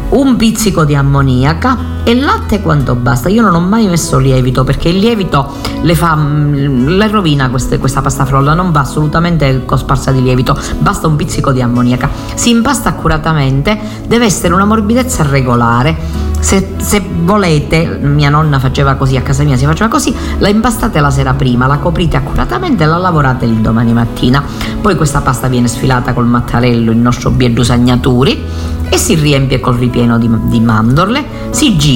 un 0.08 0.34
pizzico 0.34 0.84
di 0.84 0.96
ammoniaca 0.96 1.78
e 2.04 2.14
latte 2.14 2.60
quanto 2.60 2.94
basta. 2.94 3.28
Io 3.28 3.42
non 3.42 3.54
ho 3.54 3.60
mai 3.60 3.86
messo 3.86 4.18
lievito 4.18 4.64
perché 4.64 4.88
il 4.88 4.98
lievito 4.98 5.52
le, 5.82 5.94
fa, 5.94 6.16
mm, 6.16 6.88
le 6.88 7.08
rovina 7.08 7.48
queste, 7.50 7.78
questa 7.78 8.00
pasta 8.00 8.24
frolla, 8.24 8.54
non 8.54 8.70
va 8.70 8.80
assolutamente 8.80 9.64
cosparsa 9.64 10.10
di 10.12 10.22
lievito, 10.22 10.58
basta 10.78 11.06
un 11.06 11.16
pizzico 11.16 11.52
di 11.52 11.62
ammoniaca. 11.62 12.08
Si 12.34 12.50
impasta 12.50 12.88
accuratamente, 12.88 13.78
deve 14.06 14.24
essere 14.24 14.54
una 14.54 14.64
morbidezza 14.64 15.22
regolare. 15.22 16.28
Se, 16.40 16.76
se, 16.78 17.04
volete, 17.22 17.98
mia 18.00 18.30
nonna 18.30 18.58
faceva 18.58 18.94
così, 18.94 19.16
a 19.16 19.22
casa 19.22 19.42
mia 19.44 19.58
si 19.58 19.66
faceva 19.66 19.90
così, 19.90 20.14
la 20.38 20.48
impastate 20.48 20.98
la 20.98 21.10
sera 21.10 21.34
prima, 21.34 21.66
la 21.66 21.76
coprite 21.76 22.16
accuratamente 22.16 22.84
e 22.84 22.86
la 22.86 22.96
lavorate 22.96 23.44
il 23.44 23.56
domani 23.56 23.92
mattina. 23.92 24.42
Poi 24.80 24.96
questa 24.96 25.20
pasta 25.20 25.48
viene 25.48 25.68
sfilata 25.68 26.14
col 26.14 26.26
mattarello 26.26 26.92
in 26.92 27.02
nostro 27.02 27.30
bieddu 27.30 27.62
sagnaturi 27.62 28.42
e 28.88 28.96
si 28.96 29.14
riempie 29.14 29.60
col 29.60 29.76
ripieno 29.76 30.18
di, 30.18 30.28
di 30.48 30.60
mandorle, 30.60 31.24
si 31.50 31.76
gira, 31.76 31.89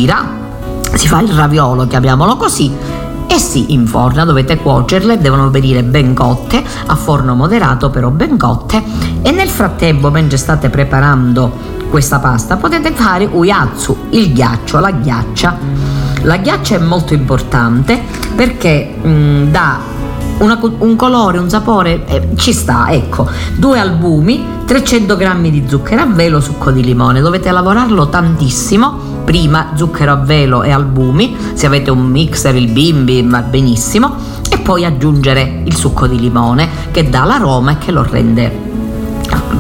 si 0.96 1.06
fa 1.06 1.20
il 1.20 1.28
raviolo, 1.28 1.86
chiamiamolo 1.86 2.36
così, 2.36 2.68
e 3.28 3.38
si 3.38 3.72
inforna, 3.74 4.24
dovete 4.24 4.56
cuocerle, 4.56 5.18
devono 5.18 5.50
venire 5.50 5.84
ben 5.84 6.14
cotte, 6.14 6.60
a 6.86 6.96
forno 6.96 7.36
moderato 7.36 7.90
però 7.90 8.10
ben 8.10 8.36
cotte 8.36 8.82
e 9.22 9.30
nel 9.30 9.48
frattempo 9.48 10.10
mentre 10.10 10.36
state 10.36 10.68
preparando 10.68 11.52
questa 11.90 12.18
pasta 12.18 12.56
potete 12.56 12.90
fare 12.90 13.24
uyatsu, 13.24 14.06
il 14.10 14.32
ghiaccio, 14.32 14.80
la 14.80 14.90
ghiaccia. 14.90 15.58
La 16.22 16.38
ghiaccia 16.38 16.74
è 16.74 16.78
molto 16.80 17.14
importante 17.14 18.02
perché 18.34 18.96
mh, 19.00 19.50
dà 19.52 19.78
una, 20.38 20.58
un 20.78 20.96
colore, 20.96 21.38
un 21.38 21.48
sapore, 21.48 22.04
eh, 22.06 22.28
ci 22.34 22.52
sta, 22.52 22.88
ecco, 22.90 23.28
due 23.56 23.78
albumi, 23.78 24.44
300 24.64 25.16
g 25.16 25.50
di 25.50 25.64
zucchero 25.68 26.02
a 26.02 26.06
velo, 26.06 26.40
succo 26.40 26.72
di 26.72 26.82
limone, 26.82 27.20
dovete 27.20 27.52
lavorarlo 27.52 28.08
tantissimo, 28.08 29.13
prima 29.24 29.72
zucchero 29.74 30.12
a 30.12 30.16
velo 30.16 30.62
e 30.62 30.70
albumi, 30.70 31.36
se 31.54 31.66
avete 31.66 31.90
un 31.90 32.06
mixer, 32.06 32.54
il 32.54 32.70
bimbi 32.70 33.22
va 33.22 33.40
benissimo, 33.40 34.14
e 34.50 34.58
poi 34.58 34.84
aggiungere 34.84 35.62
il 35.64 35.74
succo 35.74 36.06
di 36.06 36.18
limone 36.18 36.68
che 36.90 37.08
dà 37.08 37.24
l'aroma 37.24 37.72
e 37.72 37.78
che 37.78 37.90
lo 37.90 38.02
rende 38.08 38.63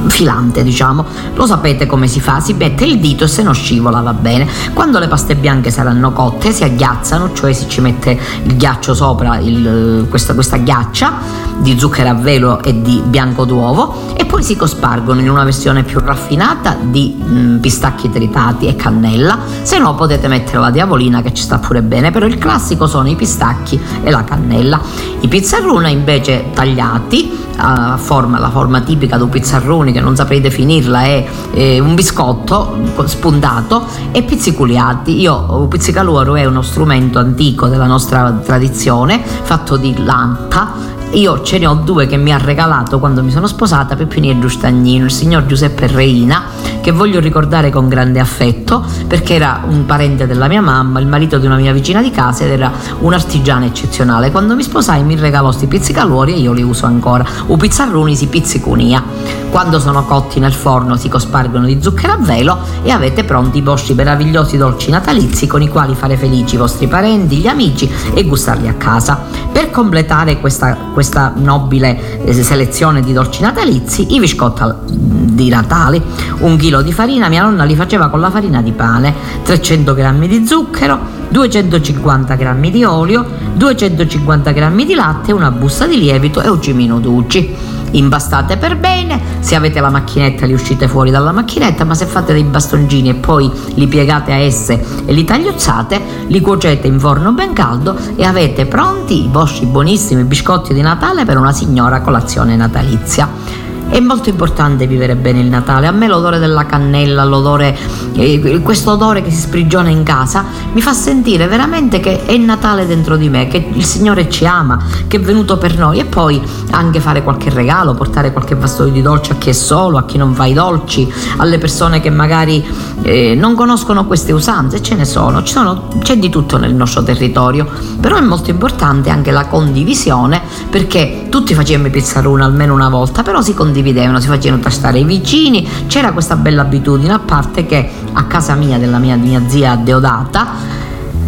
filante, 0.08 0.62
diciamo. 0.62 1.04
Lo 1.34 1.46
sapete 1.46 1.86
come 1.86 2.08
si 2.08 2.20
fa? 2.20 2.40
Si 2.40 2.52
mette 2.54 2.84
il 2.84 2.98
dito 2.98 3.24
e 3.24 3.28
se 3.28 3.42
non 3.42 3.54
scivola 3.54 4.00
va 4.00 4.12
bene. 4.12 4.46
Quando 4.72 4.98
le 4.98 5.08
paste 5.08 5.36
bianche 5.36 5.70
saranno 5.70 6.12
cotte 6.12 6.52
si 6.52 6.64
agghiazzano, 6.64 7.32
cioè 7.32 7.52
si 7.52 7.68
ci 7.68 7.80
mette 7.80 8.18
il 8.44 8.56
ghiaccio 8.56 8.94
sopra 8.94 9.38
il, 9.38 10.06
questa, 10.08 10.34
questa 10.34 10.56
ghiaccia 10.58 11.12
di 11.58 11.78
zucchero 11.78 12.08
a 12.08 12.14
velo 12.14 12.62
e 12.62 12.82
di 12.82 13.02
bianco 13.04 13.44
d'uovo 13.44 14.14
e 14.16 14.24
poi 14.24 14.42
si 14.42 14.56
cospargono 14.56 15.20
in 15.20 15.30
una 15.30 15.44
versione 15.44 15.82
più 15.82 16.00
raffinata 16.00 16.76
di 16.80 17.14
mh, 17.16 17.38
mm, 17.38 17.58
pistacchi 17.58 18.10
tritati 18.10 18.66
e 18.66 18.76
cannella, 18.76 19.38
se 19.62 19.78
no 19.78 19.94
potete 19.94 20.28
mettere 20.28 20.58
la 20.58 20.70
diavolina 20.70 21.22
che 21.22 21.32
ci 21.32 21.42
sta 21.42 21.58
pure 21.58 21.82
bene, 21.82 22.10
però 22.10 22.26
il 22.26 22.38
classico 22.38 22.86
sono 22.86 23.08
i 23.08 23.16
pistacchi 23.16 23.80
e 24.02 24.10
la 24.10 24.24
cannella. 24.24 24.80
I 25.20 25.28
pizzarruna 25.28 25.88
invece 25.88 26.50
tagliati 26.52 27.42
a 27.56 27.96
forma, 27.96 28.38
la 28.38 28.50
forma 28.50 28.80
tipica 28.80 29.16
di 29.16 29.22
un 29.22 29.28
pizzarroni 29.28 29.92
che 29.94 30.00
non 30.00 30.16
saprei 30.16 30.40
definirla 30.40 31.02
è, 31.04 31.24
è 31.52 31.78
un 31.78 31.94
biscotto 31.94 32.76
spuntato 33.04 33.86
e 34.10 34.24
pizziculiati. 34.24 35.20
Io, 35.20 35.62
il 35.62 35.68
pizzicaluoro 35.68 36.34
è 36.34 36.44
uno 36.44 36.62
strumento 36.62 37.20
antico 37.20 37.68
della 37.68 37.86
nostra 37.86 38.40
tradizione 38.44 39.22
fatto 39.24 39.76
di 39.76 39.94
lanta 40.02 40.93
io 41.14 41.42
ce 41.42 41.58
ne 41.58 41.66
ho 41.66 41.74
due 41.74 42.06
che 42.06 42.16
mi 42.16 42.32
ha 42.32 42.38
regalato 42.38 42.98
quando 42.98 43.22
mi 43.22 43.30
sono 43.30 43.46
sposata 43.46 43.94
Peppini 43.94 44.30
e 44.30 44.38
Giustagnino, 44.38 45.04
il 45.04 45.10
signor 45.12 45.46
Giuseppe 45.46 45.86
Reina, 45.86 46.42
che 46.80 46.90
voglio 46.90 47.20
ricordare 47.20 47.70
con 47.70 47.88
grande 47.88 48.18
affetto 48.18 48.84
perché 49.06 49.34
era 49.34 49.62
un 49.66 49.86
parente 49.86 50.26
della 50.26 50.48
mia 50.48 50.60
mamma, 50.60 50.98
il 50.98 51.06
marito 51.06 51.38
di 51.38 51.46
una 51.46 51.56
mia 51.56 51.72
vicina 51.72 52.02
di 52.02 52.10
casa 52.10 52.44
ed 52.44 52.50
era 52.50 52.70
un 53.00 53.12
artigiano 53.12 53.64
eccezionale. 53.64 54.30
Quando 54.30 54.56
mi 54.56 54.62
sposai 54.62 55.04
mi 55.04 55.14
regalò 55.14 55.52
sti 55.52 55.66
pizzicaluori 55.66 56.34
e 56.34 56.38
io 56.38 56.52
li 56.52 56.62
uso 56.62 56.86
ancora. 56.86 57.24
U 57.46 57.56
pizzarruni 57.56 58.16
si 58.16 58.26
pizzicunia. 58.26 59.02
Quando 59.50 59.78
sono 59.78 60.04
cotti 60.04 60.40
nel 60.40 60.52
forno 60.52 60.96
si 60.96 61.08
cospargono 61.08 61.66
di 61.66 61.78
zucchero 61.80 62.14
a 62.14 62.18
velo 62.18 62.58
e 62.82 62.90
avete 62.90 63.22
pronti 63.22 63.58
i 63.58 63.62
vostri 63.62 63.94
meravigliosi 63.94 64.56
dolci 64.56 64.90
natalizi 64.90 65.46
con 65.46 65.62
i 65.62 65.68
quali 65.68 65.94
fare 65.94 66.16
felici 66.16 66.56
i 66.56 66.58
vostri 66.58 66.88
parenti, 66.88 67.36
gli 67.36 67.46
amici 67.46 67.88
e 68.14 68.24
gustarli 68.24 68.66
a 68.66 68.74
casa. 68.74 69.22
Per 69.52 69.70
completare 69.70 70.40
questa, 70.40 70.76
questa 70.92 71.03
questa 71.04 71.34
nobile 71.36 72.24
eh, 72.24 72.32
selezione 72.32 73.02
di 73.02 73.12
dolci 73.12 73.42
natalizi, 73.42 74.14
i 74.14 74.20
biscotti 74.20 74.62
di 74.86 75.50
Natale, 75.50 76.00
un 76.38 76.56
chilo 76.56 76.80
di 76.80 76.92
farina, 76.92 77.28
mia 77.28 77.42
nonna 77.42 77.64
li 77.64 77.76
faceva 77.76 78.08
con 78.08 78.20
la 78.20 78.30
farina 78.30 78.62
di 78.62 78.72
pane, 78.72 79.12
300 79.42 79.94
g 79.94 80.26
di 80.26 80.46
zucchero, 80.46 80.98
250 81.28 82.36
g 82.36 82.70
di 82.70 82.84
olio, 82.84 83.22
250 83.54 84.52
g 84.52 84.84
di 84.86 84.94
latte, 84.94 85.32
una 85.32 85.50
busta 85.50 85.86
di 85.86 85.98
lievito 85.98 86.40
e 86.40 86.48
un 86.48 86.62
cimino 86.62 86.98
duci 86.98 87.73
impastate 87.96 88.56
per 88.56 88.76
bene, 88.76 89.20
se 89.40 89.54
avete 89.54 89.80
la 89.80 89.90
macchinetta 89.90 90.46
li 90.46 90.52
uscite 90.52 90.88
fuori 90.88 91.10
dalla 91.10 91.32
macchinetta, 91.32 91.84
ma 91.84 91.94
se 91.94 92.06
fate 92.06 92.32
dei 92.32 92.44
bastoncini 92.44 93.10
e 93.10 93.14
poi 93.14 93.50
li 93.74 93.86
piegate 93.86 94.32
a 94.32 94.36
esse 94.36 94.84
e 95.04 95.12
li 95.12 95.24
tagliuzzate, 95.24 96.00
li 96.26 96.40
cuocete 96.40 96.86
in 96.86 96.98
forno 96.98 97.32
ben 97.32 97.52
caldo 97.52 97.96
e 98.16 98.24
avete 98.24 98.66
pronti 98.66 99.24
i 99.24 99.28
vostri 99.30 99.66
buonissimi 99.66 100.24
biscotti 100.24 100.74
di 100.74 100.80
Natale 100.80 101.24
per 101.24 101.38
una 101.38 101.52
signora 101.52 102.00
colazione 102.00 102.56
natalizia. 102.56 103.63
È 103.88 104.00
molto 104.00 104.28
importante 104.28 104.86
vivere 104.86 105.14
bene 105.14 105.40
il 105.40 105.46
Natale. 105.46 105.86
A 105.86 105.92
me 105.92 106.08
l'odore 106.08 106.38
della 106.38 106.66
cannella, 106.66 107.24
l'odore, 107.24 107.76
eh, 108.14 108.60
questo 108.62 108.92
odore 108.92 109.22
che 109.22 109.30
si 109.30 109.42
sprigiona 109.42 109.88
in 109.88 110.02
casa, 110.02 110.44
mi 110.72 110.80
fa 110.80 110.92
sentire 110.92 111.46
veramente 111.46 112.00
che 112.00 112.24
è 112.24 112.36
Natale 112.36 112.86
dentro 112.86 113.16
di 113.16 113.28
me, 113.28 113.46
che 113.48 113.68
il 113.72 113.84
Signore 113.84 114.28
ci 114.28 114.46
ama, 114.46 114.82
che 115.06 115.18
è 115.18 115.20
venuto 115.20 115.58
per 115.58 115.78
noi. 115.78 116.00
E 116.00 116.04
poi 116.04 116.42
anche 116.70 117.00
fare 117.00 117.22
qualche 117.22 117.50
regalo, 117.50 117.94
portare 117.94 118.32
qualche 118.32 118.56
bastone 118.56 118.90
di 118.90 119.02
dolce 119.02 119.32
a 119.32 119.36
chi 119.36 119.50
è 119.50 119.52
solo, 119.52 119.98
a 119.98 120.04
chi 120.04 120.18
non 120.18 120.34
fa 120.34 120.46
i 120.46 120.54
dolci, 120.54 121.10
alle 121.36 121.58
persone 121.58 122.00
che 122.00 122.10
magari 122.10 122.64
eh, 123.02 123.34
non 123.34 123.54
conoscono 123.54 124.06
queste 124.06 124.32
usanze. 124.32 124.82
Ce 124.82 124.94
ne 124.94 125.04
sono, 125.04 125.44
sono, 125.46 125.88
c'è 126.00 126.18
di 126.18 126.30
tutto 126.30 126.58
nel 126.58 126.74
nostro 126.74 127.02
territorio. 127.02 127.68
Però 128.00 128.16
è 128.16 128.22
molto 128.22 128.50
importante 128.50 129.10
anche 129.10 129.30
la 129.30 129.46
condivisione, 129.46 130.40
perché 130.70 131.26
tutti 131.28 131.54
facevamo 131.54 131.88
i 131.88 131.90
pizzaruna 131.90 132.44
almeno 132.44 132.74
una 132.74 132.88
volta, 132.88 133.22
però 133.22 133.40
si 133.40 133.54
condivide 133.54 133.72
condividevano, 133.74 134.20
si 134.20 134.28
facevano 134.28 134.62
tastare 134.62 134.98
i 135.00 135.04
vicini, 135.04 135.68
c'era 135.86 136.12
questa 136.12 136.36
bella 136.36 136.62
abitudine, 136.62 137.12
a 137.12 137.18
parte 137.18 137.66
che 137.66 137.90
a 138.12 138.24
casa 138.24 138.54
mia, 138.54 138.78
della 138.78 138.98
mia, 138.98 139.16
mia 139.16 139.42
zia 139.46 139.76
Deodata, 139.76 140.82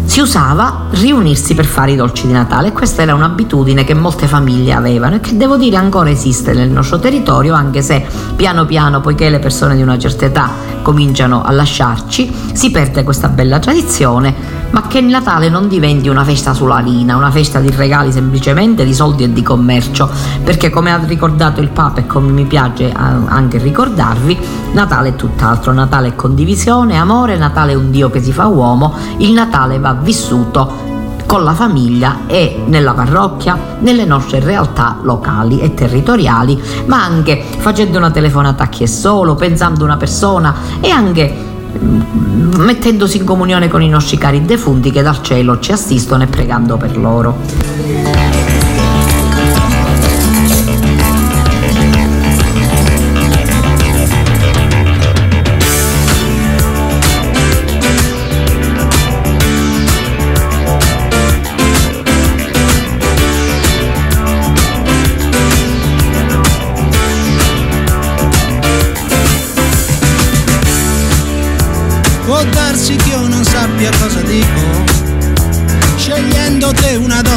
si 0.07 0.21
usava 0.21 0.85
riunirsi 0.91 1.53
per 1.53 1.65
fare 1.65 1.91
i 1.91 1.95
dolci 1.95 2.27
di 2.27 2.33
Natale. 2.33 2.69
E 2.69 2.71
questa 2.71 3.01
era 3.01 3.13
un'abitudine 3.13 3.83
che 3.83 3.93
molte 3.93 4.25
famiglie 4.25 4.73
avevano 4.73 5.15
e 5.15 5.19
che 5.19 5.35
devo 5.35 5.57
dire 5.57 5.75
ancora 5.75 6.09
esiste 6.09 6.53
nel 6.53 6.69
nostro 6.69 6.97
territorio 6.97 7.53
anche 7.53 7.81
se 7.81 8.05
piano 8.35 8.65
piano 8.65 9.01
poiché 9.01 9.29
le 9.29 9.39
persone 9.39 9.75
di 9.75 9.81
una 9.81 9.99
certa 9.99 10.25
età 10.25 10.49
cominciano 10.81 11.43
a 11.43 11.51
lasciarci 11.51 12.33
si 12.53 12.71
perde 12.71 13.03
questa 13.03 13.27
bella 13.27 13.59
tradizione 13.59 14.56
ma 14.71 14.87
che 14.87 14.99
il 14.99 15.05
Natale 15.05 15.49
non 15.49 15.67
diventi 15.67 16.09
una 16.09 16.23
festa 16.23 16.53
sulla 16.53 16.79
lina, 16.79 17.15
una 17.15 17.31
festa 17.31 17.59
di 17.59 17.69
regali 17.69 18.11
semplicemente 18.11 18.83
di 18.85 18.93
soldi 18.93 19.23
e 19.23 19.31
di 19.31 19.41
commercio, 19.41 20.09
perché 20.43 20.69
come 20.69 20.91
ha 20.91 20.99
ricordato 21.03 21.61
il 21.61 21.69
Papa 21.69 22.01
e 22.01 22.07
come 22.07 22.31
mi 22.31 22.45
piace 22.45 22.91
anche 22.91 23.57
ricordarvi, 23.57 24.37
Natale 24.73 25.09
è 25.09 25.15
tutt'altro, 25.15 25.71
Natale 25.71 26.09
è 26.09 26.15
condivisione, 26.15 26.97
amore, 26.97 27.37
Natale 27.37 27.71
è 27.71 27.75
un 27.75 27.91
Dio 27.91 28.09
che 28.09 28.21
si 28.21 28.31
fa 28.31 28.47
uomo, 28.47 28.93
il 29.17 29.31
Natale 29.31 29.79
va 29.79 29.93
vissuto 29.93 30.95
con 31.25 31.43
la 31.43 31.53
famiglia 31.53 32.19
e 32.25 32.63
nella 32.67 32.93
parrocchia, 32.93 33.57
nelle 33.79 34.05
nostre 34.05 34.39
realtà 34.39 34.97
locali 35.01 35.59
e 35.59 35.73
territoriali, 35.73 36.59
ma 36.85 37.03
anche 37.03 37.43
facendo 37.57 37.97
una 37.97 38.11
telefonata 38.11 38.63
a 38.63 38.67
chi 38.67 38.83
è 38.83 38.87
solo, 38.87 39.35
pensando 39.35 39.81
a 39.81 39.85
una 39.85 39.97
persona 39.97 40.55
e 40.79 40.89
anche 40.89 41.46
mettendosi 41.79 43.17
in 43.17 43.25
comunione 43.25 43.67
con 43.67 43.81
i 43.81 43.89
nostri 43.89 44.17
cari 44.17 44.45
defunti 44.45 44.91
che 44.91 45.01
dal 45.01 45.21
cielo 45.21 45.59
ci 45.59 45.71
assistono 45.71 46.23
e 46.23 46.27
pregando 46.27 46.77
per 46.77 46.97
loro. 46.97 48.56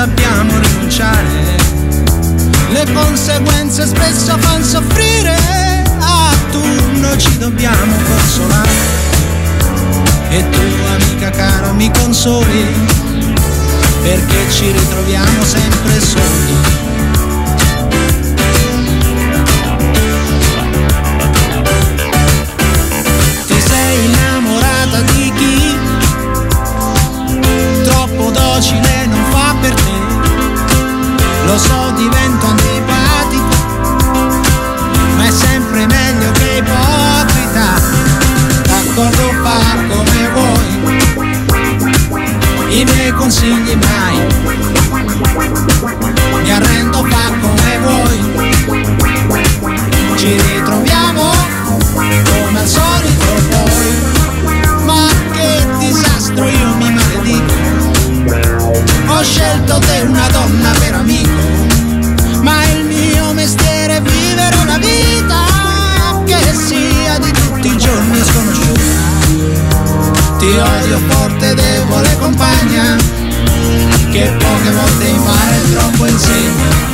sappiamo 0.00 0.58
rinunciare 0.58 1.58
le 2.70 2.90
conseguenze 2.94 3.86
spesso 3.86 4.34
fanno 4.38 4.64
soffrire, 4.64 5.36
a 5.98 6.32
turno 6.50 7.14
ci 7.18 7.36
dobbiamo 7.36 7.96
consolare. 8.08 8.70
E 10.30 10.48
tu 10.48 10.60
amica 10.86 11.28
cara 11.28 11.72
mi 11.72 11.90
consoli, 11.90 12.66
perché 14.00 14.50
ci 14.50 14.70
ritroviamo 14.70 15.44
sempre 15.44 16.00
soli. 16.00 16.54
Ti 23.46 23.60
sei 23.68 24.04
innamorata 24.06 25.00
di 25.12 25.32
chi 25.36 25.78
troppo 27.84 28.30
docile 28.30 29.06
non 29.06 29.19
lo 31.50 31.58
so 31.58 31.90
divento 31.96 32.46
antipatico, 32.46 33.56
ma 35.16 35.26
è 35.26 35.30
sempre 35.32 35.84
meglio 35.84 36.30
che 36.30 36.58
ipocrita, 36.58 37.80
d'accordo 38.66 39.32
fa 39.42 39.58
come 39.88 40.28
vuoi, 40.32 40.78
i 42.78 42.84
miei 42.84 43.12
consigli 43.12 43.74
mai. 43.74 44.28
Mi 46.42 46.52
arrendo, 46.52 47.04
fa 47.08 47.32
come 47.40 47.78
vuoi. 47.82 48.18
Ci 50.16 50.40
ritroviamo 50.40 51.32
come 51.94 52.60
al 52.60 52.66
solito 52.66 53.24
poi. 53.50 53.90
Ma 54.84 55.08
che 55.32 55.66
disastro 55.78 56.46
io 56.46 56.74
mi 56.76 56.92
maledico. 56.92 57.54
Ho 59.08 59.22
scelto 59.22 59.78
te 59.80 60.04
una 60.06 60.28
donna 60.28 60.70
per 60.78 60.94
amico. 60.94 61.29
Ti 70.50 70.56
odio 70.56 70.98
forte, 71.06 71.54
debole 71.54 72.16
compagna, 72.18 72.96
che 74.10 74.32
poche 74.36 74.70
volte 74.72 75.04
impara 75.06 75.54
e 75.54 75.70
troppo 75.70 76.06
insegna. 76.06 76.88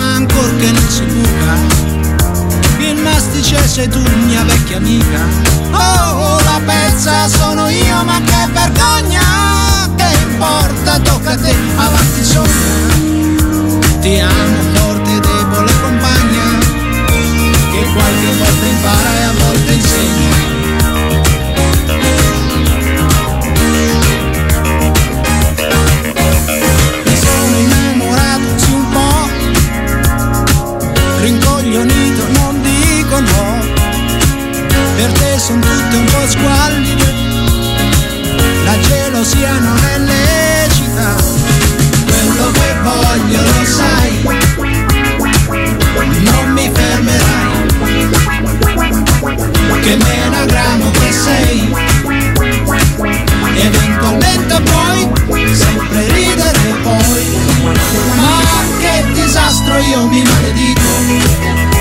Ancora 0.00 0.48
che 0.58 0.70
non 0.72 0.88
si 0.88 1.02
buca. 1.04 1.54
Il 2.78 2.96
mastice 2.96 3.68
sei 3.68 3.88
tu, 3.88 4.00
mia 4.26 4.42
vecchia 4.42 4.78
amica. 4.78 5.57
Pezza 6.98 7.28
sono 7.28 7.68
io, 7.68 8.02
ma 8.02 8.20
che 8.22 8.48
vergogna! 8.52 9.22
Che 9.94 10.18
importa, 10.30 10.98
tocca 10.98 11.30
a 11.30 11.36
te, 11.36 11.54
avanti 11.76 12.24
sogna. 12.24 12.50
Ti 14.00 14.18
amo 14.18 14.56
forte, 14.74 15.20
debole 15.20 15.72
compagna, 15.80 16.58
che 17.70 17.86
qualche 17.92 18.32
volta 18.36 18.66
impara 18.66 19.14
e 19.14 19.22
a 19.22 19.32
volte 19.38 19.72
insegna. 19.74 20.36
Sono 27.14 27.58
innamorato 27.58 28.58
sì 28.58 28.72
un 28.72 28.88
po', 28.88 29.28
non 32.32 32.60
dico 32.60 33.20
no, 33.20 33.60
per 34.96 35.12
te 35.12 35.38
sono 35.38 35.77
tutte 35.88 35.96
un 35.96 36.04
po' 36.04 36.28
squallide, 36.28 37.14
la 38.64 38.78
gelosia 38.80 39.58
non 39.58 39.78
è 39.78 39.98
lecita, 39.98 41.14
quello 42.04 42.50
che 42.50 42.74
voglio 42.82 43.40
lo 43.40 43.64
sai, 43.64 44.22
non 46.30 46.52
mi 46.52 46.70
fermerai, 46.72 47.66
che 49.80 49.96
menagramo 49.96 50.90
che 50.90 51.12
sei, 51.12 51.74
eventualmente 53.54 54.60
puoi 54.60 55.08
sempre 55.54 56.12
ridere 56.12 56.76
poi, 56.82 57.72
ma 58.16 58.40
che 58.78 59.04
disastro 59.12 59.78
io 59.78 60.06
mi 60.06 60.22
maledico, 60.22 61.77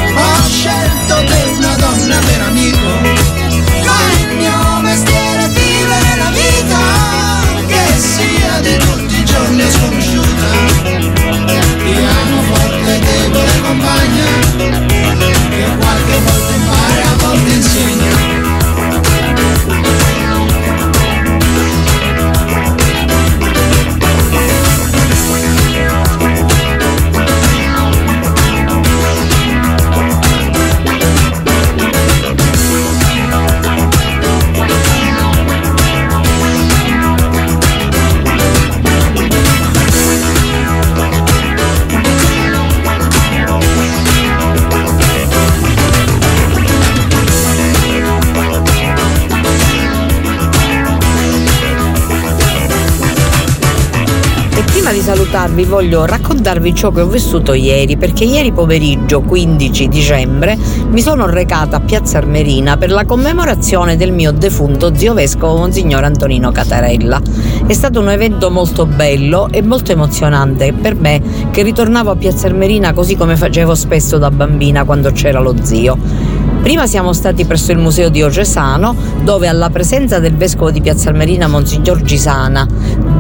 prima 54.87 55.01
di 55.01 55.05
salutarvi 55.05 55.65
voglio 55.65 56.05
raccontarvi 56.05 56.73
ciò 56.73 56.91
che 56.91 57.01
ho 57.01 57.07
vissuto 57.07 57.51
ieri, 57.51 57.97
perché 57.97 58.23
ieri 58.23 58.53
pomeriggio 58.53 59.19
15 59.19 59.89
dicembre 59.89 60.57
mi 60.89 61.01
sono 61.01 61.25
recata 61.25 61.75
a 61.75 61.79
Piazza 61.81 62.19
Armerina 62.19 62.77
per 62.77 62.91
la 62.91 63.03
commemorazione 63.03 63.97
del 63.97 64.13
mio 64.13 64.31
defunto 64.31 64.95
zio 64.95 65.13
vescovo 65.13 65.57
Monsignor 65.57 66.05
Antonino 66.05 66.53
Catarella. 66.53 67.21
È 67.65 67.73
stato 67.73 67.99
un 67.99 68.09
evento 68.09 68.49
molto 68.49 68.85
bello 68.85 69.49
e 69.51 69.61
molto 69.61 69.91
emozionante 69.91 70.71
per 70.71 70.95
me 70.95 71.21
che 71.51 71.63
ritornavo 71.63 72.11
a 72.11 72.15
Piazza 72.15 72.47
Armerina 72.47 72.93
così 72.93 73.17
come 73.17 73.35
facevo 73.35 73.75
spesso 73.75 74.17
da 74.17 74.31
bambina 74.31 74.85
quando 74.85 75.11
c'era 75.11 75.41
lo 75.41 75.53
zio. 75.63 75.97
Prima 76.61 76.85
siamo 76.85 77.13
stati 77.13 77.45
presso 77.45 77.71
il 77.71 77.77
Museo 77.77 78.09
Diocesano, 78.09 78.93
dove 79.23 79.47
alla 79.47 79.69
presenza 79.69 80.19
del 80.19 80.35
vescovo 80.35 80.69
di 80.69 80.81
Piazza 80.81 81.07
Armerina, 81.07 81.47
Monsignor 81.47 82.01
Gisana, 82.01 82.67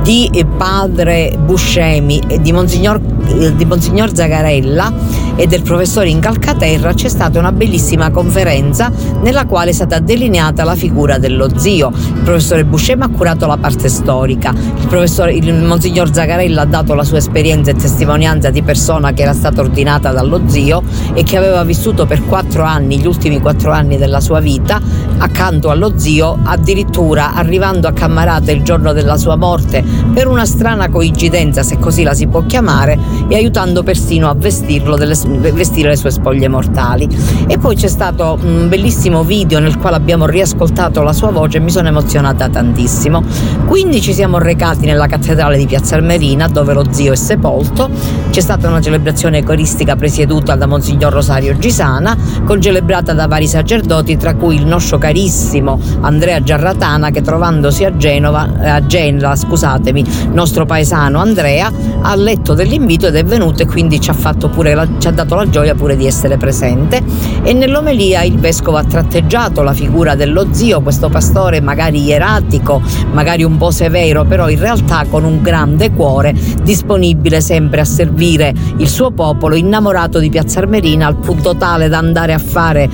di 0.07 0.29
padre 0.55 1.37
Buscemi 1.37 2.23
e 2.29 2.39
di 2.39 2.53
Monsignor, 2.53 2.97
eh, 3.27 3.53
di 3.53 3.65
Monsignor 3.65 4.15
Zagarella 4.15 4.89
e 5.37 5.47
del 5.47 5.61
professore 5.61 6.09
Incalcaterra 6.09 6.93
c'è 6.93 7.07
stata 7.07 7.39
una 7.39 7.51
bellissima 7.51 8.09
conferenza 8.09 8.91
nella 9.21 9.45
quale 9.45 9.69
è 9.69 9.73
stata 9.73 9.99
delineata 9.99 10.63
la 10.63 10.75
figura 10.75 11.19
dello 11.19 11.47
zio. 11.57 11.91
Il 11.95 12.21
professore 12.23 12.65
Buscemi 12.65 13.03
ha 13.03 13.09
curato 13.09 13.45
la 13.45 13.57
parte 13.57 13.87
storica, 13.87 14.49
il, 14.51 14.87
professore, 14.87 15.33
il 15.33 15.53
Monsignor 15.53 16.11
Zagarella 16.11 16.63
ha 16.63 16.65
dato 16.65 16.95
la 16.95 17.03
sua 17.03 17.19
esperienza 17.19 17.71
e 17.71 17.75
testimonianza 17.75 18.49
di 18.49 18.63
persona 18.63 19.13
che 19.13 19.21
era 19.21 19.33
stata 19.33 19.61
ordinata 19.61 20.11
dallo 20.11 20.41
zio 20.47 20.81
e 21.13 21.23
che 21.23 21.37
aveva 21.37 21.63
vissuto 21.63 22.05
per 22.05 22.25
quattro 22.25 22.63
anni, 22.63 22.97
gli 22.97 23.05
ultimi 23.05 23.39
quattro 23.39 23.71
anni 23.71 23.97
della 23.97 24.19
sua 24.19 24.39
vita, 24.39 24.81
accanto 25.19 25.69
allo 25.69 25.93
zio, 25.97 26.37
addirittura 26.43 27.33
arrivando 27.33 27.87
a 27.87 27.91
Cammarata 27.91 28.51
il 28.51 28.63
giorno 28.63 28.91
della 28.93 29.17
sua 29.17 29.35
morte 29.35 29.83
per 30.13 30.27
una 30.27 30.45
strana 30.45 30.89
coincidenza, 30.89 31.61
se 31.61 31.77
così 31.77 32.03
la 32.03 32.13
si 32.13 32.27
può 32.27 32.43
chiamare, 32.45 32.97
e 33.27 33.35
aiutando 33.35 33.83
persino 33.83 34.29
a 34.29 34.33
vestirlo 34.33 34.95
delle, 34.95 35.15
vestire 35.27 35.89
le 35.89 35.95
sue 35.95 36.11
spoglie 36.11 36.47
mortali. 36.47 37.07
E 37.47 37.57
poi 37.57 37.75
c'è 37.75 37.87
stato 37.87 38.37
un 38.41 38.67
bellissimo 38.69 39.23
video 39.23 39.59
nel 39.59 39.77
quale 39.77 39.95
abbiamo 39.95 40.25
riascoltato 40.25 41.01
la 41.01 41.13
sua 41.13 41.31
voce 41.31 41.57
e 41.57 41.59
mi 41.59 41.71
sono 41.71 41.87
emozionata 41.87 42.49
tantissimo. 42.49 43.23
Quindi 43.65 44.01
ci 44.01 44.13
siamo 44.13 44.37
recati 44.37 44.85
nella 44.85 45.07
cattedrale 45.07 45.57
di 45.57 45.65
Piazza 45.65 45.95
Armerina 45.95 46.47
dove 46.47 46.73
lo 46.73 46.85
zio 46.89 47.13
è 47.13 47.15
sepolto. 47.15 47.89
C'è 48.29 48.41
stata 48.41 48.67
una 48.67 48.81
celebrazione 48.81 49.43
coristica 49.43 49.95
presieduta 49.95 50.55
da 50.55 50.65
Monsignor 50.67 51.11
Rosario 51.11 51.57
Gisana, 51.57 52.15
concelebrata 52.45 53.13
da 53.13 53.27
vari 53.27 53.47
sacerdoti, 53.47 54.17
tra 54.17 54.35
cui 54.35 54.55
il 54.55 54.65
nostro 54.65 54.97
carissimo 54.97 55.79
Andrea 56.01 56.41
Giarratana 56.41 57.09
che 57.09 57.21
trovandosi 57.21 57.83
a 57.83 57.95
Genova, 57.95 58.61
eh, 58.61 58.69
a 58.69 58.85
Genova, 58.85 59.35
scusatemi, 59.35 60.05
nostro 60.31 60.65
paesano 60.65 61.19
Andrea, 61.19 61.71
ha 62.01 62.15
letto 62.15 62.53
dell'invito 62.53 63.07
ed 63.07 63.15
è 63.15 63.23
venuto 63.23 63.63
e 63.63 63.65
quindi 63.65 63.99
ci 63.99 64.09
ha, 64.09 64.13
fatto 64.13 64.49
pure 64.49 64.73
la, 64.73 64.87
ci 64.97 65.07
ha 65.07 65.11
dato 65.17 65.33
la 65.33 65.49
gioia 65.49 65.73
pure 65.73 65.97
di 65.97 66.05
essere 66.05 66.37
presente. 66.37 67.01
E 67.41 67.53
nell'omelia 67.53 68.21
il 68.21 68.37
vescovo 68.37 68.77
ha 68.77 68.83
tratteggiato 68.83 69.63
la 69.63 69.73
figura 69.73 70.13
dello 70.15 70.47
zio, 70.51 70.81
questo 70.81 71.09
pastore 71.09 71.59
magari 71.59 72.03
ieratico, 72.03 72.81
magari 73.11 73.43
un 73.43 73.57
po' 73.57 73.71
severo, 73.71 74.25
però 74.25 74.47
in 74.49 74.59
realtà 74.59 75.05
con 75.09 75.23
un 75.23 75.41
grande 75.41 75.91
cuore, 75.91 76.35
disponibile 76.61 77.41
sempre 77.41 77.81
a 77.81 77.85
servire 77.85 78.53
il 78.77 78.87
suo 78.87 79.11
popolo, 79.11 79.55
innamorato 79.55 80.19
di 80.19 80.29
Piazza 80.29 80.59
Armerina 80.59 81.07
al 81.07 81.15
punto 81.15 81.55
tale 81.55 81.87
da 81.89 81.97
andare 81.97 82.33
a 82.33 82.39
fare 82.39 82.89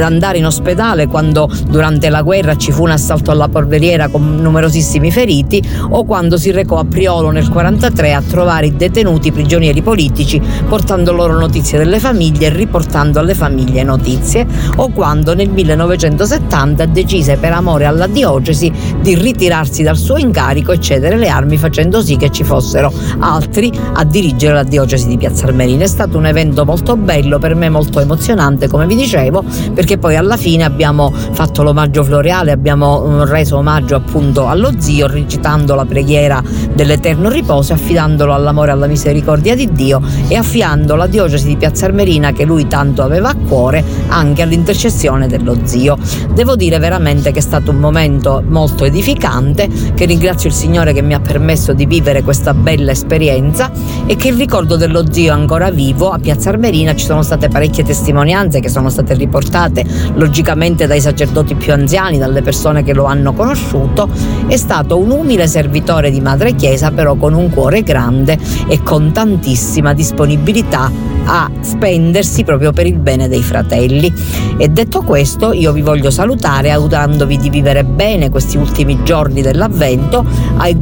andare 0.00 0.38
in 0.38 0.46
ospedale 0.46 1.06
quando 1.08 1.48
durante 1.68 2.08
la 2.08 2.22
guerra 2.22 2.56
ci 2.56 2.70
fu 2.70 2.82
un 2.82 2.90
assalto 2.90 3.30
alla 3.30 3.48
polveriera 3.48 4.08
con 4.08 4.36
numerosissimi 4.36 5.10
feriti 5.10 5.62
o 5.90 6.04
quando 6.04 6.36
si 6.36 6.50
recò 6.52 6.78
a 6.78 6.84
Priolo 6.84 7.30
nel 7.30 7.44
1943 7.48 8.12
a 8.12 8.22
trovare 8.22 8.66
i 8.66 8.76
detenuti 8.76 9.32
prigionieri 9.32 9.82
politici 9.82 10.40
portando 10.68 11.12
loro 11.12 11.38
notizie 11.38 11.55
notizie 11.56 11.78
delle 11.78 11.98
famiglie 11.98 12.50
riportando 12.50 13.18
alle 13.18 13.32
famiglie 13.32 13.82
notizie 13.82 14.46
o 14.76 14.90
quando 14.90 15.34
nel 15.34 15.48
1970 15.48 16.84
decise 16.84 17.38
per 17.38 17.52
amore 17.52 17.86
alla 17.86 18.06
diocesi 18.06 18.70
di 19.00 19.14
ritirarsi 19.14 19.82
dal 19.82 19.96
suo 19.96 20.18
incarico 20.18 20.72
e 20.72 20.80
cedere 20.80 21.16
le 21.16 21.28
armi 21.28 21.56
facendo 21.56 22.02
sì 22.02 22.16
che 22.16 22.30
ci 22.30 22.44
fossero 22.44 22.92
altri 23.20 23.72
a 23.94 24.04
dirigere 24.04 24.52
la 24.52 24.64
diocesi 24.64 25.08
di 25.08 25.16
Piazza 25.16 25.46
Armerina. 25.46 25.84
È 25.84 25.86
stato 25.86 26.18
un 26.18 26.26
evento 26.26 26.66
molto 26.66 26.94
bello, 26.96 27.38
per 27.38 27.54
me 27.54 27.70
molto 27.70 28.00
emozionante 28.00 28.68
come 28.68 28.86
vi 28.86 28.94
dicevo 28.94 29.42
perché 29.72 29.96
poi 29.96 30.16
alla 30.16 30.36
fine 30.36 30.64
abbiamo 30.64 31.10
fatto 31.10 31.62
l'omaggio 31.62 32.04
floreale, 32.04 32.52
abbiamo 32.52 33.02
mm, 33.06 33.22
reso 33.22 33.56
omaggio 33.56 33.96
appunto 33.96 34.46
allo 34.46 34.72
zio 34.76 35.06
recitando 35.06 35.74
la 35.74 35.86
preghiera 35.86 36.42
dell'eterno 36.74 37.30
riposo 37.30 37.72
affidandolo 37.72 38.34
all'amore 38.34 38.68
e 38.68 38.74
alla 38.74 38.86
misericordia 38.86 39.54
di 39.54 39.72
Dio 39.72 40.02
e 40.28 40.36
affiando 40.36 40.96
la 40.96 41.06
diocesi 41.46 41.48
di 41.48 41.56
Piazza 41.56 41.86
Armerina 41.86 42.32
che 42.32 42.44
lui 42.44 42.66
tanto 42.66 43.02
aveva 43.02 43.30
a 43.30 43.36
cuore 43.36 43.84
anche 44.08 44.42
all'intercessione 44.42 45.28
dello 45.28 45.58
zio. 45.64 45.96
Devo 46.32 46.56
dire 46.56 46.78
veramente 46.78 47.30
che 47.30 47.38
è 47.38 47.42
stato 47.42 47.70
un 47.70 47.78
momento 47.78 48.42
molto 48.46 48.84
edificante, 48.84 49.68
che 49.94 50.04
ringrazio 50.04 50.48
il 50.48 50.54
Signore 50.54 50.92
che 50.92 51.02
mi 51.02 51.14
ha 51.14 51.20
permesso 51.20 51.72
di 51.72 51.86
vivere 51.86 52.22
questa 52.22 52.52
bella 52.52 52.90
esperienza 52.90 53.70
e 54.06 54.16
che 54.16 54.28
il 54.28 54.36
ricordo 54.36 54.76
dello 54.76 55.10
zio 55.10 55.32
è 55.32 55.34
ancora 55.34 55.70
vivo. 55.70 56.10
A 56.10 56.18
Piazza 56.18 56.50
Armerina 56.50 56.94
ci 56.94 57.04
sono 57.04 57.22
state 57.22 57.48
parecchie 57.48 57.84
testimonianze 57.84 58.60
che 58.60 58.68
sono 58.68 58.90
state 58.90 59.14
riportate 59.14 59.84
logicamente 60.14 60.86
dai 60.86 61.00
sacerdoti 61.00 61.54
più 61.54 61.72
anziani, 61.72 62.18
dalle 62.18 62.42
persone 62.42 62.82
che 62.82 62.92
lo 62.92 63.04
hanno 63.04 63.32
conosciuto. 63.32 64.08
È 64.46 64.56
stato 64.56 64.98
un 64.98 65.10
umile 65.10 65.46
servitore 65.46 66.10
di 66.10 66.20
Madre 66.20 66.54
Chiesa, 66.54 66.90
però 66.90 67.14
con 67.14 67.34
un 67.34 67.50
cuore 67.50 67.82
grande 67.82 68.38
e 68.68 68.82
con 68.82 69.12
tantissima 69.12 69.92
disponibilità 69.92 71.15
a 71.26 71.50
spendersi 71.60 72.44
proprio 72.44 72.72
per 72.72 72.86
il 72.86 72.98
bene 72.98 73.28
dei 73.28 73.42
fratelli. 73.42 74.12
E 74.56 74.68
detto 74.68 75.02
questo, 75.02 75.52
io 75.52 75.72
vi 75.72 75.82
voglio 75.82 76.10
salutare 76.10 76.70
augurandovi 76.70 77.36
di 77.36 77.50
vivere 77.50 77.84
bene 77.84 78.30
questi 78.30 78.56
ultimi 78.56 79.02
giorni 79.02 79.42
dell'avvento, 79.42 80.24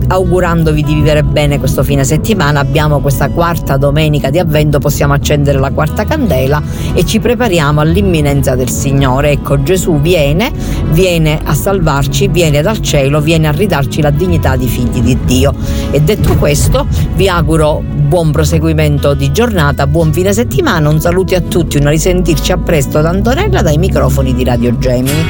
augurandovi 0.08 0.82
di 0.82 0.94
vivere 0.94 1.22
bene 1.22 1.58
questo 1.58 1.82
fine 1.82 2.04
settimana. 2.04 2.60
Abbiamo 2.60 3.00
questa 3.00 3.30
quarta 3.30 3.76
domenica 3.76 4.30
di 4.30 4.38
avvento, 4.38 4.78
possiamo 4.78 5.14
accendere 5.14 5.58
la 5.58 5.70
quarta 5.70 6.04
candela 6.04 6.62
e 6.92 7.04
ci 7.04 7.18
prepariamo 7.18 7.80
all'imminenza 7.80 8.54
del 8.54 8.68
Signore. 8.68 9.30
Ecco, 9.32 9.62
Gesù 9.62 10.00
viene, 10.00 10.52
viene 10.90 11.40
a 11.42 11.54
salvarci, 11.54 12.28
viene 12.28 12.62
dal 12.62 12.80
cielo, 12.80 13.20
viene 13.20 13.48
a 13.48 13.52
ridarci 13.52 14.00
la 14.00 14.10
dignità 14.10 14.56
di 14.56 14.66
figli 14.66 15.00
di 15.00 15.18
Dio. 15.24 15.54
E 15.90 16.00
detto 16.00 16.36
questo, 16.36 16.86
vi 17.14 17.28
auguro 17.28 17.82
buon 17.84 18.30
proseguimento 18.30 19.14
di 19.14 19.32
giornata, 19.32 19.86
buon 19.86 20.12
fine 20.12 20.32
settimana, 20.34 20.90
un 20.90 21.00
saluto 21.00 21.34
a 21.34 21.40
tutti, 21.40 21.78
una 21.78 21.88
risentirci 21.88 22.52
a 22.52 22.58
presto 22.58 23.00
da 23.00 23.08
Antonella 23.08 23.62
dai 23.62 23.78
microfoni 23.78 24.34
di 24.34 24.44
Radio 24.44 24.76
Gemini. 24.76 25.24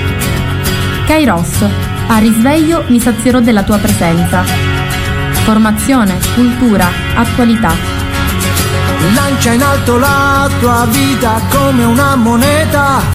Kairos, 1.07 1.65
a 2.09 2.19
risveglio 2.19 2.83
mi 2.89 2.99
sazierò 2.99 3.41
della 3.41 3.63
tua 3.63 3.79
presenza. 3.79 4.43
Formazione, 5.45 6.19
cultura, 6.35 6.89
attualità. 7.15 7.73
Lancia 9.15 9.53
in 9.53 9.63
alto 9.63 9.99
la 9.99 10.49
tua 10.59 10.87
vita 10.91 11.41
come 11.51 11.85
una 11.85 12.17
moneta 12.17 13.03